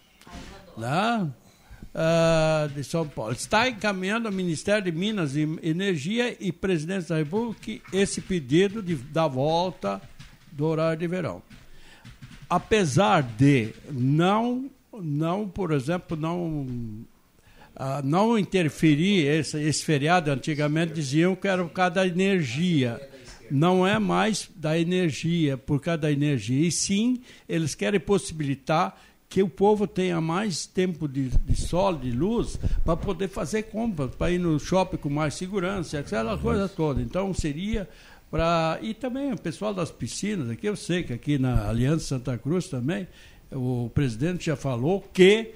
Né? 0.77 1.29
Ah, 1.93 2.67
de 2.73 2.83
São 2.83 3.07
Paulo. 3.07 3.33
Está 3.33 3.69
encaminhando 3.69 4.27
ao 4.27 4.33
Ministério 4.33 4.83
de 4.83 4.91
Minas 4.91 5.35
e 5.35 5.41
Energia 5.61 6.35
e 6.39 6.51
Presidente 6.51 7.09
da 7.09 7.17
República 7.17 7.81
esse 7.93 8.21
pedido 8.21 8.81
de, 8.81 8.95
da 8.95 9.27
volta 9.27 10.01
do 10.51 10.65
horário 10.65 10.99
de 10.99 11.07
verão 11.07 11.41
apesar 12.49 13.21
de 13.21 13.73
não, 13.91 14.69
não 14.93 15.47
por 15.47 15.71
exemplo, 15.71 16.15
não, 16.15 16.65
ah, 17.75 18.01
não 18.03 18.37
interferir, 18.37 19.25
esse, 19.27 19.59
esse 19.61 19.83
feriado 19.83 20.31
antigamente 20.31 20.93
diziam 20.93 21.35
que 21.35 21.47
era 21.47 21.63
por 21.63 21.73
causa 21.73 21.95
da 21.95 22.07
energia. 22.07 22.99
Não 23.51 23.85
é 23.85 23.99
mais 23.99 24.49
da 24.55 24.77
energia, 24.77 25.57
por 25.57 25.79
causa 25.81 25.99
da 25.99 26.11
energia. 26.11 26.67
E 26.67 26.71
sim, 26.71 27.21
eles 27.47 27.75
querem 27.75 27.99
possibilitar 27.99 28.99
que 29.27 29.43
o 29.43 29.49
povo 29.49 29.87
tenha 29.87 30.21
mais 30.21 30.65
tempo 30.65 31.07
de, 31.07 31.29
de 31.29 31.55
sol, 31.55 31.95
de 31.97 32.11
luz, 32.11 32.57
para 32.85 32.95
poder 32.95 33.27
fazer 33.27 33.63
compras, 33.63 34.15
para 34.15 34.31
ir 34.31 34.39
no 34.39 34.59
shopping 34.59 34.97
com 34.97 35.09
mais 35.09 35.33
segurança, 35.33 35.99
aquela 35.99 36.37
coisa 36.37 36.69
toda. 36.69 37.01
Então 37.01 37.33
seria 37.33 37.89
para. 38.31 38.79
E 38.81 38.93
também 38.93 39.33
o 39.33 39.37
pessoal 39.37 39.73
das 39.73 39.91
piscinas, 39.91 40.49
aqui 40.49 40.67
eu 40.67 40.75
sei 40.75 41.03
que 41.03 41.13
aqui 41.13 41.37
na 41.37 41.67
Aliança 41.67 42.05
Santa 42.05 42.37
Cruz 42.37 42.67
também, 42.67 43.07
o 43.51 43.89
presidente 43.93 44.45
já 44.45 44.55
falou 44.55 45.01
que 45.13 45.53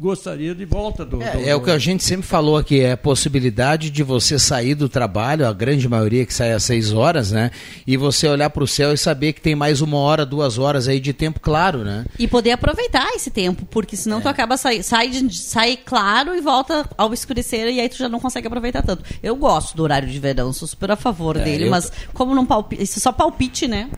gostaria 0.00 0.54
de 0.54 0.64
volta 0.64 1.04
do. 1.04 1.18
do- 1.18 1.22
É, 1.22 1.50
é 1.50 1.54
o 1.54 1.60
que 1.60 1.70
a 1.70 1.78
gente 1.78 2.02
sempre 2.02 2.26
falou 2.26 2.56
aqui, 2.56 2.80
é 2.80 2.92
a 2.92 2.96
possibilidade 2.96 3.90
de 3.90 4.02
você 4.02 4.38
sair 4.38 4.74
do 4.74 4.88
trabalho, 4.88 5.46
a 5.46 5.52
grande 5.52 5.86
maioria 5.86 6.24
que 6.24 6.32
sai 6.32 6.52
às 6.52 6.64
seis 6.64 6.90
horas, 6.92 7.30
né? 7.30 7.50
E 7.86 7.96
você 7.98 8.26
olhar 8.26 8.48
para 8.50 8.64
o 8.64 8.66
céu 8.66 8.92
e 8.94 8.96
saber 8.96 9.34
que 9.34 9.40
tem 9.42 9.54
mais 9.54 9.80
uma 9.82 9.98
hora, 9.98 10.24
duas 10.24 10.56
horas 10.58 10.88
aí 10.88 10.98
de 10.98 11.12
tempo 11.12 11.38
claro, 11.38 11.84
né? 11.84 12.06
E 12.18 12.26
poder 12.26 12.52
aproveitar 12.52 13.10
esse 13.14 13.30
tempo, 13.30 13.66
porque 13.66 13.94
senão 13.96 14.20
tu 14.22 14.28
acaba 14.28 14.56
sai, 14.56 14.82
sai, 14.82 15.08
de- 15.10 15.36
sai 15.36 15.76
claro 15.76 16.34
e 16.34 16.40
volta 16.40 16.88
ao 16.96 17.12
escurecer 17.12 17.68
e 17.68 17.78
aí 17.80 17.88
tu 17.88 17.98
já 17.98 18.08
não 18.08 18.18
consegue 18.20 18.46
aproveitar 18.46 18.82
tanto. 18.82 19.04
Eu 19.22 19.36
gosto 19.36 19.76
do 19.76 19.82
horário 19.82 20.08
de 20.08 20.18
verão, 20.18 20.52
sou 20.52 20.66
super 20.66 20.90
a 20.92 20.96
favor 20.96 21.36
É, 21.36 21.44
dele, 21.44 21.66
eu- 21.66 21.70
mas 21.70 21.92
como 22.14 22.34
não 22.34 22.46
palpite, 22.46 22.82
isso 22.82 22.98
é 22.98 23.02
só 23.02 23.12
palpite, 23.12 23.68
né? 23.68 23.90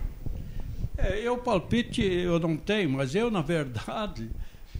É, 0.98 1.20
eu 1.22 1.36
palpite 1.38 2.02
eu 2.02 2.38
não 2.40 2.56
tenho, 2.56 2.90
mas 2.90 3.14
eu, 3.14 3.30
na 3.30 3.40
verdade, 3.42 4.28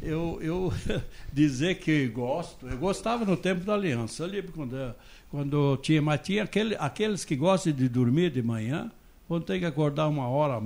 eu, 0.03 0.39
eu 0.43 0.73
dizer 1.33 1.77
que 1.77 2.09
gosto, 2.09 2.67
eu 2.67 2.77
gostava 2.77 3.25
no 3.25 3.37
tempo 3.37 3.65
da 3.65 3.75
aliança, 3.75 4.25
ali 4.25 4.43
quando, 4.43 4.95
quando 5.31 5.77
tinha, 5.79 6.03
mas 6.03 6.21
tinha 6.21 6.43
aquele, 6.43 6.77
aqueles 6.79 7.25
que 7.25 7.37
gostam 7.37 7.73
de 7.73 7.89
dormir 7.89 8.31
de 8.31 8.43
manhã, 8.43 8.91
quando 9.29 9.45
tem 9.45 9.61
que 9.61 9.67
acordar 9.67 10.09
uma 10.09 10.29
hora 10.29 10.61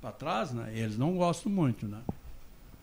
para 0.00 0.12
trás, 0.12 0.52
né? 0.52 0.72
Eles 0.74 0.98
não 0.98 1.16
gostam 1.16 1.50
muito, 1.50 1.86
né? 1.86 2.00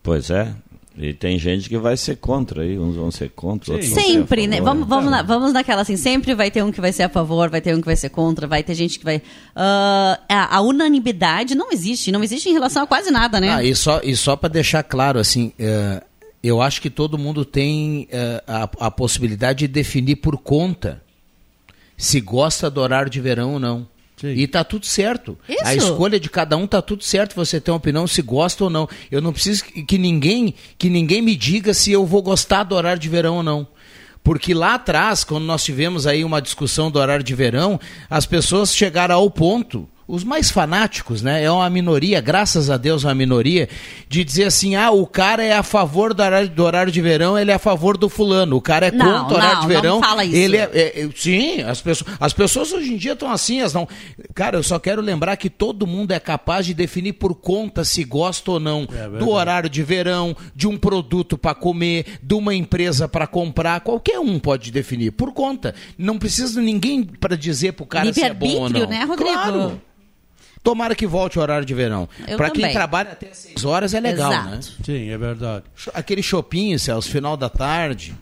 Pois 0.01 0.29
é. 0.29 0.55
E 0.97 1.13
tem 1.13 1.39
gente 1.39 1.69
que 1.69 1.77
vai 1.77 1.95
ser 1.95 2.17
contra 2.17 2.61
aí, 2.63 2.77
uns 2.77 2.95
vão 2.95 3.09
ser 3.09 3.29
contra, 3.29 3.71
outros 3.73 3.89
vão 3.89 3.99
ser 3.99 4.05
a 4.09 4.11
Sempre, 4.13 4.47
né? 4.47 4.59
Vamos, 4.59 4.85
vamos, 4.87 5.09
na- 5.09 5.21
vamos 5.21 5.53
naquela 5.53 5.81
assim, 5.81 5.95
sempre 5.95 6.35
vai 6.35 6.51
ter 6.51 6.61
um 6.63 6.71
que 6.71 6.81
vai 6.81 6.91
ser 6.91 7.03
a 7.03 7.09
favor, 7.09 7.49
vai 7.49 7.61
ter 7.61 7.73
um 7.73 7.79
que 7.79 7.85
vai 7.85 7.95
ser 7.95 8.09
contra, 8.09 8.45
vai 8.47 8.63
ter 8.63 8.73
gente 8.75 8.99
que 8.99 9.05
vai. 9.05 9.21
Ah, 9.55 10.19
a, 10.27 10.57
a 10.57 10.61
unanimidade 10.61 11.55
não 11.55 11.71
existe, 11.71 12.11
não 12.11 12.21
existe 12.23 12.49
em 12.49 12.53
relação 12.53 12.83
a 12.83 12.87
quase 12.87 13.11
nada, 13.11 13.39
né? 13.39 13.53
Ah, 13.53 13.63
e 13.63 13.73
só, 13.75 14.01
e 14.03 14.13
só 14.15 14.35
para 14.35 14.49
deixar 14.49 14.83
claro, 14.83 15.19
assim, 15.19 15.53
eh, 15.57 16.03
eu 16.43 16.61
acho 16.61 16.81
que 16.81 16.89
todo 16.89 17.17
mundo 17.17 17.45
tem 17.45 18.07
eh, 18.11 18.43
a, 18.45 18.63
a 18.87 18.91
possibilidade 18.91 19.59
de 19.59 19.67
definir 19.69 20.17
por 20.17 20.37
conta 20.37 21.01
se 21.95 22.19
gosta 22.19 22.69
do 22.69 22.81
horário 22.81 23.09
de 23.09 23.21
verão 23.21 23.53
ou 23.53 23.59
não. 23.59 23.87
E 24.23 24.47
tá 24.47 24.63
tudo 24.63 24.85
certo. 24.85 25.37
Isso. 25.47 25.63
A 25.63 25.75
escolha 25.75 26.19
de 26.19 26.29
cada 26.29 26.57
um 26.57 26.67
tá 26.67 26.81
tudo 26.81 27.03
certo. 27.03 27.35
Você 27.35 27.59
tem 27.59 27.71
uma 27.71 27.77
opinião 27.77 28.07
se 28.07 28.21
gosta 28.21 28.63
ou 28.63 28.69
não. 28.69 28.87
Eu 29.11 29.21
não 29.21 29.33
preciso 29.33 29.63
que 29.63 29.83
que 29.83 29.97
ninguém 29.97 30.53
que 30.77 30.89
ninguém 30.89 31.21
me 31.21 31.35
diga 31.35 31.73
se 31.73 31.91
eu 31.91 32.05
vou 32.05 32.21
gostar 32.21 32.63
do 32.63 32.75
horário 32.75 33.01
de 33.01 33.09
verão 33.09 33.37
ou 33.37 33.43
não. 33.43 33.67
Porque 34.23 34.53
lá 34.53 34.75
atrás, 34.75 35.23
quando 35.23 35.45
nós 35.45 35.63
tivemos 35.63 36.05
aí 36.05 36.23
uma 36.23 36.41
discussão 36.41 36.91
do 36.91 36.99
horário 36.99 37.23
de 37.23 37.33
verão, 37.33 37.79
as 38.09 38.25
pessoas 38.25 38.75
chegaram 38.75 39.15
ao 39.15 39.31
ponto 39.31 39.87
os 40.09 40.23
mais 40.23 40.49
fanáticos, 40.49 41.21
né? 41.21 41.43
É 41.43 41.51
uma 41.51 41.69
minoria, 41.69 42.19
graças 42.19 42.69
a 42.71 42.77
Deus, 42.77 43.03
uma 43.03 43.13
minoria, 43.13 43.69
de 44.07 44.23
dizer 44.23 44.45
assim: 44.45 44.75
ah, 44.75 44.89
o 44.89 45.05
cara 45.05 45.43
é 45.43 45.53
a 45.53 45.61
favor 45.61 46.13
do 46.15 46.23
horário, 46.23 46.49
do 46.49 46.63
horário 46.63 46.91
de 46.91 46.99
verão, 46.99 47.37
ele 47.37 47.51
é 47.51 47.53
a 47.53 47.59
favor 47.59 47.95
do 47.95 48.09
fulano. 48.09 48.55
O 48.55 48.61
cara 48.61 48.87
é 48.87 48.91
Não, 48.91 49.05
contra 49.05 49.33
o 49.33 49.37
horário 49.37 49.53
não, 49.55 49.67
de 49.67 49.73
não 49.73 49.81
verão. 49.81 49.99
fala 50.01 50.25
isso. 50.25 50.35
Ele 50.35 50.57
é, 50.57 50.69
é- 50.73 51.01
é- 51.03 51.09
sim, 51.15 51.61
as 51.61 51.79
pessoas, 51.79 52.11
as 52.19 52.33
pessoas 52.33 52.73
hoje 52.73 52.91
em 52.91 52.97
dia 52.97 53.13
estão 53.13 53.31
assim, 53.31 53.59
elas 53.59 53.73
não. 53.73 53.87
Cara, 54.33 54.57
eu 54.57 54.63
só 54.63 54.79
quero 54.79 54.99
lembrar 55.01 55.37
que 55.37 55.49
todo 55.49 55.85
mundo 55.85 56.11
é 56.11 56.19
capaz 56.19 56.65
de 56.65 56.73
definir 56.73 57.13
por 57.13 57.35
conta 57.35 57.83
se 57.83 58.03
gosta 58.03 58.49
ou 58.51 58.59
não 58.59 58.87
verdade. 58.89 59.17
do 59.23 59.29
horário 59.29 59.69
de 59.69 59.83
verão, 59.83 60.35
de 60.55 60.67
um 60.67 60.75
produto 60.75 61.37
para 61.37 61.53
comer, 61.53 62.05
de 62.23 62.33
uma 62.33 62.55
empresa 62.55 63.07
para 63.07 63.27
comprar. 63.27 63.81
Qualquer 63.81 64.19
um 64.19 64.39
pode 64.39 64.71
definir 64.71 65.11
por 65.11 65.31
conta. 65.33 65.75
Não 65.97 66.17
precisa 66.17 66.59
ninguém 66.59 67.03
para 67.03 67.37
dizer 67.37 67.73
pro 67.73 67.85
cara 67.85 68.11
se 68.11 68.23
é 68.23 68.33
bom 68.33 68.47
ou 68.61 68.69
não. 68.69 68.87
Né, 68.87 69.03
Rodrigo? 69.03 69.31
Claro. 69.31 69.81
Tomara 70.61 70.93
que 70.93 71.07
volte 71.07 71.39
o 71.39 71.41
horário 71.41 71.65
de 71.65 71.73
verão. 71.73 72.07
Para 72.35 72.49
quem 72.49 72.71
trabalha 72.71 73.11
até 73.11 73.33
6 73.33 73.63
horas 73.65 73.93
é 73.93 73.99
legal, 73.99 74.31
Exato. 74.31 74.49
né? 74.49 74.59
Sim, 74.83 75.09
é 75.09 75.17
verdade. 75.17 75.63
Aquele 75.93 76.21
shopping, 76.21 76.77
Celso, 76.77 77.09
final 77.09 77.37
da 77.37 77.49
tarde. 77.49 78.13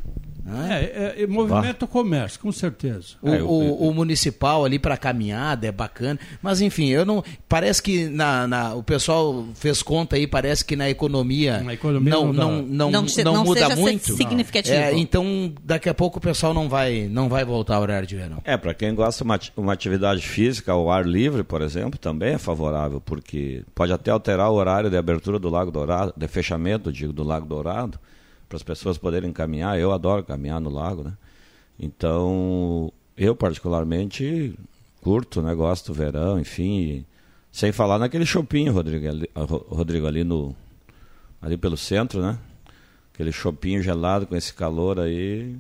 Né? 0.48 0.84
É, 0.84 1.16
é, 1.20 1.24
é 1.24 1.28
movimento 1.28 1.84
o 1.84 1.88
comércio, 1.88 2.40
com 2.40 2.52
certeza. 2.52 3.16
O, 3.22 3.30
o- 3.30 3.90
o 3.90 3.94
municipal 3.94 4.64
ali 4.66 4.80
para 4.80 4.98
caminhada 4.98 5.68
é 5.68 5.72
bacana, 5.72 6.20
mas 6.42 6.62
enfim, 6.62 6.88
eu 6.88 7.06
não. 7.06 7.24
Parece 7.50 7.82
que 7.82 8.08
na, 8.08 8.48
na- 8.48 8.74
o 8.76 8.82
pessoal 8.84 9.46
fez 9.56 9.82
conta 9.84 10.16
aí, 10.16 10.26
parece 10.26 10.64
que 10.64 10.76
na 10.76 10.90
economia, 10.90 11.64
economia 11.74 12.12
não, 12.14 12.32
não 12.34 12.34
não, 12.34 12.62
não, 12.62 12.92
Não 12.92 13.02
não, 13.02 13.08
se- 13.08 13.24
não 13.24 13.44
muda 13.44 13.62
seja 13.68 13.76
muito. 13.76 14.16
significativo. 14.16 14.76
É, 14.76 14.94
então, 14.98 15.54
daqui 15.64 15.90
a 15.90 15.94
pouco 15.94 16.18
o 16.18 16.22
pessoal 16.22 16.54
não 16.54 16.70
vai, 16.70 17.08
não 17.12 17.28
vai 17.30 17.44
voltar 17.44 17.76
ao 17.76 17.82
horário 17.82 18.08
de 18.08 18.16
verão. 18.16 18.38
É, 18.44 18.56
para 18.58 18.74
quem 18.74 18.94
gosta 18.96 19.24
de 19.24 19.30
uma, 19.30 19.40
uma 19.58 19.74
atividade 19.74 20.22
física 20.22 20.72
ao 20.72 20.90
ar 20.92 21.06
livre, 21.06 21.44
por 21.44 21.62
exemplo, 21.62 21.98
também 22.00 22.34
é 22.34 22.38
favorável, 22.38 23.02
porque 23.02 23.64
pode 23.76 23.92
até 23.92 24.12
alterar 24.12 24.50
o 24.50 24.54
horário 24.56 24.90
de 24.90 24.98
abertura 24.98 25.38
do 25.40 25.50
Lago 25.50 25.72
Dourado, 25.72 26.14
de 26.16 26.28
fechamento, 26.28 26.92
digo, 26.92 27.12
do 27.12 27.24
Lago 27.24 27.46
Dourado, 27.46 28.00
para 28.48 28.56
as 28.56 28.64
pessoas 28.64 28.98
poderem 28.98 29.32
caminhar. 29.34 29.80
Eu 29.80 29.92
adoro 29.92 30.24
caminhar 30.24 30.60
no 30.62 30.70
lago, 30.70 31.04
né? 31.04 31.14
Então, 31.80 32.92
eu 33.18 33.36
particularmente 33.36 34.54
curto, 35.02 35.42
né? 35.42 35.54
Gosto 35.54 35.88
do 35.88 35.94
verão, 35.94 36.40
enfim. 36.40 37.06
sem 37.52 37.72
falar 37.72 37.98
naquele 38.00 38.26
shopping, 38.26 38.70
Rodrigo, 38.70 39.08
ali, 39.08 39.30
ah, 39.36 39.42
Ro- 39.44 39.66
Rodrigo, 39.70 40.06
ali 40.08 40.24
no 40.24 40.56
ali 41.42 41.56
pelo 41.58 41.78
centro, 41.78 42.22
né? 42.22 42.38
Aquele 43.14 43.32
shopping 43.32 43.82
gelado 43.82 44.28
com 44.28 44.36
esse 44.36 44.54
calor 44.54 45.00
aí. 45.00 45.56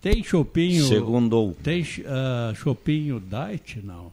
Tem 0.00 0.22
chopinho. 0.22 0.84
Segundou. 0.86 1.54
Tem 1.62 1.82
uh, 1.82 2.54
chopinho 2.54 3.20
diet? 3.20 3.80
Não. 3.84 4.10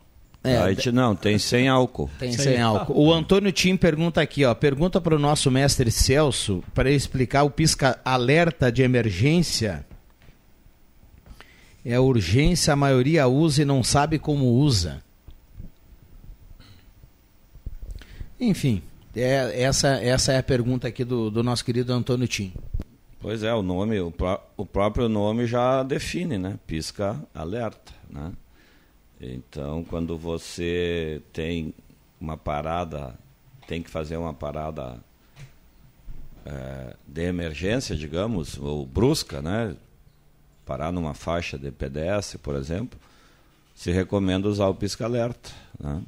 É, 0.47 0.73
Diet 0.73 0.91
não, 0.91 1.15
tem 1.15 1.37
sem 1.37 1.67
álcool. 1.67 2.09
Tem 2.19 2.31
sem 2.31 2.61
álcool. 2.61 2.93
O 2.99 3.11
Antônio 3.13 3.51
Tim 3.51 3.75
pergunta 3.77 4.21
aqui, 4.21 4.45
ó. 4.45 4.53
Pergunta 4.53 4.99
para 5.01 5.15
o 5.15 5.19
nosso 5.19 5.49
mestre 5.51 5.91
Celso 5.91 6.63
para 6.73 6.89
explicar 6.91 7.43
o 7.43 7.49
pisca 7.49 7.99
alerta 8.05 8.71
de 8.71 8.81
emergência. 8.83 9.85
É 11.85 11.99
urgência, 11.99 12.73
a 12.73 12.75
maioria 12.75 13.27
usa 13.27 13.61
e 13.61 13.65
não 13.65 13.81
sabe 13.83 14.19
como 14.19 14.45
usa. 14.45 15.01
Enfim, 18.39 18.81
é- 19.15 19.61
essa, 19.63 19.87
essa 20.03 20.31
é 20.33 20.37
a 20.37 20.43
pergunta 20.43 20.87
aqui 20.87 21.03
do, 21.03 21.31
do 21.31 21.43
nosso 21.43 21.63
querido 21.65 21.91
Antônio 21.93 22.27
Tim. 22.27 22.53
Pois 23.19 23.41
é, 23.41 23.53
o 23.53 23.63
nome, 23.63 23.99
o, 23.99 24.11
pró- 24.11 24.41
o 24.55 24.65
próprio 24.65 25.09
nome 25.09 25.47
já 25.47 25.81
define, 25.81 26.37
né? 26.37 26.59
Pisca 26.67 27.19
alerta, 27.33 27.91
né? 28.09 28.31
Então, 29.19 29.83
quando 29.83 30.17
você 30.17 31.21
tem 31.33 31.73
uma 32.19 32.37
parada, 32.37 33.17
tem 33.67 33.81
que 33.81 33.89
fazer 33.89 34.17
uma 34.17 34.33
parada 34.33 34.99
eh, 36.45 36.95
de 37.05 37.23
emergência, 37.23 37.95
digamos, 37.95 38.57
ou 38.57 38.85
brusca, 38.85 39.41
né? 39.41 39.75
Parar 40.65 40.91
numa 40.91 41.13
faixa 41.13 41.57
de 41.57 41.71
pedestre, 41.71 42.37
por 42.37 42.55
exemplo, 42.55 42.99
se 43.75 43.91
recomenda 43.91 44.47
usar 44.47 44.67
o 44.67 44.75
pisca-alerta, 44.75 45.51
né? 45.79 46.01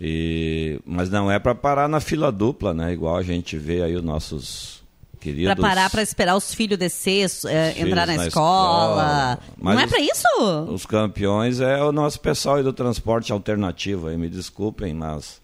E, 0.00 0.80
mas 0.86 1.10
não 1.10 1.30
é 1.30 1.38
para 1.38 1.54
parar 1.54 1.88
na 1.88 2.00
fila 2.00 2.32
dupla, 2.32 2.72
né? 2.72 2.92
Igual 2.92 3.16
a 3.16 3.22
gente 3.22 3.58
vê 3.58 3.82
aí 3.82 3.94
os 3.94 4.02
nossos 4.02 4.79
queridos... 5.20 5.54
Pra 5.54 5.62
parar 5.62 5.90
pra 5.90 6.02
esperar 6.02 6.36
os 6.36 6.54
filhos 6.54 6.78
descer, 6.78 7.30
é, 7.46 7.72
filhos 7.72 7.88
entrar 7.88 8.06
na, 8.06 8.16
na 8.16 8.26
escola. 8.26 9.38
escola. 9.38 9.74
Não 9.74 9.80
é 9.80 9.86
pra 9.86 10.00
isso? 10.00 10.26
Os 10.68 10.86
campeões 10.86 11.60
é 11.60 11.82
o 11.82 11.92
nosso 11.92 12.18
pessoal 12.20 12.56
aí 12.56 12.62
do 12.62 12.72
transporte 12.72 13.32
alternativo, 13.32 14.08
aí, 14.08 14.16
me 14.16 14.28
desculpem, 14.28 14.94
mas 14.94 15.40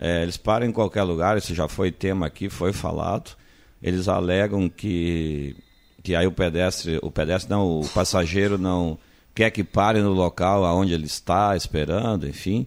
é, 0.00 0.22
eles 0.22 0.36
param 0.36 0.66
em 0.66 0.72
qualquer 0.72 1.02
lugar, 1.02 1.36
isso 1.36 1.54
já 1.54 1.68
foi 1.68 1.92
tema 1.92 2.26
aqui, 2.26 2.48
foi 2.48 2.72
falado. 2.72 3.36
Eles 3.82 4.08
alegam 4.08 4.68
que, 4.68 5.56
que 6.02 6.14
aí 6.14 6.26
o 6.26 6.32
pedestre, 6.32 6.98
o 7.02 7.10
pedestre 7.10 7.50
não, 7.50 7.80
o 7.80 7.88
passageiro 7.88 8.56
não 8.56 8.98
quer 9.34 9.50
que 9.50 9.64
pare 9.64 10.00
no 10.00 10.12
local 10.12 10.64
aonde 10.64 10.92
ele 10.92 11.06
está 11.06 11.56
esperando, 11.56 12.28
enfim. 12.28 12.66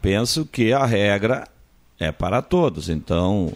Penso 0.00 0.44
que 0.44 0.72
a 0.72 0.84
regra 0.84 1.48
é 1.98 2.12
para 2.12 2.42
todos, 2.42 2.88
então 2.88 3.52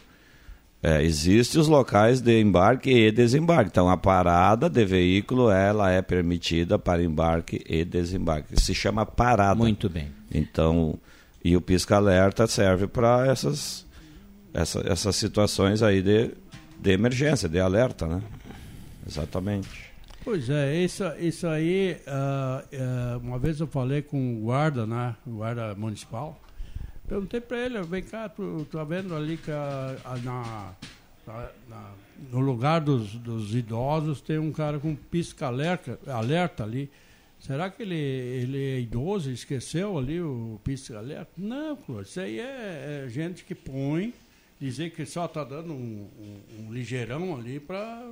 é, 0.82 1.02
Existem 1.02 1.60
os 1.60 1.66
locais 1.66 2.20
de 2.20 2.40
embarque 2.40 2.90
e 2.90 3.10
desembarque. 3.10 3.70
Então, 3.70 3.88
a 3.88 3.96
parada 3.96 4.68
de 4.68 4.84
veículo 4.84 5.50
ela 5.50 5.90
é 5.90 6.00
permitida 6.00 6.78
para 6.78 7.02
embarque 7.02 7.64
e 7.68 7.84
desembarque. 7.84 8.60
Se 8.60 8.74
chama 8.74 9.04
parada. 9.04 9.56
Muito 9.56 9.88
bem. 9.88 10.08
Então, 10.32 10.98
e 11.44 11.56
o 11.56 11.60
pisca-alerta 11.60 12.46
serve 12.46 12.86
para 12.86 13.26
essas, 13.26 13.86
essa, 14.54 14.80
essas 14.86 15.16
situações 15.16 15.82
aí 15.82 16.00
de, 16.00 16.30
de 16.80 16.92
emergência, 16.92 17.48
de 17.48 17.58
alerta, 17.58 18.06
né? 18.06 18.22
Exatamente. 19.06 19.88
Pois 20.24 20.50
é, 20.50 20.76
isso, 20.76 21.04
isso 21.18 21.46
aí, 21.46 21.96
ah, 22.06 22.62
ah, 22.72 23.18
uma 23.22 23.38
vez 23.38 23.60
eu 23.60 23.66
falei 23.66 24.02
com 24.02 24.36
o 24.36 24.40
guarda, 24.42 24.86
né, 24.86 25.16
o 25.26 25.36
guarda 25.36 25.74
municipal, 25.74 26.38
perguntei 27.08 27.40
para 27.40 27.58
ele, 27.58 27.82
vem 27.82 28.02
cá, 28.02 28.28
tu 28.28 28.66
tá 28.70 28.84
vendo 28.84 29.14
ali 29.14 29.36
que 29.36 29.50
a- 29.50 29.96
a- 30.04 30.16
na, 30.18 30.74
na- 31.26 31.50
na- 31.68 31.92
no 32.30 32.40
lugar 32.40 32.80
dos, 32.80 33.14
dos 33.14 33.54
idosos 33.54 34.20
tem 34.20 34.38
um 34.38 34.52
cara 34.52 34.78
com 34.78 34.94
pisca-alerta 34.94 35.98
alerta 36.06 36.64
ali, 36.64 36.90
será 37.38 37.70
que 37.70 37.82
ele, 37.82 37.94
ele 37.94 38.58
é 38.76 38.80
idoso 38.80 39.30
esqueceu 39.30 39.96
ali 39.96 40.20
o 40.20 40.60
pisca-alerta? 40.64 41.30
Não, 41.36 41.76
pô, 41.76 42.00
isso 42.02 42.20
aí 42.20 42.38
é, 42.40 43.04
é 43.06 43.08
gente 43.08 43.44
que 43.44 43.54
põe, 43.54 44.12
dizer 44.60 44.90
que 44.90 45.06
só 45.06 45.26
está 45.26 45.44
dando 45.44 45.72
um, 45.72 46.08
um- 46.18 46.66
um 46.66 46.72
ligeirão 46.72 47.36
ali 47.36 47.60
para 47.60 48.10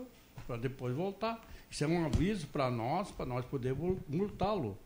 depois 0.60 0.94
voltar. 0.94 1.44
Isso 1.68 1.82
é 1.82 1.86
um 1.88 2.06
aviso 2.06 2.46
para 2.46 2.70
nós, 2.70 3.10
para 3.10 3.26
nós 3.26 3.44
podermos 3.44 3.98
multá-lo. 4.08 4.78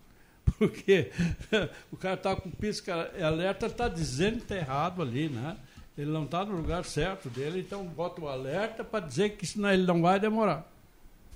Porque 0.58 1.10
o 1.90 1.96
cara 1.96 2.14
está 2.14 2.36
com 2.36 2.50
pisca 2.50 3.10
alerta, 3.22 3.66
está 3.66 3.88
dizendo 3.88 4.36
que 4.36 4.42
está 4.42 4.56
errado 4.56 5.02
ali, 5.02 5.28
né? 5.28 5.56
Ele 5.96 6.10
não 6.10 6.24
está 6.24 6.44
no 6.44 6.56
lugar 6.56 6.84
certo 6.84 7.28
dele, 7.28 7.60
então 7.60 7.84
bota 7.84 8.20
o 8.20 8.28
alerta 8.28 8.82
para 8.82 9.04
dizer 9.04 9.30
que 9.30 9.46
senão 9.46 9.70
ele 9.70 9.84
não 9.84 10.00
vai 10.00 10.18
demorar. 10.18 10.66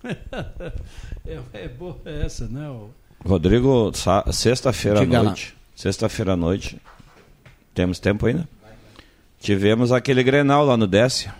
é, 1.26 1.40
é 1.52 1.68
boa 1.68 2.00
essa, 2.04 2.46
né? 2.48 2.66
Rodrigo, 3.24 3.92
sexta-feira 4.32 5.00
à 5.00 5.06
noite. 5.06 5.56
Sexta-feira 5.74 6.32
à 6.32 6.36
noite. 6.36 6.80
Temos 7.74 7.98
tempo 7.98 8.26
ainda? 8.26 8.48
Tivemos 9.40 9.92
aquele 9.92 10.22
Grenal 10.22 10.64
lá 10.64 10.76
no 10.76 10.86
Décia. 10.86 11.34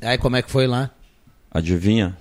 Aí 0.00 0.16
como 0.16 0.36
é 0.36 0.42
que 0.42 0.50
foi 0.50 0.66
lá? 0.66 0.90
Adivinha? 1.50 2.16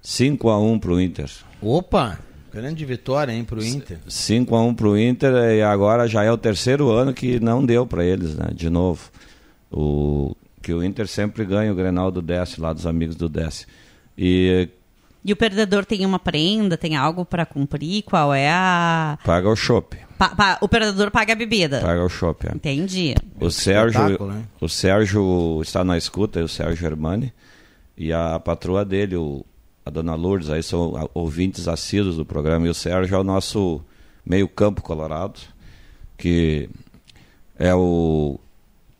5 0.00 0.48
a 0.48 0.58
1 0.58 0.78
pro 0.78 1.00
Inter. 1.00 1.30
Opa, 1.60 2.18
grande 2.60 2.84
vitória, 2.84 3.32
hein, 3.32 3.44
pro 3.44 3.64
Inter. 3.64 3.98
5 4.06 4.54
a 4.54 4.62
1 4.62 4.74
pro 4.74 4.98
Inter 4.98 5.32
e 5.54 5.62
agora 5.62 6.06
já 6.08 6.22
é 6.24 6.30
o 6.32 6.36
terceiro 6.38 6.90
ano 6.90 7.12
que 7.14 7.38
não 7.40 7.64
deu 7.64 7.86
para 7.86 8.04
eles, 8.04 8.34
né? 8.34 8.48
De 8.52 8.68
novo. 8.68 9.10
O 9.70 10.34
que 10.62 10.72
o 10.72 10.82
Inter 10.82 11.06
sempre 11.06 11.44
ganha 11.44 11.72
o 11.72 11.74
Grenal 11.74 12.10
do 12.10 12.20
Décio, 12.22 12.62
lá 12.62 12.72
dos 12.72 12.86
amigos 12.86 13.16
do 13.16 13.28
Décio. 13.28 13.66
E 14.16 14.68
E 15.24 15.32
o 15.32 15.36
perdedor 15.36 15.84
tem 15.84 16.04
uma 16.06 16.18
prenda, 16.18 16.76
tem 16.76 16.96
algo 16.96 17.24
para 17.24 17.44
cumprir? 17.46 18.02
Qual 18.02 18.32
é 18.34 18.50
a. 18.50 19.18
paga 19.24 19.48
o 19.48 19.56
chopp. 19.56 19.96
Pa- 20.18 20.34
pa- 20.34 20.58
o 20.60 20.68
perdedor 20.68 21.10
paga 21.12 21.32
a 21.32 21.36
bebida. 21.36 21.80
Paga 21.80 22.02
o 22.04 22.08
chopp, 22.08 22.48
é. 22.48 22.54
Entendi. 22.54 23.14
O 23.40 23.50
Sérgio, 23.50 24.26
né? 24.26 24.42
o 24.60 24.68
Sérgio 24.68 25.60
está 25.62 25.84
na 25.84 25.96
escuta, 25.96 26.42
o 26.42 26.48
Sérgio 26.48 26.76
Germani, 26.76 27.32
e 27.96 28.12
a 28.12 28.40
patroa 28.40 28.84
dele, 28.84 29.14
o, 29.16 29.44
a 29.88 29.90
dona 29.90 30.14
Lourdes, 30.14 30.50
aí 30.50 30.62
são 30.62 31.08
ouvintes 31.14 31.66
assíduos 31.66 32.16
do 32.16 32.24
programa, 32.24 32.66
e 32.66 32.70
o 32.70 32.74
Sérgio 32.74 33.14
é 33.14 33.18
o 33.18 33.24
nosso 33.24 33.80
meio-campo 34.24 34.82
colorado, 34.82 35.40
que 36.18 36.68
é 37.58 37.74
o 37.74 38.38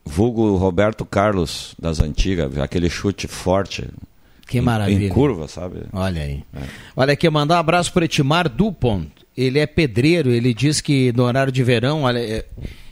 vulgo 0.02 0.56
Roberto 0.56 1.04
Carlos 1.04 1.74
das 1.78 2.00
antigas, 2.00 2.56
aquele 2.56 2.88
chute 2.88 3.28
forte. 3.28 3.86
Que 4.46 4.62
maravilha. 4.62 5.08
Em 5.08 5.10
curva, 5.10 5.46
sabe? 5.46 5.82
Olha 5.92 6.22
aí. 6.22 6.42
É. 6.56 6.62
Olha 6.96 7.12
aqui, 7.12 7.28
mandar 7.28 7.56
um 7.56 7.60
abraço 7.60 7.92
para 7.92 8.06
Etimar 8.06 8.48
Dupont. 8.48 9.10
ele 9.36 9.58
é 9.58 9.66
pedreiro, 9.66 10.30
ele 10.30 10.54
diz 10.54 10.80
que 10.80 11.12
no 11.12 11.24
horário 11.24 11.52
de 11.52 11.62
verão, 11.62 12.04
olha, 12.04 12.18
é, 12.18 12.46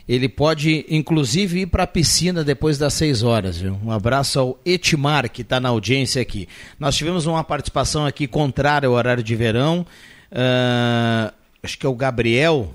ele 0.08 0.28
pode 0.28 0.86
inclusive 0.88 1.60
ir 1.60 1.66
para 1.66 1.82
a 1.82 1.86
piscina 1.86 2.44
depois 2.44 2.78
das 2.78 2.94
6 2.94 3.22
horas. 3.24 3.58
Viu? 3.58 3.78
Um 3.84 3.90
abraço 3.90 4.38
ao 4.38 4.60
Etimar, 4.64 5.28
que 5.28 5.42
está 5.42 5.58
na 5.58 5.68
audiência 5.68 6.22
aqui. 6.22 6.48
Nós 6.78 6.96
tivemos 6.96 7.26
uma 7.26 7.42
participação 7.42 8.06
aqui 8.06 8.26
contrária 8.26 8.86
ao 8.86 8.94
horário 8.94 9.22
de 9.22 9.34
verão. 9.34 9.84
Uh, 10.30 11.32
acho 11.62 11.76
que 11.76 11.84
é 11.84 11.88
o 11.88 11.94
Gabriel. 11.94 12.72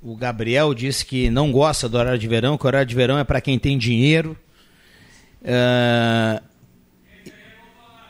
O 0.00 0.14
Gabriel 0.14 0.72
disse 0.74 1.04
que 1.04 1.28
não 1.28 1.50
gosta 1.50 1.88
do 1.88 1.98
horário 1.98 2.18
de 2.18 2.28
verão, 2.28 2.56
que 2.56 2.64
o 2.64 2.68
horário 2.68 2.86
de 2.86 2.94
verão 2.94 3.18
é 3.18 3.24
para 3.24 3.40
quem 3.40 3.58
tem 3.58 3.76
dinheiro. 3.76 4.36
Uh, 5.42 6.40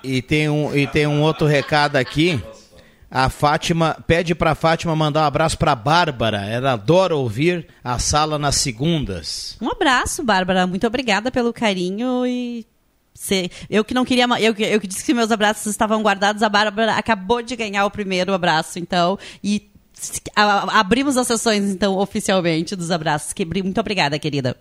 e, 0.04 0.20
tem 0.20 0.50
um, 0.50 0.76
e 0.76 0.86
tem 0.86 1.06
um 1.06 1.22
outro 1.22 1.46
recado 1.46 1.96
aqui. 1.96 2.40
A 3.10 3.28
Fátima 3.28 3.96
pede 4.06 4.36
para 4.36 4.54
Fátima 4.54 4.94
mandar 4.94 5.22
um 5.22 5.24
abraço 5.24 5.58
para 5.58 5.74
Bárbara. 5.74 6.46
Ela 6.46 6.74
adora 6.74 7.16
ouvir 7.16 7.66
a 7.82 7.98
sala 7.98 8.38
nas 8.38 8.54
segundas. 8.56 9.56
Um 9.60 9.68
abraço, 9.68 10.22
Bárbara. 10.22 10.64
Muito 10.66 10.86
obrigada 10.86 11.30
pelo 11.30 11.52
carinho 11.52 12.24
e 12.24 12.64
eu 13.68 13.84
que 13.84 13.92
não 13.92 14.04
queria. 14.04 14.26
Eu, 14.38 14.54
eu 14.54 14.80
que 14.80 14.86
disse 14.86 15.04
que 15.04 15.12
meus 15.12 15.32
abraços 15.32 15.66
estavam 15.66 16.00
guardados, 16.02 16.42
a 16.42 16.48
Bárbara 16.48 16.94
acabou 16.94 17.42
de 17.42 17.54
ganhar 17.56 17.84
o 17.84 17.90
primeiro 17.90 18.32
abraço, 18.32 18.78
então. 18.78 19.18
E 19.42 19.68
abrimos 20.72 21.16
as 21.16 21.26
sessões, 21.26 21.64
então, 21.64 21.98
oficialmente 21.98 22.76
dos 22.76 22.92
abraços. 22.92 23.34
Muito 23.62 23.80
obrigada, 23.80 24.18
querida. 24.18 24.56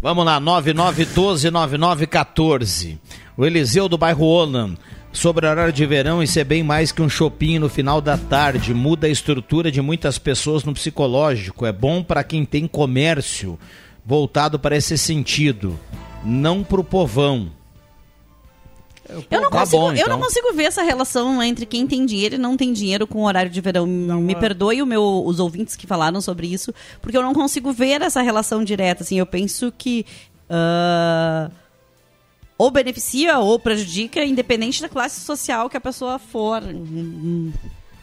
Vamos 0.00 0.24
lá, 0.26 0.40
9912-9914. 0.40 2.98
O 3.36 3.44
Eliseu 3.46 3.88
do 3.88 3.96
bairro 3.96 4.26
Olan. 4.26 4.76
Sobre 5.14 5.46
o 5.46 5.50
horário 5.50 5.72
de 5.72 5.86
verão, 5.86 6.20
isso 6.20 6.40
é 6.40 6.44
bem 6.44 6.64
mais 6.64 6.90
que 6.90 7.00
um 7.00 7.08
shopping 7.08 7.60
no 7.60 7.68
final 7.68 8.00
da 8.00 8.18
tarde. 8.18 8.74
Muda 8.74 9.06
a 9.06 9.10
estrutura 9.10 9.70
de 9.70 9.80
muitas 9.80 10.18
pessoas 10.18 10.64
no 10.64 10.74
psicológico. 10.74 11.64
É 11.64 11.72
bom 11.72 12.02
para 12.02 12.24
quem 12.24 12.44
tem 12.44 12.66
comércio 12.66 13.56
voltado 14.04 14.58
para 14.58 14.76
esse 14.76 14.98
sentido, 14.98 15.78
não 16.24 16.64
para 16.64 16.80
o 16.80 16.84
povão. 16.84 17.48
Eu 19.30 19.40
não, 19.40 19.50
tá 19.50 19.60
consigo, 19.60 19.82
bom, 19.82 19.92
então. 19.92 20.02
eu 20.02 20.08
não 20.08 20.16
então. 20.16 20.28
consigo 20.28 20.52
ver 20.52 20.64
essa 20.64 20.82
relação 20.82 21.40
entre 21.40 21.64
quem 21.64 21.86
tem 21.86 22.04
dinheiro 22.04 22.34
e 22.34 22.38
não 22.38 22.56
tem 22.56 22.72
dinheiro 22.72 23.06
com 23.06 23.20
o 23.20 23.26
horário 23.26 23.50
de 23.50 23.60
verão. 23.60 23.86
Não, 23.86 24.20
Me 24.20 24.32
é. 24.32 24.36
perdoe 24.36 24.82
o 24.82 24.86
meu, 24.86 25.22
os 25.24 25.38
ouvintes 25.38 25.76
que 25.76 25.86
falaram 25.86 26.20
sobre 26.20 26.48
isso, 26.48 26.74
porque 27.00 27.16
eu 27.16 27.22
não 27.22 27.32
consigo 27.32 27.72
ver 27.72 28.02
essa 28.02 28.20
relação 28.20 28.64
direta. 28.64 29.04
Assim, 29.04 29.18
eu 29.18 29.26
penso 29.26 29.72
que. 29.78 30.04
Uh 30.50 31.63
ou 32.56 32.70
beneficia 32.70 33.38
ou 33.38 33.58
prejudica, 33.58 34.24
independente 34.24 34.80
da 34.80 34.88
classe 34.88 35.20
social 35.20 35.68
que 35.68 35.76
a 35.76 35.80
pessoa 35.80 36.18
for. 36.18 36.62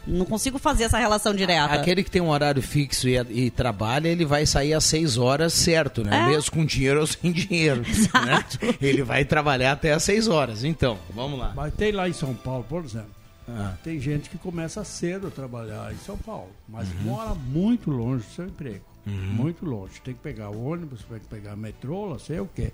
Não 0.06 0.26
consigo 0.26 0.58
fazer 0.58 0.86
essa 0.86 0.97
relação 0.97 1.34
direta. 1.34 1.74
Aquele 1.74 2.04
que 2.04 2.10
tem 2.10 2.22
um 2.22 2.30
horário 2.30 2.62
fixo 2.62 3.08
e, 3.08 3.18
e 3.30 3.52
trabalha, 3.52 4.08
ele 4.08 4.26
vai 4.26 4.45
sair 4.45 4.74
às 4.74 4.84
seis 4.84 5.18
horas 5.18 5.54
certo, 5.54 6.04
né? 6.04 6.24
É. 6.24 6.28
Mesmo 6.28 6.52
com 6.52 6.66
dinheiro 6.66 7.02
ou 7.02 7.08
sem 7.08 7.32
dinheiro. 7.32 7.82
Né? 7.82 8.43
Ele 8.82 9.04
vai 9.04 9.24
trabalhar 9.24 9.74
até 9.74 9.93
às 9.93 10.04
seis 10.04 10.28
horas. 10.28 10.64
Então, 10.64 10.97
vamos 11.14 11.39
lá. 11.39 11.54
Mas 11.56 11.74
tem 11.76 11.91
lá 11.91 12.10
em 12.10 12.14
São 12.14 12.34
Paulo, 12.34 12.66
por 12.68 12.84
exemplo, 12.84 13.12
ah. 13.47 13.74
tem 13.84 13.99
gente 13.99 14.30
que 14.30 14.38
começa 14.38 14.84
cedo 14.84 15.28
a 15.28 15.32
trabalhar 15.32 15.93
em 15.93 15.97
São 15.97 16.18
Paulo, 16.18 16.49
mas 16.68 16.88
uhum. 16.89 17.02
mora 17.04 17.36
muito 17.36 17.91
longe 17.91 18.26
do 18.26 18.34
seu 18.34 18.45
emprego. 18.45 18.86
Uhum. 19.06 19.14
Muito 19.14 19.66
longe. 19.66 20.02
Tem 20.04 20.14
que 20.14 20.20
pegar 20.20 20.49
ônibus, 20.49 21.04
tem 21.04 21.20
que 21.20 21.28
pegar 21.28 21.56
metrô, 21.56 22.10
não 22.10 22.20
sei 22.20 22.39
o 22.39 22.47
quê. 22.54 22.72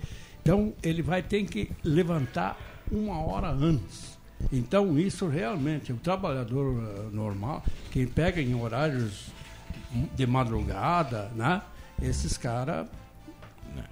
Então, 0.47 0.71
ele 0.81 1.01
vai 1.01 1.21
ter 1.21 1.43
que 1.43 1.69
levantar 1.83 2.57
uma 2.89 3.19
hora 3.19 3.49
antes. 3.49 4.17
Então, 4.49 4.97
isso 4.97 5.27
realmente, 5.27 5.91
o 5.91 5.97
trabalhador 5.97 6.67
uh, 6.67 7.09
normal, 7.11 7.61
quem 7.91 8.07
pega 8.07 8.41
em 8.41 8.55
horários 8.55 9.25
de 10.15 10.25
madrugada, 10.25 11.29
né? 11.35 11.61
Esses 12.01 12.37
caras 12.37 12.87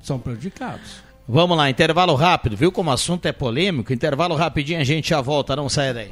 são 0.01 0.17
prejudicados. 0.17 1.03
Vamos 1.27 1.57
lá, 1.57 1.69
intervalo 1.69 2.15
rápido, 2.15 2.55
viu 2.55 2.71
como 2.71 2.89
o 2.89 2.93
assunto 2.93 3.25
é 3.25 3.33
polêmico? 3.33 3.91
Intervalo 3.91 4.33
rapidinho, 4.33 4.79
a 4.79 4.85
gente 4.85 5.09
já 5.09 5.19
volta, 5.19 5.57
não 5.57 5.67
sai 5.67 5.93
daí. 5.93 6.11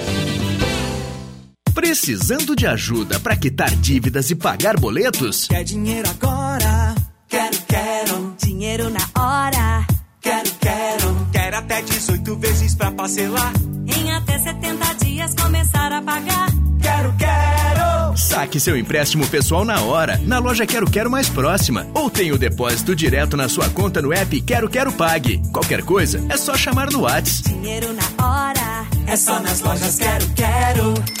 Precisando 1.91 2.55
de 2.55 2.65
ajuda 2.65 3.19
para 3.19 3.35
quitar 3.35 3.69
dívidas 3.69 4.31
e 4.31 4.35
pagar 4.35 4.79
boletos? 4.79 5.49
Quer 5.49 5.65
dinheiro 5.65 6.09
agora? 6.09 6.95
Quero, 7.27 7.57
quero. 7.67 8.35
Dinheiro 8.41 8.89
na 8.89 9.21
hora? 9.21 9.85
Quero, 10.21 10.49
quero. 10.61 11.27
Quero 11.33 11.57
até 11.57 11.81
18 11.81 12.35
vezes 12.37 12.75
pra 12.75 12.91
parcelar. 12.91 13.51
Em 13.93 14.09
até 14.09 14.39
70 14.39 14.93
dias 15.03 15.35
começar 15.35 15.91
a 15.91 16.01
pagar. 16.01 16.47
Quero, 16.81 17.13
quero. 17.17 18.17
Saque 18.17 18.57
seu 18.57 18.77
empréstimo 18.77 19.27
pessoal 19.27 19.65
na 19.65 19.81
hora, 19.81 20.17
na 20.23 20.39
loja 20.39 20.65
Quero 20.65 20.89
Quero 20.89 21.11
mais 21.11 21.27
próxima. 21.27 21.85
Ou 21.93 22.09
tenha 22.09 22.33
o 22.33 22.37
depósito 22.37 22.95
direto 22.95 23.35
na 23.35 23.49
sua 23.49 23.69
conta 23.69 24.01
no 24.01 24.13
app 24.13 24.39
Quero 24.43 24.69
Quero 24.69 24.93
Pague. 24.93 25.41
Qualquer 25.51 25.83
coisa, 25.83 26.25
é 26.29 26.37
só 26.37 26.55
chamar 26.55 26.89
no 26.89 27.01
WhatsApp. 27.01 27.49
Dinheiro 27.49 27.89
na 27.91 28.25
hora. 28.25 28.87
É 29.07 29.17
só 29.17 29.41
nas 29.41 29.59
lojas 29.59 29.97
Quero 29.97 30.27
Quero. 30.29 31.20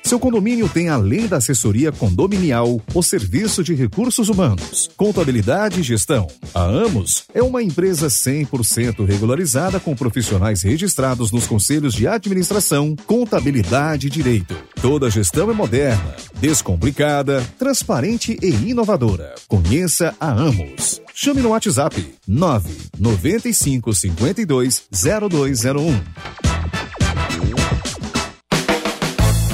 seu 0.11 0.19
condomínio 0.19 0.67
tem, 0.67 0.89
além 0.89 1.25
da 1.25 1.37
assessoria 1.37 1.89
condominial, 1.89 2.81
o 2.93 3.01
serviço 3.01 3.63
de 3.63 3.73
recursos 3.73 4.27
humanos, 4.27 4.89
contabilidade 4.97 5.79
e 5.79 5.83
gestão. 5.83 6.27
A 6.53 6.63
Amos 6.63 7.23
é 7.33 7.41
uma 7.41 7.63
empresa 7.63 8.07
100% 8.07 9.05
regularizada 9.05 9.79
com 9.79 9.95
profissionais 9.95 10.63
registrados 10.63 11.31
nos 11.31 11.47
conselhos 11.47 11.93
de 11.93 12.09
administração, 12.09 12.93
contabilidade 13.07 14.07
e 14.07 14.09
direito. 14.09 14.53
Toda 14.81 15.09
gestão 15.09 15.49
é 15.49 15.53
moderna, 15.53 16.17
descomplicada, 16.41 17.41
transparente 17.57 18.37
e 18.41 18.49
inovadora. 18.69 19.33
Conheça 19.47 20.13
a 20.19 20.29
Amos. 20.29 21.01
Chame 21.13 21.39
no 21.39 21.51
WhatsApp 21.51 22.05
995 22.27 23.93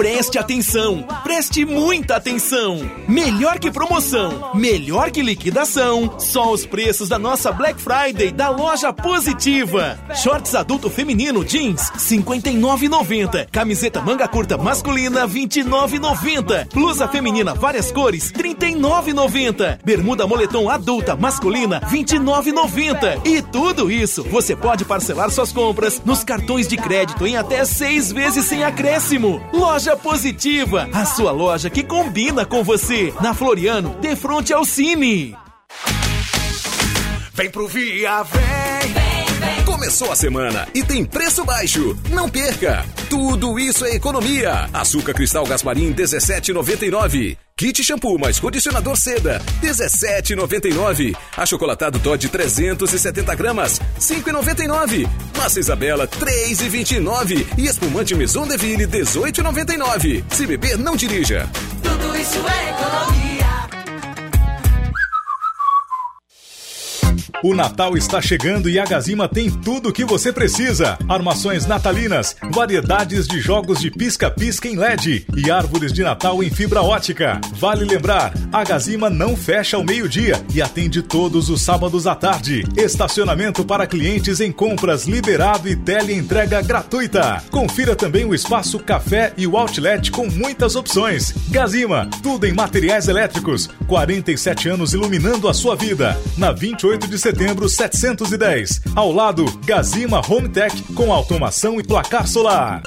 Preste 0.00 0.38
atenção, 0.38 1.04
preste 1.22 1.62
muita 1.66 2.16
atenção. 2.16 2.90
Melhor 3.06 3.58
que 3.58 3.70
promoção, 3.70 4.52
melhor 4.54 5.10
que 5.10 5.20
liquidação, 5.20 6.18
só 6.18 6.50
os 6.50 6.64
preços 6.64 7.10
da 7.10 7.18
nossa 7.18 7.52
Black 7.52 7.78
Friday 7.78 8.32
da 8.32 8.48
loja 8.48 8.94
Positiva. 8.94 9.98
Shorts 10.14 10.54
adulto 10.54 10.88
feminino 10.88 11.44
jeans 11.44 11.90
59,90. 11.98 13.50
Camiseta 13.52 14.00
manga 14.00 14.26
curta 14.26 14.56
masculina 14.56 15.28
29,90. 15.28 16.72
Blusa 16.72 17.06
feminina 17.06 17.52
várias 17.52 17.92
cores 17.92 18.32
39,90. 18.32 19.80
Bermuda 19.84 20.26
moletom 20.26 20.70
adulta 20.70 21.14
masculina 21.14 21.78
29,90. 21.82 23.26
E 23.26 23.42
tudo 23.42 23.90
isso 23.90 24.24
você 24.24 24.56
pode 24.56 24.82
parcelar 24.86 25.30
suas 25.30 25.52
compras 25.52 26.00
nos 26.06 26.24
cartões 26.24 26.66
de 26.66 26.78
crédito 26.78 27.26
em 27.26 27.36
até 27.36 27.66
seis 27.66 28.10
vezes 28.10 28.46
sem 28.46 28.64
acréscimo. 28.64 29.42
Loja 29.52 29.89
Positiva, 29.96 30.88
a 30.92 31.04
sua 31.04 31.32
loja 31.32 31.70
que 31.70 31.82
combina 31.82 32.44
com 32.44 32.62
você. 32.62 33.12
Na 33.20 33.34
Floriano, 33.34 33.96
de 34.00 34.16
frente 34.16 34.52
ao 34.52 34.64
Cine. 34.64 35.36
Vem 37.32 37.50
pro 37.50 37.66
Via, 37.68 38.22
vem! 38.22 39.64
Começou 39.64 40.12
a 40.12 40.16
semana 40.16 40.68
e 40.74 40.82
tem 40.82 41.04
preço 41.04 41.44
baixo. 41.44 41.96
Não 42.10 42.28
perca! 42.28 42.84
Tudo 43.08 43.58
isso 43.58 43.84
é 43.84 43.94
economia. 43.94 44.68
Açúcar 44.72 45.14
cristal 45.14 45.46
Gasparim 45.46 45.92
17,99. 45.92 47.36
Kit 47.60 47.84
shampoo 47.84 48.18
mais 48.18 48.40
condicionador 48.40 48.96
seda 48.96 49.38
17,99. 49.60 51.14
Achocolatado 51.36 51.98
Todd 51.98 52.26
370 52.26 53.34
gramas 53.34 53.78
5,99. 54.00 55.06
Massa 55.36 55.60
Isabela 55.60 56.08
3,29 56.08 57.46
e 57.58 57.66
espumante 57.66 58.14
Maison 58.14 58.46
Deville 58.46 58.86
18,99. 58.86 60.24
Se 60.30 60.46
beber 60.46 60.78
não 60.78 60.96
dirija. 60.96 61.50
Tudo 61.82 62.16
isso 62.16 62.38
é 62.48 62.70
economia. 62.70 63.29
O 67.42 67.54
Natal 67.54 67.96
está 67.96 68.20
chegando 68.20 68.68
e 68.68 68.78
a 68.78 68.84
Gazima 68.84 69.26
tem 69.26 69.50
tudo 69.50 69.88
o 69.88 69.92
que 69.92 70.04
você 70.04 70.30
precisa: 70.30 70.98
armações 71.08 71.64
natalinas, 71.64 72.36
variedades 72.50 73.26
de 73.26 73.40
jogos 73.40 73.80
de 73.80 73.90
pisca-pisca 73.90 74.68
em 74.68 74.76
LED 74.76 75.24
e 75.34 75.50
árvores 75.50 75.90
de 75.90 76.02
Natal 76.02 76.42
em 76.42 76.50
fibra 76.50 76.82
ótica. 76.82 77.40
Vale 77.54 77.86
lembrar, 77.86 78.34
a 78.52 78.62
Gazima 78.62 79.08
não 79.08 79.34
fecha 79.34 79.78
ao 79.78 79.84
meio-dia 79.84 80.34
e 80.52 80.60
atende 80.60 81.00
todos 81.00 81.48
os 81.48 81.62
sábados 81.62 82.06
à 82.06 82.14
tarde. 82.14 82.62
Estacionamento 82.76 83.64
para 83.64 83.86
clientes 83.86 84.40
em 84.40 84.52
compras 84.52 85.06
liberado 85.06 85.66
e 85.66 85.74
teleentrega 85.74 86.60
gratuita. 86.60 87.42
Confira 87.50 87.96
também 87.96 88.26
o 88.26 88.34
espaço 88.34 88.78
café 88.78 89.32
e 89.38 89.46
o 89.46 89.56
outlet 89.56 90.10
com 90.10 90.26
muitas 90.26 90.76
opções. 90.76 91.32
Gazima, 91.48 92.06
tudo 92.22 92.46
em 92.46 92.52
materiais 92.52 93.08
elétricos. 93.08 93.66
47 93.86 94.68
anos 94.68 94.92
iluminando 94.92 95.48
a 95.48 95.54
sua 95.54 95.74
vida. 95.74 96.20
Na 96.36 96.52
28 96.52 97.08
de 97.08 97.18
setembro 97.18 97.29
710. 97.68 98.80
Ao 98.94 99.12
lado, 99.12 99.44
Gazima 99.64 100.20
Home 100.28 100.48
Tech 100.48 100.82
com 100.94 101.12
automação 101.12 101.80
e 101.80 101.84
placar 101.84 102.26
solar. 102.26 102.82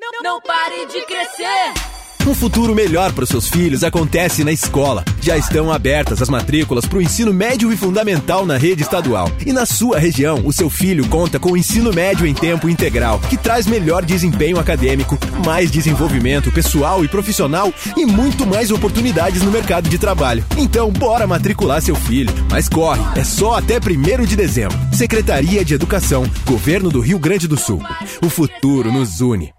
Não, 0.00 0.22
não 0.22 0.40
pare 0.40 0.86
de 0.86 1.04
crescer. 1.06 1.95
Um 2.26 2.34
futuro 2.34 2.74
melhor 2.74 3.12
para 3.12 3.22
os 3.22 3.30
seus 3.30 3.48
filhos 3.48 3.84
acontece 3.84 4.42
na 4.42 4.50
escola. 4.50 5.04
Já 5.22 5.38
estão 5.38 5.70
abertas 5.70 6.20
as 6.20 6.28
matrículas 6.28 6.84
para 6.84 6.98
o 6.98 7.02
ensino 7.02 7.32
médio 7.32 7.72
e 7.72 7.76
fundamental 7.76 8.44
na 8.44 8.56
rede 8.56 8.82
estadual. 8.82 9.30
E 9.46 9.52
na 9.52 9.64
sua 9.64 9.96
região, 10.00 10.42
o 10.44 10.52
seu 10.52 10.68
filho 10.68 11.06
conta 11.06 11.38
com 11.38 11.52
o 11.52 11.56
ensino 11.56 11.92
médio 11.92 12.26
em 12.26 12.34
tempo 12.34 12.68
integral, 12.68 13.20
que 13.20 13.36
traz 13.36 13.68
melhor 13.68 14.04
desempenho 14.04 14.58
acadêmico, 14.58 15.16
mais 15.44 15.70
desenvolvimento 15.70 16.50
pessoal 16.50 17.04
e 17.04 17.08
profissional 17.08 17.72
e 17.96 18.04
muito 18.04 18.44
mais 18.44 18.72
oportunidades 18.72 19.42
no 19.42 19.52
mercado 19.52 19.88
de 19.88 19.96
trabalho. 19.96 20.44
Então, 20.56 20.90
bora 20.90 21.28
matricular 21.28 21.80
seu 21.80 21.94
filho. 21.94 22.34
Mas 22.50 22.68
corre, 22.68 23.02
é 23.14 23.22
só 23.22 23.54
até 23.54 23.76
1 23.76 24.24
de 24.24 24.34
dezembro. 24.34 24.76
Secretaria 24.92 25.64
de 25.64 25.74
Educação, 25.74 26.28
Governo 26.44 26.90
do 26.90 26.98
Rio 26.98 27.20
Grande 27.20 27.46
do 27.46 27.56
Sul. 27.56 27.80
O 28.20 28.28
futuro 28.28 28.90
nos 28.90 29.20
une. 29.20 29.52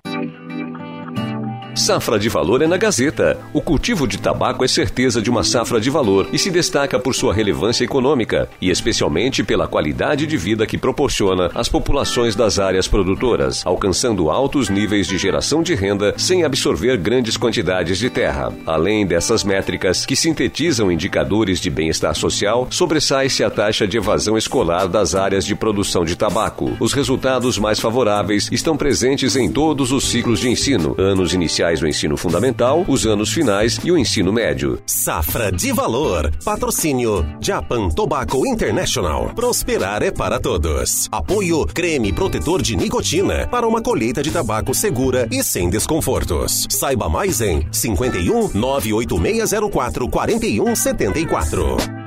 Safra 1.78 2.18
de 2.18 2.28
valor 2.28 2.64
é 2.64 2.68
na 2.68 2.76
Gazeta. 2.76 3.38
O 3.54 3.62
cultivo 3.62 4.08
de 4.08 4.18
tabaco 4.18 4.66
é 4.66 4.68
certeza 4.68 5.22
de 5.22 5.30
uma 5.30 5.44
safra 5.44 5.80
de 5.80 5.92
valor 5.92 6.28
e 6.34 6.40
se 6.40 6.50
destaca 6.50 6.98
por 6.98 7.14
sua 7.14 7.32
relevância 7.32 7.86
econômica 7.86 8.50
e 8.60 8.72
especialmente 8.72 9.44
pela 9.44 9.68
qualidade 9.68 10.26
de 10.26 10.36
vida 10.38 10.66
que 10.66 10.76
proporciona 10.76 11.52
às 11.54 11.70
populações 11.70 12.36
das 12.36 12.58
áreas 12.58 12.88
produtoras, 12.88 13.62
alcançando 13.64 14.32
altos 14.32 14.70
níveis 14.70 15.06
de 15.06 15.20
geração 15.20 15.62
de 15.62 15.76
renda 15.76 16.16
sem 16.18 16.44
absorver 16.44 16.98
grandes 16.98 17.38
quantidades 17.38 18.00
de 18.00 18.10
terra. 18.10 18.52
Além 18.66 19.06
dessas 19.06 19.44
métricas 19.44 20.04
que 20.04 20.16
sintetizam 20.16 20.92
indicadores 20.92 21.60
de 21.60 21.70
bem-estar 21.70 22.16
social, 22.16 22.68
sobressai-se 22.72 23.44
a 23.44 23.52
taxa 23.52 23.88
de 23.88 23.98
evasão 23.98 24.36
escolar 24.36 24.88
das 24.88 25.14
áreas 25.14 25.46
de 25.46 25.54
produção 25.54 26.04
de 26.04 26.16
tabaco. 26.16 26.76
Os 26.80 26.92
resultados 26.92 27.60
mais 27.60 27.80
favoráveis 27.80 28.50
estão 28.52 28.76
presentes 28.76 29.36
em 29.36 29.52
todos 29.52 29.92
os 29.92 30.10
ciclos 30.10 30.40
de 30.40 30.50
ensino, 30.50 30.96
anos 30.98 31.36
iniciais 31.36 31.67
no 31.76 31.88
ensino 31.88 32.16
fundamental, 32.16 32.86
os 32.88 33.06
anos 33.06 33.32
finais 33.32 33.80
e 33.84 33.92
o 33.92 33.98
ensino 33.98 34.32
médio. 34.32 34.82
Safra 34.86 35.52
de 35.52 35.72
valor. 35.72 36.32
Patrocínio 36.44 37.26
Japan 37.42 37.90
Tobacco 37.90 38.48
International. 38.48 39.32
Prosperar 39.36 40.02
é 40.02 40.10
para 40.10 40.40
todos. 40.40 41.08
Apoio 41.12 41.66
creme 41.66 42.14
protetor 42.14 42.62
de 42.62 42.76
nicotina 42.76 43.48
para 43.48 43.68
uma 43.68 43.82
colheita 43.82 44.24
de 44.24 44.32
tabaco 44.32 44.74
segura 44.74 45.28
e 45.30 45.44
sem 45.44 45.70
desconfortos. 45.70 46.66
Saiba 46.70 47.10
mais 47.10 47.42
em 47.42 47.68
51 47.72 48.52
98604 48.54 50.10
4174. 50.10 52.07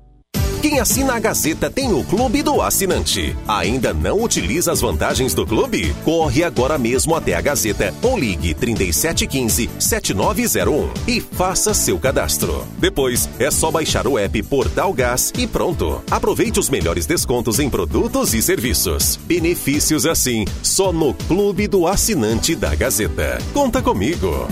Quem 0.61 0.79
assina 0.79 1.15
a 1.15 1.19
Gazeta 1.19 1.71
tem 1.71 1.91
o 1.91 2.03
Clube 2.03 2.43
do 2.43 2.61
Assinante. 2.61 3.35
Ainda 3.47 3.95
não 3.95 4.21
utiliza 4.21 4.71
as 4.71 4.79
vantagens 4.79 5.33
do 5.33 5.43
clube? 5.43 5.91
Corre 6.05 6.43
agora 6.43 6.77
mesmo 6.77 7.15
até 7.15 7.33
a 7.33 7.41
Gazeta 7.41 7.91
ou 8.03 8.15
ligue 8.15 8.53
3715 8.53 9.67
7901 9.79 10.91
e 11.07 11.19
faça 11.19 11.73
seu 11.73 11.97
cadastro. 11.97 12.63
Depois 12.77 13.27
é 13.39 13.49
só 13.49 13.71
baixar 13.71 14.05
o 14.05 14.19
app 14.19 14.43
Portal 14.43 14.93
Gás 14.93 15.33
e 15.35 15.47
pronto. 15.47 16.03
Aproveite 16.11 16.59
os 16.59 16.69
melhores 16.69 17.07
descontos 17.07 17.57
em 17.57 17.67
produtos 17.67 18.35
e 18.35 18.41
serviços. 18.41 19.19
Benefícios 19.23 20.05
assim, 20.05 20.45
só 20.61 20.93
no 20.93 21.15
Clube 21.15 21.67
do 21.67 21.87
Assinante 21.87 22.53
da 22.53 22.75
Gazeta. 22.75 23.39
Conta 23.51 23.81
comigo. 23.81 24.47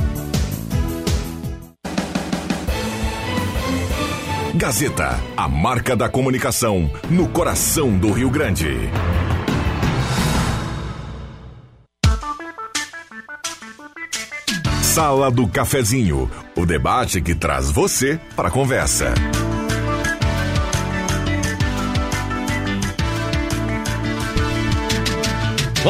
Gazeta, 4.59 5.17
a 5.37 5.47
marca 5.47 5.95
da 5.95 6.09
comunicação 6.09 6.91
no 7.09 7.29
coração 7.29 7.97
do 7.97 8.11
Rio 8.11 8.29
Grande. 8.29 8.67
Sala 14.83 15.31
do 15.31 15.47
Cafezinho, 15.47 16.29
o 16.57 16.65
debate 16.65 17.21
que 17.21 17.33
traz 17.33 17.71
você 17.71 18.19
para 18.35 18.49
a 18.49 18.51
conversa. 18.51 19.13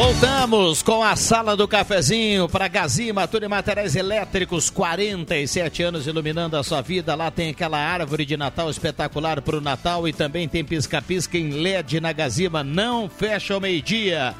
Voltamos 0.02 0.82
com 0.82 1.04
a 1.04 1.14
sala 1.14 1.54
do 1.54 1.68
cafezinho 1.68 2.48
para 2.48 2.68
Gazima, 2.68 3.28
tudo 3.28 3.44
em 3.44 3.50
materiais 3.50 3.94
elétricos, 3.94 4.70
47 4.70 5.82
anos 5.82 6.06
iluminando 6.06 6.56
a 6.56 6.62
sua 6.62 6.80
vida. 6.80 7.14
Lá 7.14 7.30
tem 7.30 7.50
aquela 7.50 7.76
árvore 7.76 8.24
de 8.24 8.34
Natal 8.34 8.70
espetacular 8.70 9.42
para 9.42 9.58
o 9.58 9.60
Natal 9.60 10.08
e 10.08 10.12
também 10.14 10.48
tem 10.48 10.64
pisca-pisca 10.64 11.36
em 11.36 11.50
LED 11.50 12.00
na 12.00 12.14
Gazima. 12.14 12.64
Não 12.64 13.10
fecha 13.10 13.52
ao 13.52 13.60
meio-dia. 13.60 14.34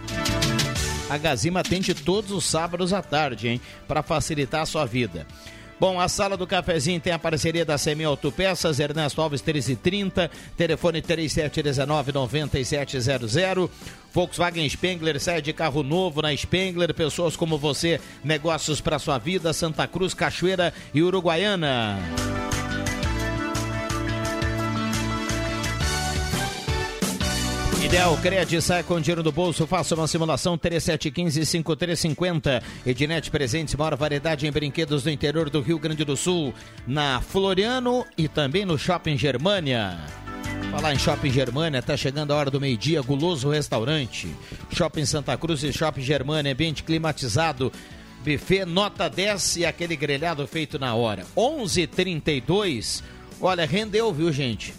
A 1.11 1.19
Gazima 1.19 1.61
atende 1.61 1.93
todos 1.93 2.31
os 2.31 2.47
sábados 2.47 2.95
à 2.95 3.03
tarde, 3.03 3.49
hein? 3.49 3.61
Para 3.87 4.03
facilitar 4.03 4.63
a 4.63 4.67
sua 4.67 4.87
vida. 4.87 5.27
Bom, 5.81 5.99
a 5.99 6.09
sala 6.09 6.37
do 6.37 6.47
cafezinho 6.47 7.01
tem 7.01 7.11
a 7.11 7.19
parceria 7.19 7.65
da 7.65 7.79
Semi 7.79 8.05
Autopeças, 8.05 8.79
Ernesto 8.79 9.23
Alves 9.23 9.41
1330, 9.41 10.31
telefone 10.55 11.01
3719 11.01 12.13
9700. 12.13 13.71
Volkswagen 14.13 14.69
Spengler 14.69 15.19
sai 15.19 15.41
de 15.41 15.55
carro 15.55 15.83
novo 15.83 16.21
na 16.21 16.37
Spengler, 16.37 16.93
pessoas 16.93 17.35
como 17.35 17.57
você, 17.57 17.99
negócios 18.23 18.79
para 18.79 18.99
sua 18.99 19.17
vida, 19.17 19.55
Santa 19.55 19.87
Cruz, 19.87 20.13
Cachoeira 20.13 20.75
e 20.93 21.01
Uruguaiana. 21.03 21.99
Ideal 27.91 28.17
Cred, 28.19 28.63
sai 28.63 28.85
com 28.85 29.01
dinheiro 29.01 29.21
do 29.21 29.33
bolso, 29.33 29.67
faça 29.67 29.97
uma 29.97 30.07
simulação 30.07 30.57
3715-5350. 30.57 32.63
Ednet 32.87 33.29
Presentes, 33.33 33.75
maior 33.75 33.97
variedade 33.97 34.47
em 34.47 34.53
brinquedos 34.53 35.03
do 35.03 35.11
interior 35.11 35.51
do 35.51 35.61
Rio 35.61 35.77
Grande 35.77 36.05
do 36.05 36.17
Sul, 36.17 36.55
na 36.87 37.21
Floriano 37.21 38.07
e 38.17 38.29
também 38.29 38.65
no 38.65 38.79
Shopping 38.79 39.19
Germania. 39.19 39.99
Falar 40.71 40.95
em 40.95 41.01
Shopping 41.01 41.33
Germania, 41.33 41.83
tá 41.83 41.97
chegando 41.97 42.33
a 42.33 42.37
hora 42.37 42.49
do 42.49 42.61
meio-dia, 42.61 43.03
guloso 43.03 43.51
restaurante. 43.51 44.29
Shopping 44.71 45.05
Santa 45.05 45.37
Cruz 45.37 45.65
e 45.65 45.73
Shopping 45.73 46.03
Germania, 46.03 46.53
ambiente 46.53 46.85
climatizado. 46.85 47.73
Buffet 48.25 48.67
nota 48.67 49.11
10 49.11 49.57
e 49.57 49.67
aquele 49.67 49.97
grelhado 49.97 50.47
feito 50.47 50.79
na 50.79 50.95
hora. 50.95 51.27
11:32. 51.37 53.03
Olha, 53.41 53.67
rendeu, 53.67 54.13
viu, 54.13 54.33
gente? 54.33 54.79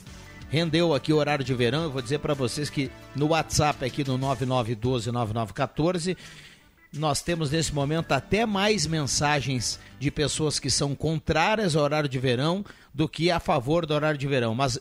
Rendeu 0.51 0.93
aqui 0.93 1.11
o 1.13 1.17
horário 1.17 1.43
de 1.45 1.53
verão. 1.53 1.83
Eu 1.83 1.91
vou 1.91 2.01
dizer 2.01 2.19
para 2.19 2.33
vocês 2.33 2.69
que 2.69 2.91
no 3.15 3.27
WhatsApp 3.27 3.85
aqui 3.85 4.03
no 4.03 4.19
99129914 4.19 6.17
nós 6.93 7.21
temos 7.21 7.49
nesse 7.51 7.73
momento 7.73 8.11
até 8.11 8.45
mais 8.45 8.85
mensagens 8.85 9.79
de 9.97 10.11
pessoas 10.11 10.59
que 10.59 10.69
são 10.69 10.93
contrárias 10.93 11.73
ao 11.73 11.83
horário 11.83 12.09
de 12.09 12.19
verão 12.19 12.65
do 12.93 13.07
que 13.07 13.31
a 13.31 13.39
favor 13.39 13.85
do 13.85 13.93
horário 13.93 14.17
de 14.17 14.27
verão, 14.27 14.53
mas 14.53 14.77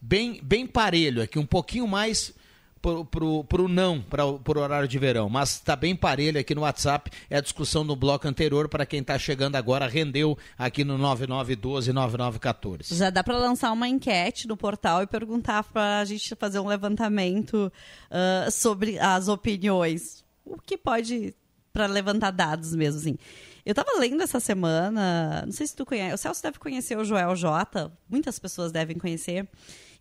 bem 0.00 0.40
bem 0.42 0.66
parelho 0.66 1.20
aqui, 1.20 1.38
um 1.38 1.44
pouquinho 1.44 1.86
mais 1.86 2.32
pro, 2.80 3.04
pro, 3.04 3.44
pro 3.44 3.68
não, 3.68 4.00
para 4.00 4.26
o 4.26 4.42
horário 4.58 4.88
de 4.88 4.98
verão. 4.98 5.28
Mas 5.28 5.54
está 5.56 5.76
bem 5.76 5.94
parelho 5.94 6.40
aqui 6.40 6.54
no 6.54 6.62
WhatsApp. 6.62 7.10
É 7.28 7.36
a 7.36 7.40
discussão 7.40 7.84
no 7.84 7.94
bloco 7.94 8.26
anterior. 8.26 8.68
Para 8.68 8.86
quem 8.86 9.00
está 9.00 9.18
chegando 9.18 9.56
agora, 9.56 9.86
rendeu 9.86 10.36
aqui 10.58 10.84
no 10.84 10.98
9912-9914. 10.98 12.94
Já 12.94 13.10
dá 13.10 13.22
para 13.22 13.36
lançar 13.36 13.72
uma 13.72 13.88
enquete 13.88 14.48
no 14.48 14.56
portal 14.56 15.02
e 15.02 15.06
perguntar 15.06 15.62
para 15.64 16.00
a 16.00 16.04
gente 16.04 16.34
fazer 16.36 16.58
um 16.60 16.66
levantamento 16.66 17.72
uh, 18.10 18.50
sobre 18.50 18.98
as 18.98 19.28
opiniões. 19.28 20.24
O 20.44 20.56
que 20.58 20.76
pode. 20.76 21.34
para 21.72 21.86
levantar 21.86 22.30
dados 22.30 22.74
mesmo, 22.74 22.98
assim. 23.00 23.16
Eu 23.64 23.72
estava 23.72 23.98
lendo 23.98 24.22
essa 24.22 24.40
semana, 24.40 25.42
não 25.44 25.52
sei 25.52 25.66
se 25.66 25.76
tu 25.76 25.84
conhece, 25.84 26.14
o 26.14 26.18
Celso 26.18 26.42
deve 26.42 26.58
conhecer 26.58 26.96
o 26.96 27.04
Joel 27.04 27.36
J, 27.36 27.92
muitas 28.08 28.38
pessoas 28.38 28.72
devem 28.72 28.96
conhecer. 28.96 29.46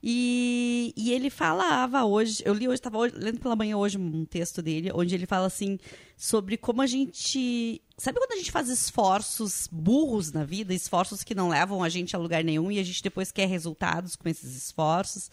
E, 0.01 0.93
e 0.95 1.11
ele 1.11 1.29
falava 1.29 2.05
hoje, 2.05 2.41
eu 2.45 2.53
li 2.53 2.67
hoje, 2.67 2.75
estava 2.75 2.97
lendo 2.99 3.39
pela 3.39 3.55
manhã 3.55 3.75
hoje 3.75 3.97
um 3.97 4.23
texto 4.23 4.61
dele, 4.61 4.91
onde 4.93 5.13
ele 5.13 5.25
fala 5.25 5.47
assim 5.47 5.77
sobre 6.15 6.55
como 6.55 6.81
a 6.81 6.87
gente. 6.87 7.81
Sabe 7.97 8.17
quando 8.17 8.31
a 8.31 8.37
gente 8.37 8.49
faz 8.49 8.69
esforços 8.69 9.67
burros 9.69 10.31
na 10.31 10.45
vida, 10.45 10.73
esforços 10.73 11.21
que 11.21 11.35
não 11.35 11.49
levam 11.49 11.83
a 11.83 11.89
gente 11.89 12.15
a 12.15 12.19
lugar 12.19 12.45
nenhum 12.45 12.71
e 12.71 12.79
a 12.79 12.83
gente 12.83 13.03
depois 13.03 13.29
quer 13.29 13.45
resultados 13.45 14.15
com 14.15 14.29
esses 14.29 14.55
esforços? 14.55 15.29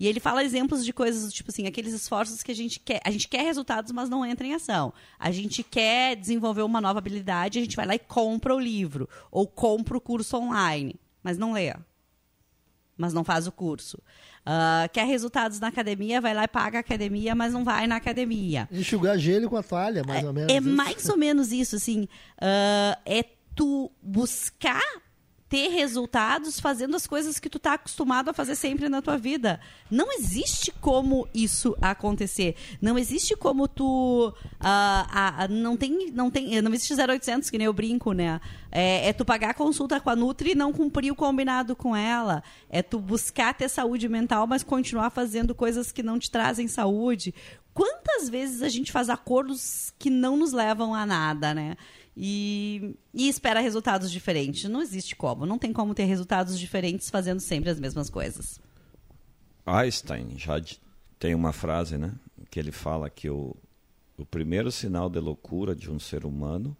E 0.00 0.06
ele 0.06 0.18
fala 0.18 0.42
exemplos 0.42 0.82
de 0.82 0.94
coisas 0.94 1.30
tipo 1.30 1.50
assim, 1.50 1.66
aqueles 1.66 1.92
esforços 1.92 2.42
que 2.42 2.50
a 2.50 2.54
gente 2.54 2.80
quer, 2.80 3.02
a 3.04 3.10
gente 3.10 3.28
quer 3.28 3.42
resultados, 3.42 3.92
mas 3.92 4.08
não 4.08 4.24
entra 4.24 4.46
em 4.46 4.54
ação. 4.54 4.94
A 5.18 5.30
gente 5.30 5.62
quer 5.62 6.16
desenvolver 6.16 6.62
uma 6.62 6.80
nova 6.80 7.00
habilidade, 7.00 7.58
a 7.58 7.62
gente 7.62 7.76
vai 7.76 7.84
lá 7.84 7.94
e 7.94 7.98
compra 7.98 8.54
o 8.54 8.60
livro 8.60 9.06
ou 9.30 9.46
compra 9.46 9.98
o 9.98 10.00
curso 10.00 10.38
online, 10.38 10.96
mas 11.22 11.36
não 11.36 11.52
lê 11.52 11.74
mas 12.96 13.12
não 13.12 13.24
faz 13.24 13.46
o 13.46 13.52
curso. 13.52 13.98
Uh, 14.46 14.88
quer 14.92 15.06
resultados 15.06 15.58
na 15.58 15.68
academia, 15.68 16.20
vai 16.20 16.32
lá 16.32 16.44
e 16.44 16.48
paga 16.48 16.78
a 16.78 16.80
academia, 16.80 17.34
mas 17.34 17.52
não 17.52 17.64
vai 17.64 17.86
na 17.86 17.96
academia. 17.96 18.68
Enxugar 18.70 19.18
gelo 19.18 19.50
com 19.50 19.56
a 19.56 19.62
toalha, 19.62 20.02
mais 20.04 20.22
é, 20.22 20.26
ou 20.26 20.32
menos. 20.32 20.52
É 20.52 20.58
isso. 20.58 20.68
mais 20.68 21.08
ou 21.08 21.16
menos 21.16 21.52
isso, 21.52 21.76
assim. 21.76 22.04
Uh, 22.40 22.96
é 23.04 23.24
tu 23.54 23.90
buscar 24.00 24.82
ter 25.56 25.68
resultados 25.68 26.60
fazendo 26.60 26.96
as 26.96 27.06
coisas 27.06 27.38
que 27.38 27.48
tu 27.48 27.58
tá 27.58 27.72
acostumado 27.72 28.28
a 28.28 28.34
fazer 28.34 28.54
sempre 28.54 28.90
na 28.90 29.00
tua 29.00 29.16
vida. 29.16 29.58
Não 29.90 30.12
existe 30.12 30.70
como 30.82 31.26
isso 31.32 31.74
acontecer. 31.80 32.56
Não 32.78 32.98
existe 32.98 33.34
como 33.34 33.66
tu 33.66 34.28
uh, 34.28 34.34
uh, 34.34 35.48
não 35.48 35.74
tem 35.74 36.10
não 36.12 36.30
tem 36.30 36.60
não 36.60 36.74
existe 36.74 36.92
0800 36.92 37.48
que 37.48 37.56
nem 37.56 37.64
eu 37.64 37.72
brinco, 37.72 38.12
né? 38.12 38.38
É, 38.70 39.08
é, 39.08 39.12
tu 39.14 39.24
pagar 39.24 39.52
a 39.52 39.54
consulta 39.54 39.98
com 39.98 40.10
a 40.10 40.16
Nutri 40.16 40.50
e 40.50 40.54
não 40.54 40.74
cumprir 40.74 41.10
o 41.10 41.16
combinado 41.16 41.74
com 41.74 41.96
ela. 41.96 42.42
É 42.68 42.82
tu 42.82 42.98
buscar 42.98 43.54
ter 43.54 43.70
saúde 43.70 44.10
mental, 44.10 44.46
mas 44.46 44.62
continuar 44.62 45.08
fazendo 45.08 45.54
coisas 45.54 45.90
que 45.90 46.02
não 46.02 46.18
te 46.18 46.30
trazem 46.30 46.68
saúde. 46.68 47.34
Quantas 47.72 48.28
vezes 48.28 48.60
a 48.60 48.68
gente 48.68 48.92
faz 48.92 49.08
acordos 49.08 49.90
que 49.98 50.10
não 50.10 50.36
nos 50.36 50.52
levam 50.52 50.94
a 50.94 51.06
nada, 51.06 51.54
né? 51.54 51.78
E, 52.16 52.96
e 53.12 53.28
espera 53.28 53.60
resultados 53.60 54.10
diferentes. 54.10 54.64
Não 54.70 54.80
existe 54.80 55.14
como. 55.14 55.44
Não 55.44 55.58
tem 55.58 55.72
como 55.72 55.94
ter 55.94 56.04
resultados 56.04 56.58
diferentes 56.58 57.10
fazendo 57.10 57.40
sempre 57.40 57.68
as 57.68 57.78
mesmas 57.78 58.08
coisas. 58.08 58.58
Einstein 59.66 60.38
já 60.38 60.60
tem 61.18 61.34
uma 61.34 61.52
frase, 61.52 61.98
né? 61.98 62.14
Que 62.50 62.58
ele 62.58 62.72
fala 62.72 63.10
que 63.10 63.28
o, 63.28 63.54
o 64.16 64.24
primeiro 64.24 64.72
sinal 64.72 65.10
de 65.10 65.18
loucura 65.18 65.74
de 65.74 65.90
um 65.90 65.98
ser 65.98 66.24
humano 66.24 66.74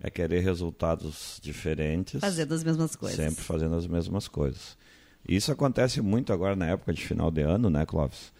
é 0.00 0.08
querer 0.08 0.40
resultados 0.40 1.38
diferentes. 1.42 2.20
Fazendo 2.20 2.54
as 2.54 2.64
mesmas 2.64 2.96
coisas. 2.96 3.16
Sempre 3.16 3.44
fazendo 3.44 3.74
as 3.74 3.86
mesmas 3.86 4.28
coisas. 4.28 4.78
Isso 5.28 5.52
acontece 5.52 6.00
muito 6.00 6.32
agora 6.32 6.56
na 6.56 6.66
época 6.66 6.92
de 6.92 7.04
final 7.04 7.30
de 7.30 7.42
ano, 7.42 7.68
né, 7.68 7.84
Clóvis? 7.84 8.32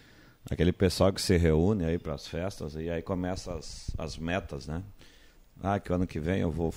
Aquele 0.48 0.72
pessoal 0.72 1.12
que 1.12 1.20
se 1.20 1.36
reúne 1.36 1.84
aí 1.84 1.98
para 1.98 2.14
as 2.14 2.26
festas 2.26 2.74
e 2.74 2.88
aí 2.88 3.02
começa 3.02 3.52
as, 3.52 3.90
as 3.98 4.16
metas, 4.16 4.66
né? 4.66 4.82
Ah, 5.62 5.80
que 5.80 5.90
o 5.90 5.94
ano 5.94 6.06
que 6.06 6.20
vem 6.20 6.40
eu 6.40 6.50
vou, 6.50 6.72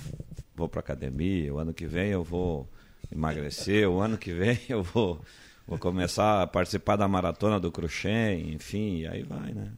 vou 0.56 0.68
para 0.68 0.80
academia, 0.80 1.54
o 1.54 1.58
ano 1.58 1.74
que 1.74 1.86
vem 1.86 2.10
eu 2.10 2.24
vou 2.24 2.68
emagrecer, 3.12 3.90
o 3.90 4.00
ano 4.00 4.18
que 4.18 4.34
vem 4.34 4.60
eu 4.70 4.84
vou, 4.84 5.22
vou 5.68 5.78
começar 5.78 6.42
a 6.42 6.48
participar 6.48 6.96
da 6.96 7.08
maratona 7.08 7.60
do 7.60 7.72
crochê, 7.72 8.36
enfim, 8.36 9.00
e 9.00 9.08
aí 9.08 9.24
vai, 9.24 9.54
né? 9.54 9.72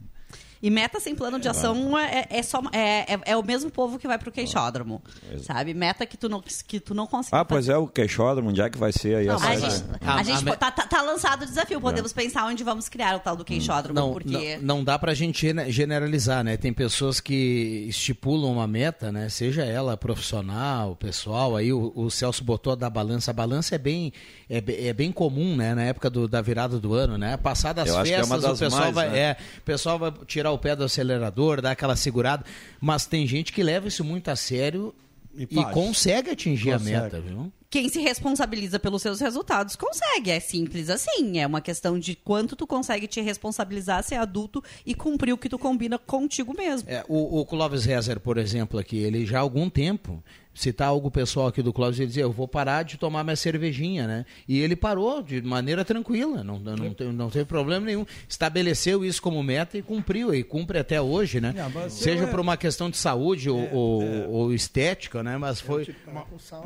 E 0.62 0.70
meta 0.70 0.98
sem 0.98 1.14
plano 1.14 1.38
de 1.38 1.46
ação 1.48 1.98
é, 1.98 2.26
é 2.30 2.42
só 2.42 2.60
é, 2.72 3.14
é, 3.14 3.20
é 3.26 3.36
o 3.36 3.42
mesmo 3.44 3.70
povo 3.70 3.98
que 3.98 4.06
vai 4.06 4.18
pro 4.18 4.32
queixódromo, 4.32 5.02
sabe? 5.42 5.74
Meta 5.74 6.06
que 6.06 6.16
tu 6.16 6.28
não 6.28 6.40
que 6.66 6.80
tu 6.80 6.94
não 6.94 7.06
consegue. 7.06 7.36
Ah, 7.36 7.44
pois 7.44 7.68
é, 7.68 7.76
o 7.76 7.86
queixódromo, 7.86 8.48
onde 8.50 8.62
é 8.62 8.70
que 8.70 8.78
vai 8.78 8.90
ser 8.92 9.16
aí 9.16 9.26
Não, 9.26 9.34
essa... 9.34 9.48
a 9.48 9.56
gente, 9.56 9.84
a 10.00 10.14
A- 10.14 10.22
gente 10.22 10.48
a- 10.48 10.56
tá, 10.56 10.70
tá- 10.70 10.86
tá 10.86 11.02
lançado 11.02 11.42
o 11.42 11.46
desafio, 11.46 11.80
podemos 11.80 12.12
pensar 12.12 12.46
onde 12.46 12.64
vamos 12.64 12.88
criar 12.88 13.16
o 13.16 13.20
tal 13.20 13.36
do 13.36 13.44
queixódromo, 13.44 13.98
Não, 14.00 14.12
porque 14.12 14.56
não, 14.58 14.76
não 14.78 14.84
dá 14.84 14.98
pra 14.98 15.12
gente 15.12 15.40
gene- 15.42 15.70
generalizar, 15.70 16.42
né? 16.42 16.56
Tem 16.56 16.72
pessoas 16.72 17.20
que 17.20 17.86
estipulam 17.88 18.50
uma 18.52 18.66
meta, 18.66 19.12
né? 19.12 19.28
Seja 19.28 19.64
ela 19.64 19.96
profissional, 19.96 20.96
pessoal, 20.96 21.56
aí 21.56 21.72
o, 21.72 21.92
o 21.94 22.10
Celso 22.10 22.42
botou 22.42 22.72
a 22.72 22.76
da 22.76 22.88
balança. 22.88 23.30
A 23.30 23.34
balança 23.34 23.74
é 23.74 23.78
bem, 23.78 24.12
é, 24.48 24.62
é 24.88 24.92
bem 24.92 25.12
comum, 25.12 25.56
né? 25.56 25.74
Na 25.74 25.82
época 25.82 26.08
do- 26.08 26.26
da 26.26 26.40
virada 26.40 26.78
do 26.78 26.94
ano, 26.94 27.18
né? 27.18 27.36
Passadas 27.36 27.86
Eu 27.88 27.94
as 27.94 28.00
acho 28.02 28.10
que 28.10 28.14
é 28.14 28.24
uma 28.24 28.34
festas, 28.36 28.56
o 28.60 28.64
pessoal 28.64 28.82
mais, 28.82 28.94
vai, 28.94 29.08
né? 29.10 29.18
é, 29.18 29.36
o 29.58 29.62
pessoal 29.62 29.98
vai 29.98 30.12
tirar 30.26 30.53
o 30.54 30.58
pé 30.58 30.74
do 30.74 30.84
acelerador, 30.84 31.60
dar 31.60 31.72
aquela 31.72 31.96
segurada, 31.96 32.44
mas 32.80 33.06
tem 33.06 33.26
gente 33.26 33.52
que 33.52 33.62
leva 33.62 33.88
isso 33.88 34.04
muito 34.04 34.28
a 34.28 34.36
sério 34.36 34.94
e, 35.36 35.46
faz. 35.46 35.74
consegue 35.74 36.30
atingir 36.30 36.72
Consegue. 36.72 36.94
a 36.94 37.02
meta, 37.02 37.20
viu? 37.20 37.52
quem 37.74 37.88
se 37.88 38.00
responsabiliza 38.00 38.78
pelos 38.78 39.02
seus 39.02 39.18
resultados 39.18 39.74
consegue. 39.74 40.30
É 40.30 40.38
simples 40.38 40.88
assim. 40.88 41.40
É 41.40 41.46
uma 41.46 41.60
questão 41.60 41.98
de 41.98 42.14
quanto 42.14 42.54
tu 42.54 42.68
consegue 42.68 43.08
te 43.08 43.20
responsabilizar, 43.20 44.00
ser 44.04 44.14
adulto 44.14 44.62
e 44.86 44.94
cumprir 44.94 45.32
o 45.32 45.36
que 45.36 45.48
tu 45.48 45.58
combina 45.58 45.98
contigo 45.98 46.54
mesmo. 46.56 46.88
É, 46.88 47.04
o, 47.08 47.40
o 47.40 47.44
Clóvis 47.44 47.84
Rezer, 47.84 48.20
por 48.20 48.38
exemplo, 48.38 48.78
aqui, 48.78 48.98
ele 48.98 49.26
já 49.26 49.38
há 49.38 49.40
algum 49.40 49.68
tempo, 49.68 50.22
citar 50.54 50.88
algo 50.88 51.10
pessoal 51.10 51.48
aqui 51.48 51.60
do 51.62 51.72
Clóvis, 51.72 51.98
ele 51.98 52.06
dizia, 52.06 52.22
eu 52.22 52.30
vou 52.32 52.46
parar 52.46 52.84
de 52.84 52.96
tomar 52.96 53.24
minha 53.24 53.34
cervejinha, 53.36 54.06
né? 54.06 54.24
E 54.46 54.60
ele 54.60 54.76
parou 54.76 55.20
de 55.22 55.42
maneira 55.42 55.84
tranquila, 55.84 56.44
não, 56.44 56.58
não, 56.58 56.76
não, 56.76 56.94
teve, 56.94 57.12
não 57.12 57.28
teve 57.30 57.44
problema 57.44 57.84
nenhum. 57.84 58.06
Estabeleceu 58.28 59.04
isso 59.04 59.20
como 59.20 59.42
meta 59.42 59.76
e 59.76 59.82
cumpriu, 59.82 60.34
e 60.34 60.44
cumpre 60.44 60.78
até 60.78 61.00
hoje, 61.00 61.40
né? 61.40 61.52
Não, 61.56 61.90
Seja 61.90 62.24
é- 62.24 62.26
por 62.30 62.38
uma 62.40 62.56
questão 62.56 62.88
de 62.88 62.96
saúde 62.96 63.50
ou, 63.50 63.68
ou- 63.72 64.30
ou 64.30 64.52
estética, 64.54 65.22
né? 65.22 65.36
Mas 65.36 65.60
foi... 65.60 65.84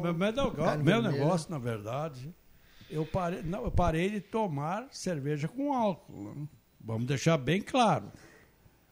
Meu, 0.02 0.14
meu 0.14 0.32
meu 0.84 1.02
negócio, 1.12 1.50
na 1.50 1.58
verdade, 1.58 2.32
eu 2.90 3.06
parei, 3.06 3.42
não, 3.42 3.64
eu 3.64 3.70
parei 3.70 4.10
de 4.10 4.20
tomar 4.20 4.86
cerveja 4.90 5.48
com 5.48 5.72
álcool. 5.72 6.46
Vamos 6.80 7.06
deixar 7.06 7.36
bem 7.36 7.60
claro. 7.60 8.10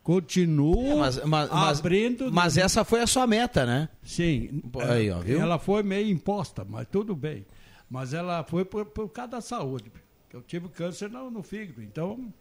Continuo 0.06 0.92
É, 0.92 0.94
mas, 0.94 1.24
mas, 1.24 1.80
abrindo. 1.80 2.32
mas 2.32 2.56
essa 2.56 2.84
foi 2.84 3.00
a 3.00 3.08
sua 3.08 3.26
meta, 3.26 3.66
né? 3.66 3.88
Sim. 4.04 4.62
Aí, 4.88 5.10
ó, 5.10 5.18
viu? 5.18 5.40
Ela 5.40 5.58
foi 5.58 5.82
meio 5.82 6.08
imposta, 6.08 6.64
mas 6.64 6.86
tudo 6.86 7.16
bem. 7.16 7.44
Mas 7.90 8.14
ela 8.14 8.44
foi 8.44 8.64
por, 8.64 8.84
por 8.86 9.08
causa 9.08 9.32
da 9.32 9.40
saúde. 9.40 9.90
Eu 10.32 10.42
tive 10.42 10.68
câncer 10.68 11.10
no, 11.10 11.28
no 11.28 11.42
fígado, 11.42 11.82
então. 11.82 12.32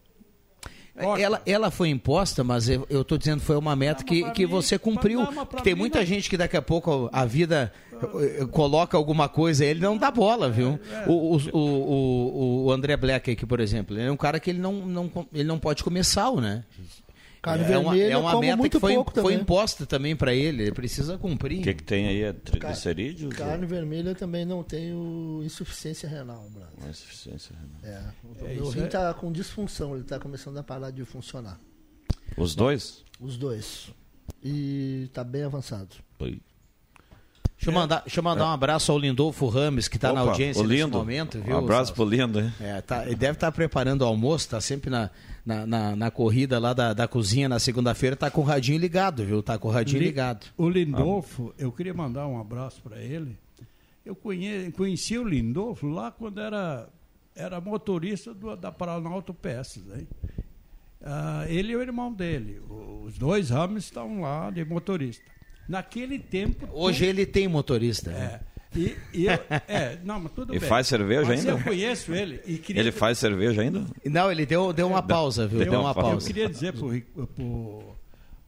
Ela, 0.96 1.42
ela 1.44 1.72
foi 1.72 1.90
imposta, 1.90 2.44
mas 2.44 2.70
eu, 2.70 3.04
tô 3.04 3.18
dizendo 3.18 3.42
foi 3.42 3.56
uma 3.56 3.76
meta 3.76 4.04
que, 4.04 4.30
que 4.32 4.46
você 4.46 4.78
cumpriu. 4.78 5.22
não, 5.32 5.46
tem 5.46 5.74
mim 5.74 5.80
muita 5.80 6.00
não. 6.00 6.06
gente 6.06 6.30
que 6.30 6.38
daqui 6.38 6.56
a 6.56 6.62
pouco 6.62 7.10
a 7.12 7.26
vida 7.26 7.74
eh, 8.22 8.46
coloca 8.52 8.96
alguma 8.96 9.28
coisa, 9.28 9.66
ele 9.66 9.80
não 9.80 9.98
dá 9.98 10.12
bola, 10.12 10.52
viu? 10.52 10.80
É, 10.90 11.10
O, 11.10 11.36
o, 11.36 11.60
o, 11.60 12.66
o 12.66 12.72
André 12.72 12.96
Black 12.96 13.32
aqui, 13.32 13.46
por 13.46 13.60
exemplo, 13.60 13.98
ele 13.98 14.08
é 14.08 14.12
um 14.12 14.16
cara 14.16 14.40
que 14.40 14.52
ele 14.52 14.60
não, 14.60 14.74
não, 14.86 15.12
ele 15.34 15.44
não 15.46 15.58
pode 15.58 15.84
comer 15.84 16.06
sal, 16.06 16.40
né? 16.40 16.64
Carne 17.46 17.64
é 17.64 17.78
uma, 17.78 17.92
vermelha 17.92 18.14
é 18.14 18.18
uma 18.18 18.40
meta 18.40 18.58
muito 18.58 18.72
que 18.72 18.80
foi, 18.80 18.96
pouco 18.96 19.22
foi 19.22 19.34
imposta 19.36 19.86
também 19.86 20.16
para 20.16 20.34
ele, 20.34 20.64
ele 20.64 20.72
precisa 20.72 21.16
cumprir. 21.16 21.60
O 21.60 21.64
que, 21.64 21.76
que 21.76 21.84
tem 21.84 22.08
aí? 22.08 22.24
É 22.24 22.34
triglicerídeos? 22.34 23.36
Carne 23.36 23.68
vermelha 23.68 24.10
eu 24.10 24.16
também 24.16 24.44
não 24.46 24.64
tenho 24.64 25.42
insuficiência 25.46 26.10
renal, 26.10 26.50
Não, 26.82 26.90
insuficiência 26.90 27.56
renal. 27.56 27.78
É, 27.84 28.04
o 28.24 28.46
É, 28.48 28.54
meu 28.56 28.70
rim 28.70 28.82
é- 28.82 28.88
tá 28.88 29.14
com 29.14 29.32
disfunção, 29.32 29.94
ele 29.94 30.04
tá 30.04 30.20
começando 30.20 30.58
a 30.58 30.64
parar 30.64 30.90
de 30.90 31.06
funcionar. 31.06 31.60
Os 32.36 32.56
dois? 32.56 33.04
Os 33.20 33.38
dois. 33.38 33.92
E 34.44 35.08
tá 35.14 35.24
bem 35.24 35.44
avançado. 35.44 35.90
Oi. 36.20 36.40
Deixa 37.58 37.70
eu 37.70 37.74
mandar, 37.74 38.02
deixa 38.02 38.20
eu 38.20 38.24
mandar 38.24 38.46
um 38.48 38.52
abraço 38.54 38.92
ao 38.92 39.00
Lindolfo 39.00 39.48
Rames, 39.48 39.88
que 39.88 39.96
está 39.98 40.12
na 40.12 40.22
audiência 40.22 40.66
nesse 40.66 40.86
momento, 40.88 41.40
viu? 41.40 41.56
Um 41.56 41.60
abraço 41.60 41.94
pro 41.94 42.04
lindo, 42.04 42.40
hein? 42.40 42.52
É, 42.60 42.82
tá, 42.82 43.06
ele 43.06 43.16
deve 43.16 43.34
estar 43.34 43.52
preparando 43.52 44.02
o 44.02 44.06
almoço, 44.06 44.46
está 44.46 44.60
sempre 44.60 44.90
na, 44.90 45.10
na, 45.46 45.66
na, 45.66 45.96
na 45.96 46.12
corrida 46.12 46.58
lá 46.60 46.74
da, 46.74 46.94
da 46.94 47.08
cozinha 47.08 47.48
na 47.48 47.60
segunda-feira, 47.60 48.16
tá 48.16 48.32
com 48.32 48.42
o 48.42 48.44
radinho 48.44 48.80
ligado, 48.80 49.24
viu? 49.24 49.44
Tá 49.44 49.58
com 49.60 49.68
o 49.68 49.72
radinho 49.72 50.00
Li- 50.00 50.06
ligado. 50.08 50.48
O 50.58 50.68
Lindolfo, 50.68 51.54
eu 51.58 51.72
queria 51.72 51.94
mandar 51.94 52.28
um 52.28 52.40
abraço 52.40 52.82
para 52.82 52.98
ele. 53.02 53.38
Eu 54.06 54.16
conhe- 54.16 54.72
conheci 54.72 55.18
o 55.18 55.24
Lindolfo 55.28 55.88
lá 55.88 56.12
quando 56.12 56.40
era, 56.42 56.90
era 57.36 57.62
motorista 57.62 58.34
do, 58.34 58.56
da 58.56 58.72
Paranauto 58.72 59.34
Peças. 59.34 59.84
Hein? 59.96 60.08
Ah, 61.04 61.46
ele 61.48 61.74
e 61.74 61.76
o 61.76 61.82
irmão 61.82 62.12
dele. 62.12 62.60
Os 63.04 63.18
dois 63.18 63.50
Rames 63.52 63.84
estão 63.86 64.22
lá 64.22 64.50
de 64.50 64.66
motorista. 64.66 65.24
Naquele 65.70 66.18
tempo. 66.20 66.68
Hoje 66.72 67.06
ele 67.06 67.26
tem 67.26 67.48
motorista. 67.48 68.10
É. 68.12 68.14
né? 68.14 68.40
E, 68.76 68.98
e 69.14 69.26
eu, 69.26 69.34
é, 69.68 69.98
não, 70.04 70.20
mas 70.20 70.32
tudo 70.34 70.54
E 70.54 70.60
bem. 70.60 70.68
faz 70.70 70.88
cerveja 70.88 71.22
Mas 71.28 71.40
ainda? 71.40 71.52
Eu 71.52 71.64
conheço 71.64 72.14
ele. 72.14 72.42
E 72.46 72.58
queria, 72.58 72.82
Ele 72.82 72.92
faz 72.92 73.18
cerveja 73.18 73.62
ainda? 73.62 73.86
Não, 74.06 74.32
ele 74.32 74.46
deu, 74.46 74.74
deu 74.74 74.88
uma 74.88 75.02
pausa, 75.02 75.48
viu? 75.48 75.60
Deu 75.60 75.72
Deu 75.72 75.80
uma 75.80 75.90
uma 75.90 75.94
pausa. 75.94 76.10
Eu 76.10 76.12
pausa. 76.14 76.28
queria 76.28 76.50
dizer 76.50 76.74
pro, 76.74 77.02
pro, 77.28 77.96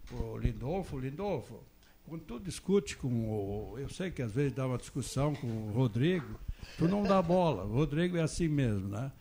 pro 0.05 0.37
Lindolfo, 0.37 0.99
Lindolfo, 0.99 1.59
quando 2.07 2.21
tu 2.21 2.39
discute 2.39 2.97
com 2.97 3.07
o. 3.07 3.75
Eu 3.77 3.89
sei 3.89 4.11
que 4.11 4.21
às 4.21 4.31
vezes 4.31 4.51
dá 4.53 4.65
uma 4.67 4.77
discussão 4.77 5.33
com 5.35 5.47
o 5.47 5.71
Rodrigo, 5.73 6.39
tu 6.77 6.87
não 6.87 7.03
dá 7.03 7.21
bola. 7.21 7.63
O 7.63 7.73
Rodrigo 7.73 8.17
é 8.17 8.21
assim 8.21 8.47
mesmo, 8.47 8.87
né? 8.89 9.11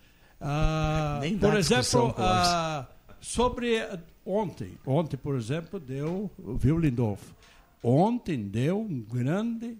Ah, 0.40 1.18
Nem 1.22 1.36
dá 1.36 1.48
por 1.48 1.57
exemplo, 1.59 2.14
ah, 2.18 2.86
sobre 3.20 3.80
ontem. 4.24 4.72
Ontem, 4.84 5.16
por 5.16 5.34
exemplo, 5.36 5.78
deu, 5.80 6.30
viu, 6.59 6.78
Lindolfo? 6.78 7.34
Ontem 7.82 8.42
deu 8.42 8.80
um 8.80 9.00
grande, 9.00 9.78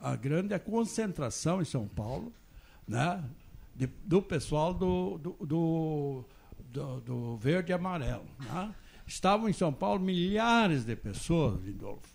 a 0.00 0.14
grande 0.16 0.54
a 0.54 0.58
concentração 0.58 1.60
em 1.60 1.64
São 1.64 1.86
Paulo, 1.88 2.32
né? 2.86 3.22
de- 3.74 3.86
do 4.04 4.20
pessoal 4.22 4.72
do, 4.74 5.18
do, 5.18 6.24
do, 6.72 7.00
do- 7.00 7.36
verde 7.38 7.70
e 7.70 7.74
amarelo. 7.74 8.24
Né? 8.40 8.74
Estavam 9.06 9.48
em 9.48 9.52
São 9.52 9.72
Paulo 9.72 10.00
milhares 10.00 10.84
de 10.84 10.94
pessoas, 10.96 11.60
Lindolfo. 11.62 12.08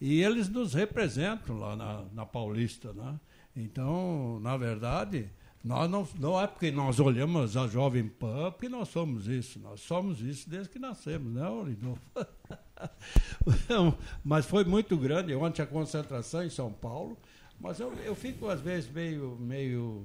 E 0.00 0.22
eles 0.22 0.48
nos 0.48 0.74
representam 0.74 1.58
lá 1.58 1.74
na, 1.76 2.04
na 2.14 2.24
Paulista. 2.26 2.92
Né? 2.92 3.18
Então, 3.56 4.38
na 4.40 4.56
verdade, 4.56 5.28
nós 5.62 5.90
não, 5.90 6.06
não 6.18 6.40
é 6.40 6.46
porque 6.46 6.70
nós 6.70 7.00
olhamos 7.00 7.56
a 7.56 7.66
Jovem 7.66 8.08
Pan, 8.08 8.52
porque 8.52 8.68
nós 8.68 8.88
somos 8.88 9.26
isso. 9.26 9.58
Nós 9.58 9.80
somos 9.80 10.20
isso 10.20 10.48
desde 10.48 10.68
que 10.70 10.78
nascemos, 10.78 11.32
né, 11.32 11.42
Lindolfo? 11.66 12.00
Mas 14.24 14.46
foi 14.46 14.64
muito 14.64 14.96
grande 14.96 15.34
ontem 15.34 15.62
a 15.62 15.66
concentração 15.66 16.44
em 16.44 16.50
São 16.50 16.72
Paulo. 16.72 17.16
Mas 17.60 17.80
eu, 17.80 17.92
eu 18.04 18.14
fico, 18.14 18.48
às 18.48 18.60
vezes, 18.60 18.90
meio. 18.90 19.36
meio 19.40 20.04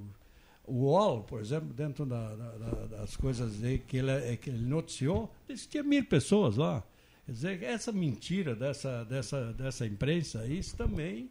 o 0.66 0.86
UOL, 0.86 1.24
por 1.24 1.42
exemplo, 1.42 1.74
dentro 1.74 2.06
da- 2.06 2.34
da- 2.36 2.58
da- 2.58 2.86
das 2.98 3.18
coisas 3.18 3.52
que 3.86 3.98
ele, 3.98 4.12
é, 4.12 4.38
que 4.38 4.50
ele 4.50 4.64
noticiou, 4.66 5.30
disse 5.46 5.64
que 5.66 5.72
tinha 5.72 5.84
mil 5.84 6.06
pessoas 6.06 6.56
lá. 6.56 6.82
Quer 7.26 7.32
dizer, 7.34 7.64
essa 7.64 7.92
mentira 7.92 8.56
dessa, 8.56 9.04
dessa, 9.04 9.52
dessa 9.54 9.86
imprensa, 9.86 10.46
isso 10.48 10.78
também 10.78 11.30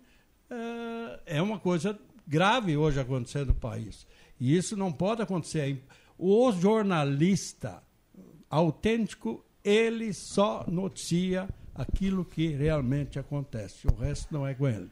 é, 0.50 1.36
é 1.38 1.42
uma 1.42 1.58
coisa 1.58 1.98
grave 2.26 2.76
hoje 2.76 3.00
acontecendo 3.00 3.48
no 3.48 3.54
país. 3.54 4.06
E 4.38 4.54
isso 4.54 4.76
não 4.76 4.92
pode 4.92 5.22
acontecer. 5.22 5.82
O 6.18 6.52
jornalista 6.52 7.82
autêntico, 8.50 9.42
ele 9.64 10.12
só 10.12 10.64
noticia 10.68 11.48
aquilo 11.74 12.22
que 12.24 12.48
realmente 12.48 13.18
acontece. 13.18 13.86
O 13.86 13.94
resto 13.94 14.28
não 14.32 14.46
é 14.46 14.52
com 14.54 14.68
ele. 14.68 14.90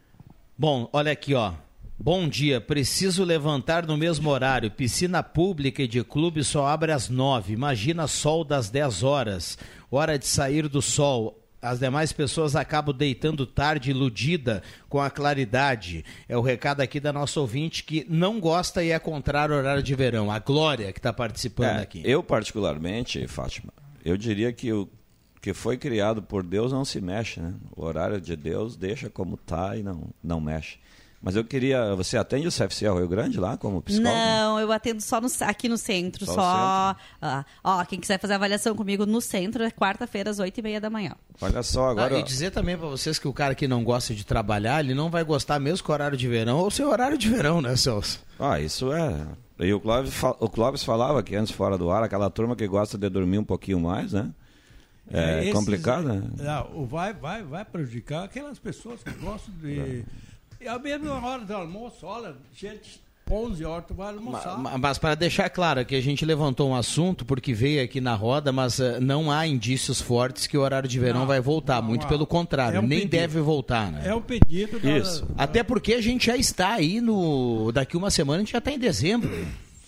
Bom, 0.60 0.90
olha 0.92 1.10
aqui, 1.12 1.32
ó. 1.32 1.54
Bom 1.98 2.28
dia, 2.28 2.60
preciso 2.60 3.24
levantar 3.24 3.86
no 3.86 3.96
mesmo 3.96 4.28
horário. 4.28 4.70
Piscina 4.70 5.22
pública 5.22 5.82
e 5.82 5.88
de 5.88 6.04
clube 6.04 6.44
só 6.44 6.66
abre 6.66 6.92
às 6.92 7.08
nove. 7.08 7.54
Imagina 7.54 8.06
sol 8.06 8.44
das 8.44 8.68
10 8.68 9.02
horas. 9.02 9.56
Hora 9.90 10.18
de 10.18 10.26
sair 10.26 10.68
do 10.68 10.82
sol. 10.82 11.42
As 11.62 11.78
demais 11.78 12.12
pessoas 12.12 12.54
acabam 12.54 12.94
deitando 12.94 13.46
tarde, 13.46 13.90
iludida 13.90 14.62
com 14.86 15.00
a 15.00 15.08
claridade. 15.08 16.04
É 16.28 16.36
o 16.36 16.42
recado 16.42 16.82
aqui 16.82 17.00
da 17.00 17.10
nossa 17.10 17.40
ouvinte 17.40 17.82
que 17.82 18.04
não 18.06 18.38
gosta 18.38 18.84
e 18.84 18.90
é 18.90 18.98
contrário 18.98 19.54
ao 19.54 19.62
horário 19.62 19.82
de 19.82 19.94
verão. 19.94 20.30
A 20.30 20.40
Glória 20.40 20.92
que 20.92 20.98
está 20.98 21.10
participando 21.10 21.78
É, 21.78 21.82
aqui. 21.82 22.02
Eu, 22.04 22.22
particularmente, 22.22 23.26
Fátima, 23.26 23.72
eu 24.04 24.14
diria 24.14 24.52
que 24.52 24.70
o 24.70 24.86
que 25.40 25.54
foi 25.54 25.76
criado 25.76 26.22
por 26.22 26.42
Deus 26.42 26.72
não 26.72 26.84
se 26.84 27.00
mexe, 27.00 27.40
né? 27.40 27.54
O 27.74 27.84
horário 27.84 28.20
de 28.20 28.36
Deus 28.36 28.76
deixa 28.76 29.08
como 29.08 29.36
tá 29.36 29.76
e 29.76 29.82
não, 29.82 30.08
não 30.22 30.40
mexe. 30.40 30.78
Mas 31.22 31.36
eu 31.36 31.44
queria. 31.44 31.94
Você 31.96 32.16
atende 32.16 32.48
o 32.48 32.50
CFC 32.50 32.86
Rio 32.86 33.06
Grande 33.06 33.38
lá 33.38 33.54
como 33.56 33.82
psicólogo? 33.82 34.16
Não, 34.16 34.58
eu 34.58 34.72
atendo 34.72 35.02
só 35.02 35.20
no, 35.20 35.28
aqui 35.42 35.68
no 35.68 35.76
centro. 35.76 36.24
Só 36.24 36.32
Só. 36.32 36.40
o 36.40 36.96
Ah, 37.20 37.44
ó, 37.62 37.84
quem 37.84 38.00
quiser 38.00 38.18
fazer 38.18 38.34
avaliação 38.34 38.74
comigo 38.74 39.04
no 39.04 39.20
centro 39.20 39.62
é 39.62 39.70
quarta-feira 39.70 40.30
às 40.30 40.38
oito 40.38 40.58
e 40.58 40.62
meia 40.62 40.80
da 40.80 40.88
manhã. 40.88 41.14
Olha 41.38 41.62
só, 41.62 41.90
agora. 41.90 42.16
Ah, 42.16 42.20
e 42.20 42.22
dizer 42.22 42.50
também 42.52 42.76
para 42.76 42.88
vocês 42.88 43.18
que 43.18 43.28
o 43.28 43.34
cara 43.34 43.54
que 43.54 43.68
não 43.68 43.84
gosta 43.84 44.14
de 44.14 44.24
trabalhar, 44.24 44.82
ele 44.82 44.94
não 44.94 45.10
vai 45.10 45.22
gostar 45.22 45.60
mesmo 45.60 45.84
com 45.84 45.92
o 45.92 45.94
horário 45.94 46.16
de 46.16 46.26
verão 46.26 46.58
ou 46.58 46.70
seu 46.70 46.88
horário 46.88 47.18
de 47.18 47.28
verão, 47.28 47.60
né, 47.60 47.76
Celso? 47.76 48.20
Ah, 48.38 48.58
isso 48.58 48.90
é. 48.90 49.26
E 49.58 49.74
o 49.74 49.80
Clóvis, 49.80 50.14
o 50.38 50.48
Clóvis 50.48 50.82
falava 50.82 51.22
que 51.22 51.36
antes 51.36 51.52
fora 51.52 51.76
do 51.76 51.90
ar, 51.90 52.02
aquela 52.02 52.30
turma 52.30 52.56
que 52.56 52.66
gosta 52.66 52.96
de 52.96 53.10
dormir 53.10 53.36
um 53.36 53.44
pouquinho 53.44 53.78
mais, 53.78 54.14
né? 54.14 54.30
É, 55.12 55.40
Esses- 55.42 55.52
complicado, 55.52 56.04
né? 56.08 56.22
Ah, 56.46 56.66
o 56.72 56.86
vai, 56.86 57.12
vai, 57.12 57.42
vai 57.42 57.64
prejudicar 57.64 58.24
aquelas 58.24 58.58
pessoas 58.58 59.02
que 59.02 59.10
gostam 59.12 59.52
de. 59.60 60.04
E 60.60 60.68
a 60.68 60.78
mesma 60.78 61.24
hora 61.26 61.44
do 61.44 61.54
almoço, 61.54 62.04
olha, 62.06 62.34
gente, 62.54 63.00
11 63.30 63.64
horas 63.64 63.84
tu 63.88 63.94
vai 63.94 64.12
almoçar. 64.12 64.58
Ma- 64.58 64.76
Mas 64.76 64.98
para 64.98 65.14
deixar 65.14 65.48
claro 65.50 65.84
que 65.86 65.94
a 65.94 66.00
gente 66.00 66.24
levantou 66.24 66.68
um 66.70 66.74
assunto 66.74 67.24
porque 67.24 67.54
veio 67.54 67.82
aqui 67.82 68.00
na 68.00 68.14
roda, 68.14 68.50
mas 68.52 68.78
eh, 68.80 68.98
não 69.00 69.30
há 69.32 69.46
indícios 69.46 70.00
fortes 70.00 70.46
que 70.46 70.58
o 70.58 70.60
horário 70.60 70.88
de 70.88 70.98
verão 70.98 71.20
Não, 71.20 71.26
vai 71.26 71.40
voltar. 71.40 71.80
Muito 71.80 72.04
há. 72.06 72.08
pelo 72.08 72.26
contrário, 72.26 72.76
É 72.76 72.80
um 72.80 72.82
nem 72.86 73.00
pedido. 73.00 73.10
deve 73.12 73.40
voltar, 73.40 73.90
né? 73.92 74.02
É 74.04 74.14
o 74.14 74.20
pedido 74.20 74.78
da- 74.80 74.98
Isso. 74.98 75.26
Até 75.38 75.62
porque 75.62 75.94
a 75.94 76.00
gente 76.02 76.26
já 76.26 76.36
está 76.36 76.74
aí 76.74 77.00
no. 77.00 77.70
Daqui 77.72 77.96
uma 77.96 78.10
semana 78.10 78.38
a 78.38 78.40
gente 78.40 78.52
já 78.52 78.58
está 78.58 78.70
em 78.72 78.78
dezembro. 78.78 79.30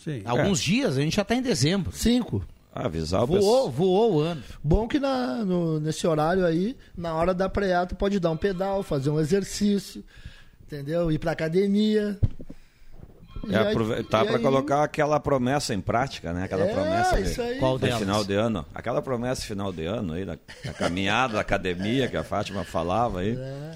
Sim. 0.03 0.23
Alguns 0.25 0.61
É. 0.61 0.65
dias 0.65 0.97
a 0.97 1.01
gente 1.01 1.15
já 1.17 1.23
está 1.23 1.35
em 1.35 1.43
dezembro. 1.43 1.93
Cinco. 1.93 2.45
Avisar 2.75 3.25
o 3.25 3.27
Voou, 3.27 3.71
voou 3.71 4.15
o 4.15 4.21
ano. 4.21 4.43
Bom 4.65 4.89
que 4.89 4.99
na, 4.99 5.45
no- 5.45 5.79
nesse 5.79 6.07
horário 6.07 6.47
aí, 6.47 6.77
na 6.97 7.15
hora 7.15 7.35
da 7.35 7.49
preá, 7.49 7.85
tu 7.85 7.95
pode 7.95 8.19
dar 8.19 8.31
um 8.31 8.37
pedal, 8.37 8.83
fazer 8.83 9.11
um 9.11 9.21
exercício, 9.21 10.03
entendeu? 10.67 11.13
Ir 11.13 11.19
pra 11.19 11.33
academia. 11.33 12.19
É 13.51 13.57
aí- 13.59 13.69
aproveitar 13.73 14.25
e 14.25 14.29
para 14.29 14.37
aí- 14.37 14.43
colocar 14.43 14.85
aquela 14.85 15.19
promessa 15.21 15.75
em 15.75 15.81
prática, 15.81 16.33
né? 16.33 16.45
Aquela 16.45 16.65
É, 16.65 16.73
promessa 16.73 17.21
isso 17.21 17.43
aí. 17.43 17.59
Qual 17.59 17.77
de 17.77 17.85
delas? 17.87 17.99
final 18.01 18.25
de 18.25 18.35
ano. 18.35 18.65
Aquela 18.75 19.03
promessa 19.03 19.43
final 19.43 19.73
de 19.73 19.85
ano 19.85 20.13
aí, 20.15 20.25
da, 20.25 20.39
da 20.65 20.73
caminhada, 20.73 21.35
da 21.35 21.41
academia 21.41 22.09
que 22.09 22.17
a 22.17 22.25
Fátima 22.25 22.65
falava 22.65 23.21
aí. 23.21 23.37
É. 23.37 23.73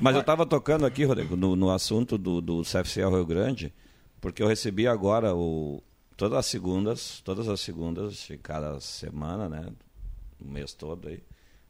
Mas 0.00 0.14
eu 0.14 0.20
estava 0.22 0.46
tocando 0.46 0.86
aqui, 0.86 1.04
Rodrigo, 1.04 1.36
no, 1.36 1.54
no 1.54 1.70
assunto 1.70 2.16
do, 2.16 2.40
do 2.40 2.62
CFC 2.62 3.00
Rio 3.00 3.26
Grande, 3.26 3.72
porque 4.20 4.42
eu 4.42 4.46
recebi 4.48 4.86
agora 4.88 5.34
o, 5.34 5.82
todas 6.18 6.36
as 6.36 6.46
segundas, 6.46 7.22
todas 7.24 7.48
as 7.48 7.60
segundas 7.60 8.26
de 8.26 8.36
cada 8.36 8.80
semana, 8.80 9.48
né? 9.48 9.72
O 10.40 10.44
mês 10.44 10.74
todo 10.74 11.08
aí. 11.08 11.22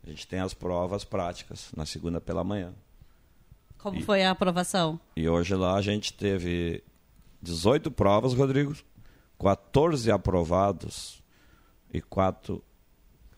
A 0.03 0.09
gente 0.09 0.27
tem 0.27 0.41
as 0.41 0.55
provas 0.55 1.05
práticas 1.05 1.71
na 1.77 1.85
segunda 1.85 2.19
pela 2.19 2.43
manhã. 2.43 2.73
Como 3.77 4.01
foi 4.03 4.25
a 4.25 4.31
aprovação? 4.31 4.99
E 5.15 5.29
hoje 5.29 5.55
lá 5.55 5.77
a 5.77 5.83
gente 5.83 6.15
teve 6.15 6.83
18 7.43 7.91
provas, 7.91 8.33
Rodrigo, 8.33 8.75
14 9.39 10.11
aprovados 10.11 11.23
e 11.93 12.01
4 12.01 12.65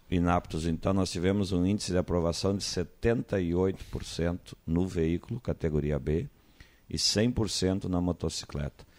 inaptos. 0.09 0.65
Então 0.65 0.95
nós 0.95 1.11
tivemos 1.11 1.51
um 1.51 1.67
índice 1.67 1.91
de 1.91 1.99
aprovação 1.99 2.57
de 2.57 2.63
78% 2.63 4.55
no 4.65 4.87
veículo 4.87 5.41
categoria 5.41 5.99
B 5.99 6.29
e 6.89 6.97
100% 6.97 7.87
na 7.87 8.01
motocicleta. 8.01 8.90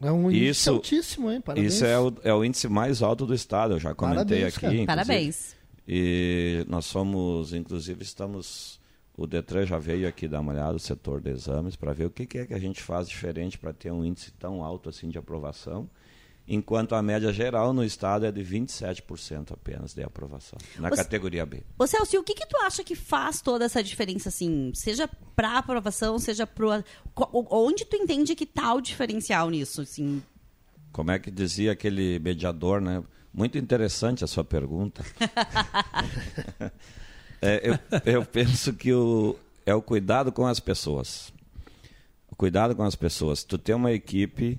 É 0.00 0.10
um 0.10 0.30
índice 0.30 0.50
Isso- 0.50 0.70
altíssimo, 0.70 1.30
hein? 1.30 1.40
Parabéns. 1.40 1.74
Isso 1.74 1.84
é 1.84 1.98
o, 1.98 2.12
é 2.24 2.32
o 2.34 2.44
índice 2.44 2.68
mais 2.68 3.02
alto 3.02 3.26
do 3.26 3.34
estado, 3.34 3.74
eu 3.74 3.78
já 3.78 3.94
comentei 3.94 4.40
Parabéns, 4.50 4.56
aqui. 4.56 4.86
Parabéns. 4.86 5.56
E 5.86 6.64
nós 6.68 6.86
somos, 6.86 7.52
inclusive, 7.52 8.02
estamos. 8.02 8.78
O 9.16 9.26
Detran 9.26 9.66
já 9.66 9.76
veio 9.78 10.08
aqui 10.08 10.26
dar 10.26 10.40
uma 10.40 10.52
olhada 10.52 10.72
no 10.72 10.78
setor 10.78 11.20
de 11.20 11.30
exames 11.30 11.76
para 11.76 11.92
ver 11.92 12.06
o 12.06 12.10
que, 12.10 12.24
que 12.24 12.38
é 12.38 12.46
que 12.46 12.54
a 12.54 12.58
gente 12.58 12.80
faz 12.82 13.06
diferente 13.08 13.58
para 13.58 13.72
ter 13.72 13.90
um 13.90 14.02
índice 14.04 14.30
tão 14.32 14.64
alto 14.64 14.88
assim 14.88 15.10
de 15.10 15.18
aprovação, 15.18 15.90
enquanto 16.52 16.94
a 16.96 17.00
média 17.02 17.32
geral 17.32 17.72
no 17.72 17.84
estado 17.84 18.26
é 18.26 18.32
de 18.32 18.42
27% 18.42 19.52
apenas 19.52 19.94
de 19.94 20.02
aprovação, 20.02 20.58
na 20.78 20.88
Você- 20.90 20.96
categoria 21.04 21.46
B. 21.46 21.62
Ô 21.78 21.86
Celso, 21.86 22.16
e 22.16 22.18
o 22.18 22.24
que, 22.24 22.34
que 22.34 22.44
tu 22.46 22.56
acha 22.58 22.82
que 22.82 22.96
faz 22.96 23.40
toda 23.40 23.64
essa 23.64 23.82
diferença, 23.82 24.28
assim? 24.28 24.72
Seja 24.74 25.08
pra 25.36 25.58
aprovação, 25.58 26.18
seja 26.18 26.46
co- 27.14 27.30
Onde 27.50 27.84
tu 27.84 27.94
entende 27.96 28.34
que 28.34 28.44
tá 28.44 28.74
o 28.74 28.80
diferencial 28.80 29.48
nisso, 29.48 29.80
assim? 29.82 30.20
Como 30.92 31.10
é 31.12 31.18
que 31.20 31.30
dizia 31.30 31.70
aquele 31.72 32.18
mediador, 32.18 32.80
né? 32.80 33.02
Muito 33.32 33.56
interessante 33.56 34.24
a 34.24 34.26
sua 34.26 34.44
pergunta. 34.44 35.04
É, 37.42 37.70
eu, 37.70 38.12
eu 38.16 38.24
penso 38.26 38.70
que 38.74 38.92
o, 38.92 39.34
é 39.64 39.74
o 39.74 39.80
cuidado 39.80 40.30
com 40.30 40.46
as 40.46 40.60
pessoas. 40.60 41.32
O 42.30 42.36
cuidado 42.36 42.76
com 42.76 42.82
as 42.82 42.94
pessoas. 42.94 43.42
Tu 43.42 43.56
tem 43.56 43.74
uma 43.74 43.90
equipe, 43.92 44.58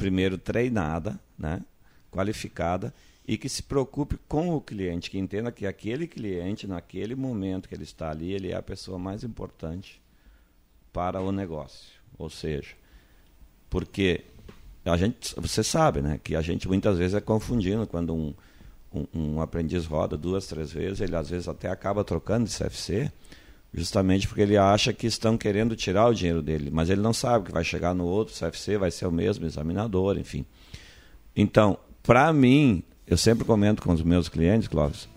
primeiro, 0.00 0.38
treinada, 0.38 1.20
né? 1.38 1.62
qualificada, 2.10 2.92
e 3.28 3.36
que 3.36 3.50
se 3.50 3.62
preocupe 3.62 4.16
com 4.26 4.56
o 4.56 4.60
cliente, 4.60 5.10
que 5.10 5.18
entenda 5.18 5.52
que 5.52 5.66
aquele 5.66 6.06
cliente, 6.06 6.66
naquele 6.66 7.14
momento 7.14 7.68
que 7.68 7.74
ele 7.74 7.84
está 7.84 8.10
ali, 8.10 8.32
ele 8.32 8.50
é 8.50 8.56
a 8.56 8.62
pessoa 8.62 8.98
mais 8.98 9.22
importante 9.22 10.00
para 10.90 11.20
o 11.20 11.30
negócio. 11.30 12.00
Ou 12.18 12.30
seja, 12.30 12.74
porque 13.68 14.24
a 14.86 14.96
gente, 14.96 15.34
você 15.36 15.62
sabe, 15.62 16.00
né, 16.00 16.18
que 16.24 16.34
a 16.34 16.40
gente 16.40 16.66
muitas 16.66 16.96
vezes 16.96 17.14
é 17.14 17.20
confundindo 17.20 17.86
quando 17.86 18.14
um, 18.14 18.34
um, 18.92 19.06
um 19.14 19.40
aprendiz 19.42 19.84
roda 19.84 20.16
duas, 20.16 20.46
três 20.46 20.72
vezes, 20.72 21.02
ele 21.02 21.14
às 21.14 21.28
vezes 21.28 21.46
até 21.46 21.68
acaba 21.68 22.02
trocando 22.02 22.48
de 22.48 22.56
CFC, 22.56 23.12
justamente 23.72 24.26
porque 24.26 24.42
ele 24.42 24.56
acha 24.56 24.92
que 24.92 25.06
estão 25.06 25.36
querendo 25.36 25.76
tirar 25.76 26.08
o 26.08 26.14
dinheiro 26.14 26.42
dele, 26.42 26.70
mas 26.72 26.90
ele 26.90 27.00
não 27.00 27.12
sabe 27.12 27.46
que 27.46 27.52
vai 27.52 27.64
chegar 27.64 27.94
no 27.94 28.04
outro 28.04 28.34
CFC, 28.34 28.76
vai 28.76 28.90
ser 28.90 29.06
o 29.06 29.12
mesmo 29.12 29.46
examinador, 29.46 30.18
enfim. 30.18 30.44
Então, 31.36 31.78
para 32.02 32.32
mim, 32.32 32.82
eu 33.06 33.16
sempre 33.16 33.44
comento 33.44 33.82
com 33.82 33.92
os 33.92 34.02
meus 34.02 34.28
clientes, 34.28 34.66
Clóvis, 34.66 35.08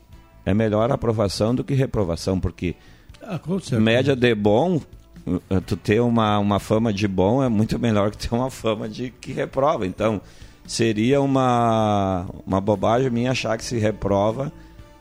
é 0.45 0.53
melhor 0.53 0.91
aprovação 0.91 1.55
do 1.55 1.63
que 1.63 1.73
reprovação, 1.73 2.39
porque 2.39 2.75
Ah, 3.21 3.39
média 3.79 4.15
de 4.15 4.35
bom, 4.35 4.81
uh, 5.25 5.61
tu 5.65 5.75
ter 5.75 6.01
uma, 6.01 6.37
uma 6.37 6.59
fama 6.59 6.93
de 6.93 7.07
bom 7.07 7.41
é 7.41 7.49
muito 7.49 7.79
melhor 7.79 8.11
que 8.11 8.17
ter 8.17 8.35
uma 8.35 8.51
fama 8.51 8.87
de 8.87 9.09
que 9.09 9.31
reprova. 9.31 9.87
Então, 9.87 10.21
seria 10.67 11.21
uma, 11.21 12.27
uma 12.45 12.61
bobagem 12.61 13.09
minha 13.09 13.31
achar 13.31 13.57
que 13.57 13.63
se 13.63 13.77
reprova 13.77 14.51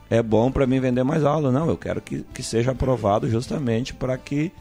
é 0.09 0.21
bom 0.21 0.51
para 0.51 0.65
mim 0.67 0.79
vender 0.79 1.03
mais 1.03 1.23
aula. 1.23 1.51
Não, 1.51 1.67
eu 1.69 1.77
quero 1.77 1.99
que, 2.01 2.23
que 2.33 2.43
seja 2.43 2.71
aprovado 2.71 3.29
justamente 3.29 3.93
para 3.93 4.17
que 4.17 4.51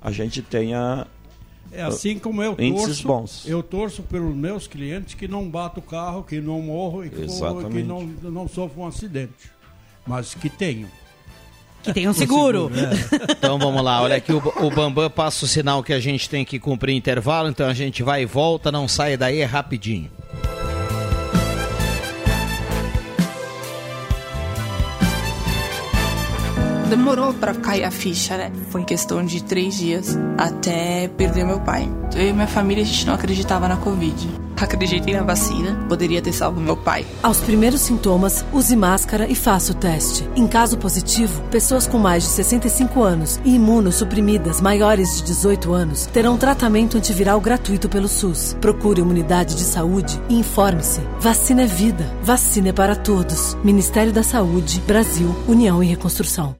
a 0.00 0.10
gente 0.10 0.40
tenha 0.42 1.06
É 1.70 1.82
assim 1.82 2.18
como 2.18 2.42
eu 2.42 2.54
torço, 2.54 3.06
bons. 3.06 3.44
eu 3.46 3.62
torço 3.62 4.02
pelos 4.02 4.34
meus 4.34 4.66
clientes 4.66 5.14
que 5.14 5.26
não 5.28 5.48
bato 5.48 5.80
o 5.80 5.82
carro, 5.82 6.22
que 6.22 6.40
não 6.40 6.60
morro 6.62 7.04
e 7.04 7.10
que, 7.10 7.28
for- 7.28 7.68
que 7.68 7.82
não, 7.82 8.02
não 8.22 8.48
sofram 8.48 8.84
um 8.84 8.86
acidente. 8.86 9.50
Mas 10.06 10.34
que 10.34 10.48
tenham. 10.48 10.88
Que 11.82 11.92
tenham 11.92 12.12
seguro. 12.14 12.70
é. 12.74 13.32
Então 13.32 13.58
vamos 13.58 13.82
lá, 13.82 14.02
olha 14.02 14.16
aqui, 14.16 14.32
o, 14.32 14.38
o 14.38 14.70
Bambam 14.70 15.10
passa 15.10 15.44
o 15.44 15.48
sinal 15.48 15.82
que 15.82 15.92
a 15.92 15.98
gente 16.00 16.28
tem 16.30 16.44
que 16.44 16.58
cumprir 16.58 16.94
intervalo, 16.94 17.48
então 17.48 17.66
a 17.68 17.74
gente 17.74 18.02
vai 18.02 18.22
e 18.22 18.26
volta, 18.26 18.70
não 18.72 18.86
sai 18.88 19.16
daí, 19.16 19.40
é 19.40 19.44
rapidinho. 19.44 20.10
Demorou 26.92 27.32
pra 27.32 27.54
cair 27.54 27.84
a 27.84 27.90
ficha, 27.90 28.36
né? 28.36 28.52
Foi 28.68 28.84
questão 28.84 29.24
de 29.24 29.42
três 29.42 29.78
dias 29.78 30.14
até 30.36 31.08
perder 31.08 31.42
meu 31.42 31.58
pai. 31.58 31.90
Eu 32.14 32.28
e 32.28 32.32
minha 32.34 32.46
família, 32.46 32.82
a 32.82 32.86
gente 32.86 33.06
não 33.06 33.14
acreditava 33.14 33.66
na 33.66 33.78
Covid. 33.78 34.28
Acreditei 34.60 35.14
na 35.14 35.22
vacina, 35.22 35.86
poderia 35.88 36.20
ter 36.20 36.34
salvo 36.34 36.60
meu 36.60 36.76
pai. 36.76 37.06
Aos 37.22 37.40
primeiros 37.40 37.80
sintomas, 37.80 38.44
use 38.52 38.76
máscara 38.76 39.26
e 39.26 39.34
faça 39.34 39.72
o 39.72 39.74
teste. 39.74 40.28
Em 40.36 40.46
caso 40.46 40.76
positivo, 40.76 41.42
pessoas 41.50 41.86
com 41.86 41.96
mais 41.96 42.24
de 42.24 42.28
65 42.28 43.02
anos 43.02 43.40
e 43.42 43.54
imunossuprimidas 43.54 44.60
maiores 44.60 45.16
de 45.16 45.22
18 45.24 45.72
anos 45.72 46.06
terão 46.06 46.36
tratamento 46.36 46.98
antiviral 46.98 47.40
gratuito 47.40 47.88
pelo 47.88 48.06
SUS. 48.06 48.54
Procure 48.60 49.00
uma 49.00 49.12
unidade 49.12 49.56
de 49.56 49.64
saúde 49.64 50.20
e 50.28 50.38
informe-se. 50.38 51.00
Vacina 51.18 51.62
é 51.62 51.66
vida. 51.66 52.04
Vacina 52.22 52.68
é 52.68 52.72
para 52.72 52.94
todos. 52.94 53.56
Ministério 53.64 54.12
da 54.12 54.22
Saúde, 54.22 54.80
Brasil, 54.86 55.34
União 55.48 55.82
e 55.82 55.86
Reconstrução. 55.86 56.54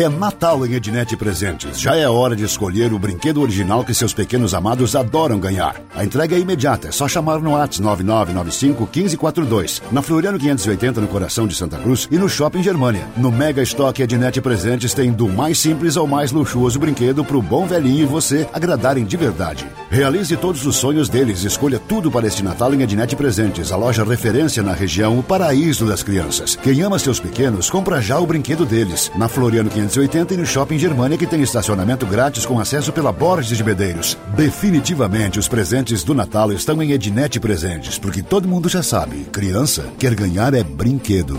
É 0.00 0.08
Natal 0.08 0.64
em 0.64 0.74
Ednet 0.74 1.16
Presentes. 1.16 1.80
Já 1.80 1.96
é 1.96 2.08
hora 2.08 2.36
de 2.36 2.44
escolher 2.44 2.92
o 2.92 3.00
brinquedo 3.00 3.42
original 3.42 3.84
que 3.84 3.92
seus 3.92 4.14
pequenos 4.14 4.54
amados 4.54 4.94
adoram 4.94 5.40
ganhar. 5.40 5.74
A 5.92 6.04
entrega 6.04 6.36
é 6.36 6.38
imediata, 6.38 6.86
é 6.86 6.92
só 6.92 7.08
chamar 7.08 7.40
no 7.40 7.50
WhatsApp 7.50 7.82
9995 7.82 8.88
1542. 8.94 9.82
Na 9.90 10.00
Floriano 10.00 10.38
580, 10.38 11.00
no 11.00 11.08
coração 11.08 11.48
de 11.48 11.56
Santa 11.56 11.78
Cruz 11.78 12.06
e 12.12 12.16
no 12.16 12.28
Shopping 12.28 12.62
Germania. 12.62 13.08
No 13.16 13.32
Mega 13.32 13.60
Estoque 13.60 14.00
Ednet 14.00 14.40
Presentes 14.40 14.94
tem 14.94 15.10
do 15.10 15.28
mais 15.28 15.58
simples 15.58 15.96
ao 15.96 16.06
mais 16.06 16.30
luxuoso 16.30 16.78
brinquedo 16.78 17.24
pro 17.24 17.42
bom 17.42 17.66
velhinho 17.66 18.04
e 18.04 18.06
você 18.06 18.46
agradarem 18.52 19.04
de 19.04 19.16
verdade. 19.16 19.66
Realize 19.90 20.36
todos 20.36 20.64
os 20.64 20.76
sonhos 20.76 21.08
deles. 21.08 21.42
Escolha 21.42 21.80
tudo 21.80 22.08
para 22.08 22.28
este 22.28 22.44
Natal 22.44 22.72
em 22.72 22.82
Ednet 22.82 23.16
Presentes, 23.16 23.72
a 23.72 23.76
loja 23.76 24.04
referência 24.04 24.62
na 24.62 24.74
região, 24.74 25.18
o 25.18 25.24
paraíso 25.24 25.86
das 25.86 26.04
crianças. 26.04 26.54
Quem 26.54 26.82
ama 26.82 27.00
seus 27.00 27.18
pequenos, 27.18 27.68
compra 27.68 28.00
já 28.00 28.20
o 28.20 28.26
brinquedo 28.26 28.64
deles. 28.64 29.10
Na 29.16 29.26
Floriano 29.26 29.68
580 29.68 29.87
e 29.96 30.36
no 30.36 30.46
Shopping 30.46 30.78
Germania, 30.78 31.18
que 31.18 31.26
tem 31.26 31.40
estacionamento 31.42 32.06
grátis 32.06 32.44
com 32.44 32.60
acesso 32.60 32.92
pela 32.92 33.12
Borges 33.12 33.56
de 33.56 33.64
Medeiros. 33.64 34.16
Definitivamente, 34.36 35.38
os 35.38 35.48
presentes 35.48 36.04
do 36.04 36.14
Natal 36.14 36.52
estão 36.52 36.82
em 36.82 36.92
Ednet 36.92 37.40
Presentes, 37.40 37.98
porque 37.98 38.22
todo 38.22 38.48
mundo 38.48 38.68
já 38.68 38.82
sabe, 38.82 39.24
criança 39.32 39.86
quer 39.98 40.14
ganhar 40.14 40.54
é 40.54 40.62
brinquedo. 40.62 41.38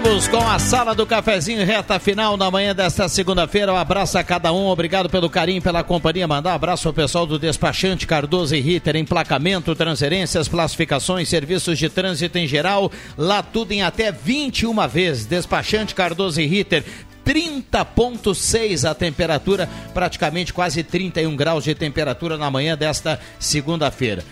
Vamos 0.00 0.28
com 0.28 0.38
a 0.46 0.60
sala 0.60 0.94
do 0.94 1.04
cafezinho, 1.04 1.66
reta 1.66 1.98
final 1.98 2.36
na 2.36 2.48
manhã 2.52 2.72
desta 2.72 3.08
segunda-feira. 3.08 3.72
Um 3.72 3.76
abraço 3.76 4.16
a 4.16 4.22
cada 4.22 4.52
um, 4.52 4.68
obrigado 4.68 5.10
pelo 5.10 5.28
carinho, 5.28 5.60
pela 5.60 5.82
companhia. 5.82 6.26
Mandar 6.26 6.52
um 6.52 6.54
abraço 6.54 6.86
ao 6.86 6.94
pessoal 6.94 7.26
do 7.26 7.36
despachante 7.36 8.06
Cardoso 8.06 8.54
e 8.54 8.60
Ritter, 8.60 8.94
emplacamento, 8.94 9.74
transferências, 9.74 10.46
classificações, 10.46 11.28
serviços 11.28 11.76
de 11.76 11.88
trânsito 11.88 12.38
em 12.38 12.46
geral. 12.46 12.92
Lá 13.16 13.42
tudo 13.42 13.72
em 13.72 13.82
até 13.82 14.12
21 14.12 14.86
vezes. 14.86 15.26
Despachante 15.26 15.96
Cardoso 15.96 16.40
e 16.40 16.46
Ritter. 16.46 16.84
30,6 17.26 18.88
a 18.88 18.94
temperatura, 18.94 19.68
praticamente 19.92 20.52
quase 20.52 20.82
31 20.84 21.34
graus 21.34 21.64
de 21.64 21.74
temperatura 21.74 22.38
na 22.38 22.48
manhã 22.50 22.76
desta 22.76 23.20
segunda-feira. 23.38 24.24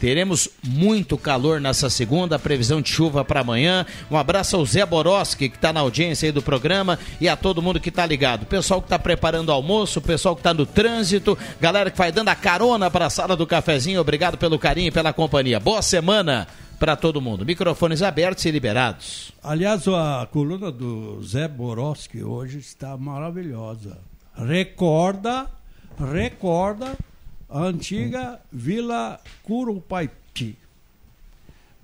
Teremos 0.00 0.48
muito 0.66 1.18
calor 1.18 1.60
nessa 1.60 1.90
segunda, 1.90 2.38
previsão 2.38 2.80
de 2.80 2.88
chuva 2.88 3.22
para 3.22 3.40
amanhã. 3.40 3.84
Um 4.10 4.16
abraço 4.16 4.56
ao 4.56 4.64
Zé 4.64 4.86
Boroski, 4.86 5.50
que 5.50 5.56
está 5.56 5.74
na 5.74 5.80
audiência 5.80 6.26
aí 6.26 6.32
do 6.32 6.40
programa, 6.40 6.98
e 7.20 7.28
a 7.28 7.36
todo 7.36 7.60
mundo 7.60 7.78
que 7.78 7.90
está 7.90 8.06
ligado. 8.06 8.46
Pessoal 8.46 8.80
que 8.80 8.86
está 8.86 8.98
preparando 8.98 9.50
o 9.50 9.52
almoço, 9.52 10.00
pessoal 10.00 10.34
que 10.34 10.40
está 10.40 10.54
no 10.54 10.64
trânsito, 10.64 11.36
galera 11.60 11.90
que 11.90 11.98
vai 11.98 12.10
dando 12.10 12.30
a 12.30 12.34
carona 12.34 12.90
para 12.90 13.06
a 13.06 13.10
sala 13.10 13.36
do 13.36 13.46
cafezinho, 13.46 14.00
obrigado 14.00 14.38
pelo 14.38 14.58
carinho 14.58 14.88
e 14.88 14.90
pela 14.90 15.12
companhia. 15.12 15.60
Boa 15.60 15.82
semana 15.82 16.48
para 16.78 16.96
todo 16.96 17.20
mundo. 17.20 17.44
Microfones 17.44 18.00
abertos 18.00 18.46
e 18.46 18.50
liberados. 18.50 19.32
Aliás, 19.42 19.86
a 19.86 20.26
coluna 20.32 20.72
do 20.72 21.22
Zé 21.22 21.46
Boroski 21.46 22.24
hoje 22.24 22.56
está 22.56 22.96
maravilhosa. 22.96 23.98
Recorda, 24.34 25.46
recorda 26.10 26.96
a 27.50 27.62
antiga 27.62 28.40
Vila 28.52 29.20
Curupaipi. 29.42 30.56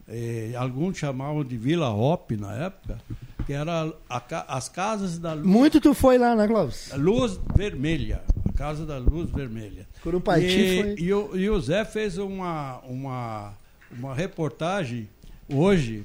Eh, 0.08 0.52
alguns 0.56 0.98
chamavam 0.98 1.44
de 1.44 1.56
Vila 1.56 1.90
Hop 1.90 2.30
na 2.32 2.54
época, 2.54 2.98
que 3.44 3.52
era 3.52 3.92
a, 4.08 4.56
as 4.56 4.68
casas 4.68 5.18
da 5.18 5.32
luz. 5.32 5.46
Muito 5.46 5.80
tu 5.80 5.92
foi 5.94 6.16
lá, 6.16 6.36
né, 6.36 6.46
Clóvis? 6.46 6.92
Luz 6.96 7.40
Vermelha, 7.56 8.22
a 8.48 8.52
casa 8.52 8.86
da 8.86 8.98
Luz 8.98 9.28
Vermelha. 9.30 9.86
Curupaiti 10.02 10.46
e, 10.46 10.82
foi. 10.82 10.94
E 10.98 11.12
o, 11.12 11.36
e 11.36 11.50
o 11.50 11.60
Zé 11.60 11.84
fez 11.84 12.18
uma, 12.18 12.78
uma 12.86 13.54
uma 13.90 14.14
reportagem 14.14 15.08
hoje 15.48 16.04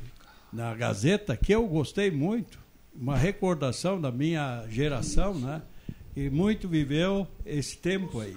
na 0.52 0.74
Gazeta 0.74 1.36
que 1.36 1.54
eu 1.54 1.66
gostei 1.68 2.12
muito, 2.12 2.60
uma 2.94 3.18
recordação 3.18 4.00
da 4.00 4.12
minha 4.12 4.66
geração, 4.70 5.34
né? 5.34 5.62
E 6.16 6.30
muito 6.30 6.68
viveu 6.68 7.26
esse 7.46 7.78
tempo 7.78 8.20
aí. 8.20 8.36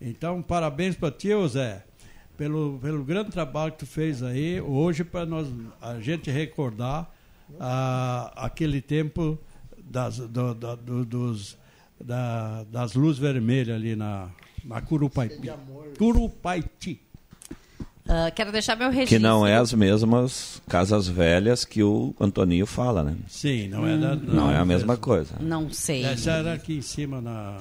Então, 0.00 0.40
parabéns 0.40 0.96
para 0.96 1.10
ti, 1.10 1.28
Zé, 1.48 1.84
pelo, 2.36 2.78
pelo 2.80 3.04
grande 3.04 3.30
trabalho 3.30 3.72
que 3.72 3.78
tu 3.78 3.86
fez 3.86 4.22
aí 4.22 4.60
hoje 4.60 5.04
para 5.04 5.26
nós 5.26 5.46
a 5.80 6.00
gente 6.00 6.30
recordar 6.30 7.12
ah, 7.58 8.32
aquele 8.36 8.80
tempo 8.80 9.38
das, 9.78 10.16
do, 10.16 10.54
do, 10.54 10.76
do, 10.76 11.04
dos, 11.04 11.58
da, 12.02 12.64
das 12.64 12.94
luzes 12.94 13.18
vermelhas 13.18 13.76
ali 13.76 13.94
na, 13.94 14.30
na 14.64 14.80
Curupaiti. 14.80 15.50
Curupaiti. 15.98 17.00
Uh, 18.06 18.32
quero 18.34 18.50
deixar 18.50 18.74
meu 18.76 18.90
registro. 18.90 19.18
Que 19.18 19.22
não 19.22 19.46
é 19.46 19.56
as 19.56 19.72
mesmas 19.72 20.60
casas 20.68 21.06
velhas 21.06 21.64
que 21.64 21.82
o 21.82 22.14
Antoninho 22.18 22.66
fala, 22.66 23.04
né? 23.04 23.16
Sim, 23.28 23.68
não 23.68 23.86
é 23.86 23.96
da, 23.96 24.16
não, 24.16 24.34
não, 24.34 24.50
é 24.50 24.56
a 24.56 24.64
mesma 24.64 24.96
coisa. 24.96 25.36
Não 25.38 25.70
sei. 25.70 26.04
Essa 26.04 26.32
era 26.32 26.54
aqui 26.54 26.78
em 26.78 26.82
cima 26.82 27.20
na. 27.20 27.58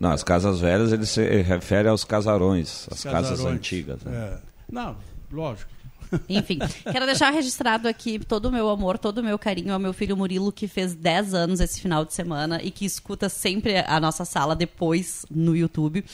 Não, 0.00 0.10
as 0.12 0.24
casas 0.24 0.60
velhas 0.60 0.92
ele 0.92 1.04
se 1.04 1.22
refere 1.42 1.86
aos 1.86 2.04
casarões, 2.04 2.88
as 2.90 3.04
casarões. 3.04 3.28
casas 3.28 3.44
antigas. 3.44 4.02
Né? 4.02 4.16
É. 4.16 4.38
Não, 4.72 4.96
lógico. 5.30 5.70
Enfim, 6.28 6.58
quero 6.90 7.06
deixar 7.06 7.30
registrado 7.30 7.88
aqui 7.88 8.18
todo 8.18 8.46
o 8.46 8.52
meu 8.52 8.68
amor, 8.68 8.98
todo 8.98 9.18
o 9.18 9.22
meu 9.22 9.38
carinho 9.38 9.72
ao 9.72 9.78
meu 9.78 9.92
filho 9.92 10.16
Murilo, 10.16 10.52
que 10.52 10.66
fez 10.66 10.94
10 10.94 11.34
anos 11.34 11.60
esse 11.60 11.80
final 11.80 12.04
de 12.04 12.12
semana 12.14 12.60
e 12.62 12.70
que 12.70 12.84
escuta 12.84 13.28
sempre 13.28 13.78
a 13.78 14.00
nossa 14.00 14.24
sala 14.24 14.54
depois 14.56 15.24
no 15.30 15.56
YouTube. 15.56 16.04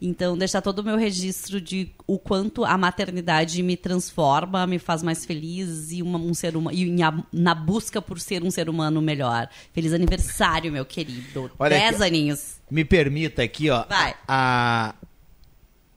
Então, 0.00 0.36
deixar 0.36 0.60
todo 0.60 0.80
o 0.80 0.84
meu 0.84 0.96
registro 0.96 1.60
de 1.60 1.90
o 2.06 2.18
quanto 2.18 2.64
a 2.64 2.76
maternidade 2.76 3.62
me 3.62 3.76
transforma, 3.76 4.66
me 4.66 4.78
faz 4.78 5.02
mais 5.02 5.24
feliz 5.24 5.92
e 5.92 6.02
uma, 6.02 6.18
um 6.18 6.34
ser 6.34 6.56
humano 6.56 6.76
e 6.76 6.92
na 7.32 7.54
busca 7.54 8.02
por 8.02 8.18
ser 8.18 8.42
um 8.42 8.50
ser 8.50 8.68
humano 8.68 9.00
melhor. 9.00 9.48
Feliz 9.72 9.92
aniversário, 9.92 10.72
meu 10.72 10.84
querido. 10.84 11.50
Olha 11.58 11.76
10 11.76 11.94
aqui, 11.94 12.04
aninhos. 12.04 12.56
Me 12.70 12.84
permita 12.84 13.42
aqui, 13.42 13.70
ó. 13.70 13.84
Vai. 13.88 14.14
A, 14.26 14.94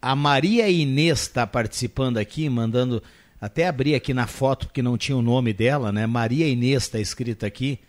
a 0.02 0.16
Maria 0.16 0.70
Inês 0.70 1.22
está 1.22 1.48
participando 1.48 2.18
aqui, 2.18 2.48
mandando 2.48 3.02
até 3.46 3.68
abri 3.68 3.94
aqui 3.94 4.12
na 4.12 4.26
foto, 4.26 4.66
porque 4.66 4.82
não 4.82 4.98
tinha 4.98 5.16
o 5.16 5.22
nome 5.22 5.54
dela, 5.54 5.92
né? 5.92 6.08
Maria 6.08 6.48
Inês 6.48 6.84
está 6.84 7.00
escrita 7.00 7.46
aqui. 7.46 7.80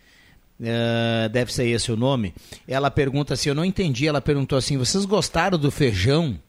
Uh, 0.59 1.27
deve 1.29 1.51
ser 1.51 1.67
esse 1.67 1.91
o 1.91 1.97
nome. 1.97 2.31
Ela 2.67 2.91
pergunta 2.91 3.33
assim: 3.33 3.49
eu 3.49 3.55
não 3.55 3.65
entendi. 3.65 4.07
Ela 4.07 4.21
perguntou 4.21 4.55
assim: 4.55 4.77
vocês 4.77 5.03
gostaram 5.03 5.57
do 5.57 5.71
feijão? 5.71 6.39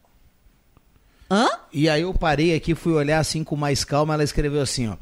Hã? 1.29 1.47
E 1.73 1.89
aí 1.89 2.03
eu 2.03 2.13
parei 2.13 2.53
aqui, 2.53 2.75
fui 2.75 2.93
olhar 2.93 3.17
assim 3.17 3.43
com 3.43 3.55
mais 3.55 3.83
calma. 3.83 4.13
Ela 4.13 4.23
escreveu 4.23 4.61
assim: 4.61 4.87
ó. 4.87 4.95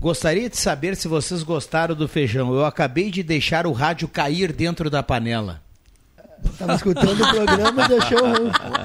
Gostaria 0.00 0.50
de 0.50 0.56
saber 0.56 0.96
se 0.96 1.06
vocês 1.06 1.44
gostaram 1.44 1.94
do 1.94 2.08
feijão. 2.08 2.52
Eu 2.52 2.64
acabei 2.64 3.08
de 3.08 3.22
deixar 3.22 3.68
o 3.68 3.72
rádio 3.72 4.08
cair 4.08 4.52
dentro 4.52 4.90
da 4.90 5.00
panela. 5.00 5.62
Estava 6.52 6.74
escutando 6.74 7.22
o 7.22 7.28
programa 7.28 7.84
e 7.84 7.88
deixou. 7.88 8.26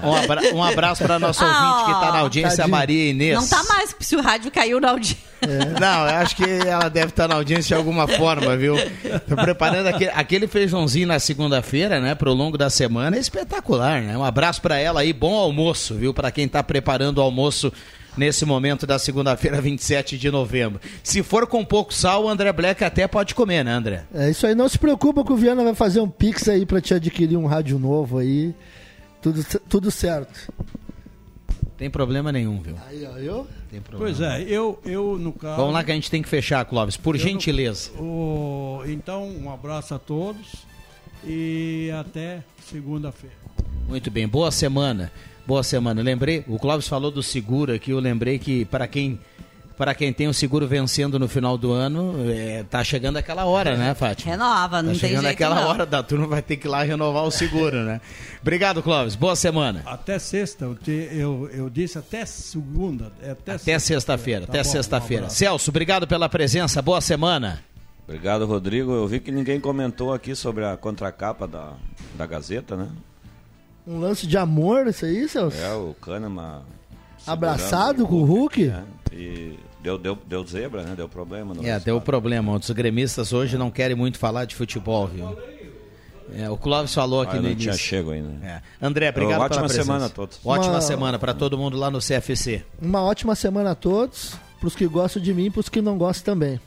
Um, 0.04 0.16
abra 0.16 0.56
um 0.56 0.64
abraço 0.64 1.04
para 1.04 1.20
nosso 1.20 1.44
ouvinte 1.44 1.86
que 1.86 1.92
está 1.92 2.12
na 2.12 2.20
audiência, 2.20 2.58
Tadinho. 2.58 2.76
a 2.76 2.80
Maria 2.80 3.10
Inês. 3.10 3.36
Não 3.36 3.44
está 3.44 3.64
mais, 3.64 3.96
se 4.00 4.16
o 4.16 4.22
rádio 4.22 4.52
caiu 4.52 4.80
na 4.80 4.92
audiência. 4.92 5.30
É. 5.42 5.80
Não, 5.80 6.08
eu 6.08 6.16
acho 6.18 6.36
que 6.36 6.44
ela 6.44 6.90
deve 6.90 7.08
estar 7.08 7.24
tá 7.24 7.28
na 7.30 7.36
audiência 7.36 7.68
de 7.70 7.74
alguma 7.76 8.08
forma, 8.08 8.58
viu? 8.58 8.76
Tô 9.28 9.36
preparando 9.36 9.88
aquele, 9.88 10.12
aquele 10.12 10.48
feijãozinho 10.48 11.08
na 11.08 11.20
segunda-feira, 11.20 12.00
né? 12.00 12.16
Pro 12.16 12.34
longo 12.34 12.58
da 12.58 12.70
semana, 12.70 13.16
é 13.16 13.20
espetacular, 13.20 14.02
né? 14.02 14.18
Um 14.18 14.24
abraço 14.24 14.62
para 14.62 14.78
ela 14.78 15.02
aí, 15.02 15.14
bom 15.14 15.36
almoço, 15.36 15.96
viu? 15.96 16.14
Para 16.14 16.32
quem 16.32 16.46
está 16.46 16.62
preparando 16.62 17.20
o 17.20 17.22
almoço 17.22 17.72
nesse 18.18 18.46
momento 18.46 18.86
da 18.86 19.00
segunda-feira, 19.00 19.60
27 19.62 20.18
de 20.18 20.32
novembro. 20.32 20.80
Se 21.04 21.24
for 21.24 21.48
com 21.48 21.64
pouco 21.64 21.94
sal, 21.94 22.26
o 22.26 22.30
André 22.30 22.52
Black 22.52 22.84
até 22.84 23.08
pode 23.08 23.36
comer, 23.36 23.64
né, 23.64 23.72
André? 23.72 24.04
É 24.14 24.30
isso 24.30 24.46
aí. 24.46 24.56
Não 24.56 24.68
se 24.70 24.78
preocupa 24.78 25.24
que 25.24 25.32
o 25.32 25.36
Viana 25.36 25.64
vai 25.64 25.76
fazer 25.76 26.00
um 26.00 26.10
pix 26.10 26.48
aí 26.48 26.66
para 26.66 26.82
te 26.82 26.94
adquirir 26.94 27.38
um 27.38 27.46
rádio 27.46 27.78
novo 27.80 28.18
aí. 28.18 28.54
Tudo, 29.22 29.44
tudo 29.68 29.92
certo. 29.92 30.52
Tem 31.78 31.90
problema 31.90 32.30
nenhum, 32.30 32.62
viu? 32.62 32.76
Aí, 32.90 33.06
ó, 33.06 33.18
eu? 33.18 33.48
Tem 33.72 33.80
problema. 33.80 34.14
Pois 34.14 34.20
é, 34.20 34.42
eu, 34.42 34.80
eu 34.84 35.18
no 35.18 35.32
caso. 35.32 35.56
Vamos 35.56 35.74
lá 35.74 35.84
que 35.84 35.92
a 35.92 35.96
gente 35.96 36.12
tem 36.12 36.22
que 36.22 36.28
fechar, 36.28 36.66
Clóvis, 36.66 36.98
por 36.98 37.16
gentileza. 37.16 37.92
No, 37.96 38.04
o, 38.04 38.84
então, 38.86 39.30
um 39.30 39.50
abraço 39.50 39.94
a 39.94 40.00
todos 40.00 40.56
e 41.24 41.90
até 41.98 42.44
segunda-feira. 42.70 43.36
Muito 43.88 44.12
bem, 44.12 44.28
boa 44.28 44.52
semana. 44.52 45.10
Boa 45.50 45.64
semana. 45.64 46.04
Lembrei, 46.04 46.46
o 46.48 46.60
Clóvis 46.60 46.88
falou 46.88 47.10
do 47.10 47.24
seguro 47.24 47.74
aqui, 47.74 47.90
eu 47.90 48.00
lembrei 48.00 48.38
que 48.38 48.66
para 48.66 48.88
quem 48.88 49.20
para 49.76 49.96
quem 49.96 50.14
tem 50.14 50.28
o 50.28 50.34
seguro 50.34 50.68
vencendo 50.68 51.18
no 51.18 51.28
final 51.28 51.58
do 51.58 51.72
ano, 51.72 52.18
é, 52.30 52.64
tá 52.70 52.84
chegando 52.84 53.18
aquela 53.18 53.46
hora, 53.46 53.76
né, 53.76 53.96
Fátima? 53.96 54.34
Renova, 54.34 54.84
não 54.84 54.94
tá 54.94 55.00
tem 55.00 55.10
chegando 55.10 55.26
aquela 55.26 55.56
não. 55.56 55.68
hora 55.70 55.88
da 55.88 56.04
turma, 56.04 56.28
vai 56.28 56.44
ter 56.44 56.58
que 56.58 56.68
ir 56.68 56.70
lá 56.70 56.84
renovar 56.84 57.24
o 57.24 57.32
seguro, 57.32 57.78
né? 57.84 58.00
Obrigado, 58.40 58.84
Clóvis. 58.84 59.16
Boa 59.16 59.36
semana. 59.36 59.82
Até 59.88 60.20
sexta, 60.20 60.66
eu, 60.66 60.76
te, 60.76 61.10
eu, 61.14 61.50
eu 61.52 61.68
disse 61.68 61.98
até 61.98 62.28
segunda. 62.28 63.12
É 63.20 63.32
até, 63.32 63.54
até 63.54 63.80
sexta-feira, 63.80 64.46
tá 64.46 64.54
até 64.54 64.64
sexta-feira. 64.64 65.26
Um 65.26 65.30
Celso, 65.32 65.72
obrigado 65.72 66.06
pela 66.06 66.30
presença, 66.30 66.80
boa 66.80 67.02
semana. 67.02 67.64
Obrigado, 68.08 68.46
Rodrigo. 68.46 68.92
Eu 68.92 69.08
vi 69.08 69.20
que 69.20 69.32
ninguém 69.32 69.60
comentou 69.60 70.14
aqui 70.14 70.36
sobre 70.36 70.64
a 70.64 70.78
contracapa 70.78 71.48
da, 71.48 71.74
da 72.16 72.28
Gazeta, 72.28 72.76
né? 72.76 72.88
Um 73.88 74.00
lance 74.00 74.28
de 74.28 74.38
amor, 74.38 74.88
isso 74.88 75.06
aí, 75.06 75.28
Celso? 75.28 75.58
É, 75.58 75.74
o 75.74 75.96
Kahneman. 76.02 76.62
Abraçado 77.26 78.06
com 78.08 78.16
o 78.16 78.24
Hulk? 78.24 78.70
É, 78.70 78.84
e 79.14 79.60
deu, 79.82 79.98
deu, 79.98 80.18
deu 80.26 80.46
zebra, 80.46 80.84
né? 80.84 80.94
Deu 80.96 81.10
problema. 81.10 81.54
No 81.54 81.62
é, 81.62 81.66
resultado. 81.66 81.86
deu 81.86 82.02
problema. 82.02 82.56
Os 82.56 82.70
gremistas 82.70 83.34
hoje 83.34 83.58
não 83.58 83.72
querem 83.72 83.96
muito 83.96 84.18
falar 84.18 84.46
de 84.46 84.56
futebol, 84.56 85.08
viu? 85.08 85.38
É, 86.36 86.50
o 86.50 86.58
Clóvis 86.58 86.94
falou 86.94 87.22
aqui 87.22 87.34
ah, 87.34 87.36
no 87.38 87.44
não 87.44 87.50
início. 87.50 87.72
tinha 87.72 87.78
chego 87.78 88.12
ainda. 88.12 88.46
É. 88.46 88.62
André, 88.82 89.10
obrigado 89.10 89.42
ótima 89.42 89.68
pela 89.68 89.84
semana 89.84 90.06
a 90.06 90.10
todos. 90.10 90.40
Ótima 90.46 90.74
Uma... 90.74 90.82
semana 90.82 91.18
para 91.18 91.34
todo 91.34 91.58
mundo 91.58 91.78
lá 91.78 91.90
no 91.90 92.00
CFC. 92.00 92.64
Uma 92.80 93.02
ótima 93.02 93.36
semana 93.36 93.72
a 93.72 93.76
todos, 93.76 94.36
para 94.60 94.68
os 94.68 94.76
que 94.76 94.86
gostam 94.88 95.22
de 95.22 95.34
mim 95.34 95.46
e 95.46 95.50
para 95.50 95.62
os 95.62 95.70
que 95.70 95.82
não 95.82 95.98
gostam 95.98 96.36
também. 96.36 96.60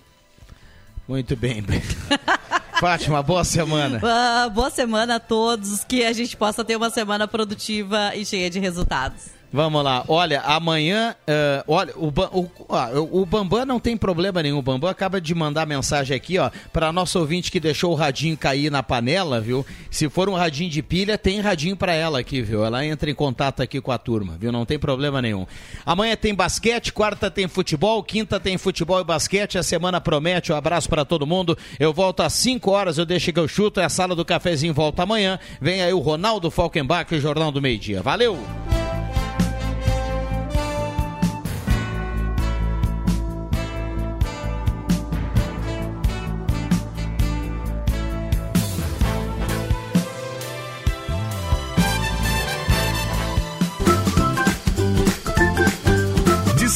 Muito 1.07 1.37
bem. 1.37 1.63
Fátima, 2.83 3.23
boa 3.23 3.45
semana. 3.45 4.01
Uh, 4.03 4.51
boa 4.51 4.69
semana 4.69 5.15
a 5.15 5.21
todos, 5.21 5.85
que 5.85 6.05
a 6.05 6.13
gente 6.13 6.37
possa 6.37 6.65
ter 6.65 6.75
uma 6.75 6.91
semana 6.91 7.29
produtiva 7.29 8.11
e 8.17 8.27
cheia 8.27 8.51
de 8.51 8.59
resultados. 8.59 9.27
Vamos 9.53 9.85
lá, 9.85 10.03
olha, 10.09 10.41
amanhã, 10.41 11.15
uh, 11.29 11.65
olha, 11.69 11.93
o, 11.95 12.09
o, 12.09 13.21
o 13.21 13.27
Bambam 13.27 13.67
não 13.67 13.79
tem 13.79 13.99
problema 13.99 14.43
nenhum, 14.43 14.57
o 14.57 14.63
Bambam 14.63 14.89
acaba 14.89 15.21
de 15.21 15.35
mandar 15.35 15.67
mensagem 15.67 16.17
aqui, 16.17 16.39
ó, 16.39 16.51
para 16.73 16.91
nosso 16.91 17.19
ouvinte 17.19 17.51
que 17.51 17.61
deixou 17.61 17.93
o 17.93 17.95
radinho 17.95 18.35
cair 18.35 18.71
na 18.71 18.83
panela, 18.83 19.43
viu? 19.43 19.67
Se 19.91 20.09
for 20.09 20.31
um 20.31 20.35
radinho 20.35 20.71
de 20.71 20.83
pilha, 20.83 21.19
tem 21.19 21.39
radinho 21.39 21.77
para 21.77 21.93
ela 21.93 22.19
aqui, 22.19 22.41
viu? 22.41 22.65
Ela 22.65 22.87
entra 22.87 23.11
em 23.11 23.15
contato 23.15 23.61
aqui 23.61 23.79
com 23.79 23.93
a 23.93 23.99
turma, 23.99 24.39
viu? 24.41 24.51
Não 24.51 24.65
tem 24.65 24.79
problema 24.79 25.21
nenhum. 25.21 25.47
Amanhã 25.85 26.17
tem 26.17 26.35
basquete, 26.35 26.91
quarta 26.91 27.31
tem 27.31 27.47
futebol, 27.47 28.03
quinta 28.03 28.41
tem 28.41 28.57
futebol 28.57 29.01
e 29.01 29.05
basquete, 29.05 29.59
a 29.59 29.63
semana 29.63 30.01
promete, 30.01 30.51
um 30.51 30.57
abraço 30.57 30.89
para 30.89 31.05
todo 31.05 31.27
mundo. 31.27 31.59
Eu 31.79 31.93
volto 31.93 32.23
às 32.23 32.33
5 32.33 32.71
horas, 32.71 32.97
eu 32.97 33.05
deixo 33.05 33.31
que 33.31 33.39
eu 33.39 33.47
chuto, 33.47 33.81
é 33.81 33.85
a 33.85 33.91
sala 33.91 34.17
do 34.17 34.25
cafezinho 34.25 34.73
volta 34.73 35.03
amanhã. 35.03 35.39
Vem 35.61 35.83
aí 35.83 35.93
o 35.93 35.99
Ronaldo 35.99 36.51
Falkenbach, 36.51 37.19
Jornal 37.21 37.53
do 37.53 37.61
Meio 37.61 37.79
Dia. 37.79 38.01
Valeu! 38.01 38.39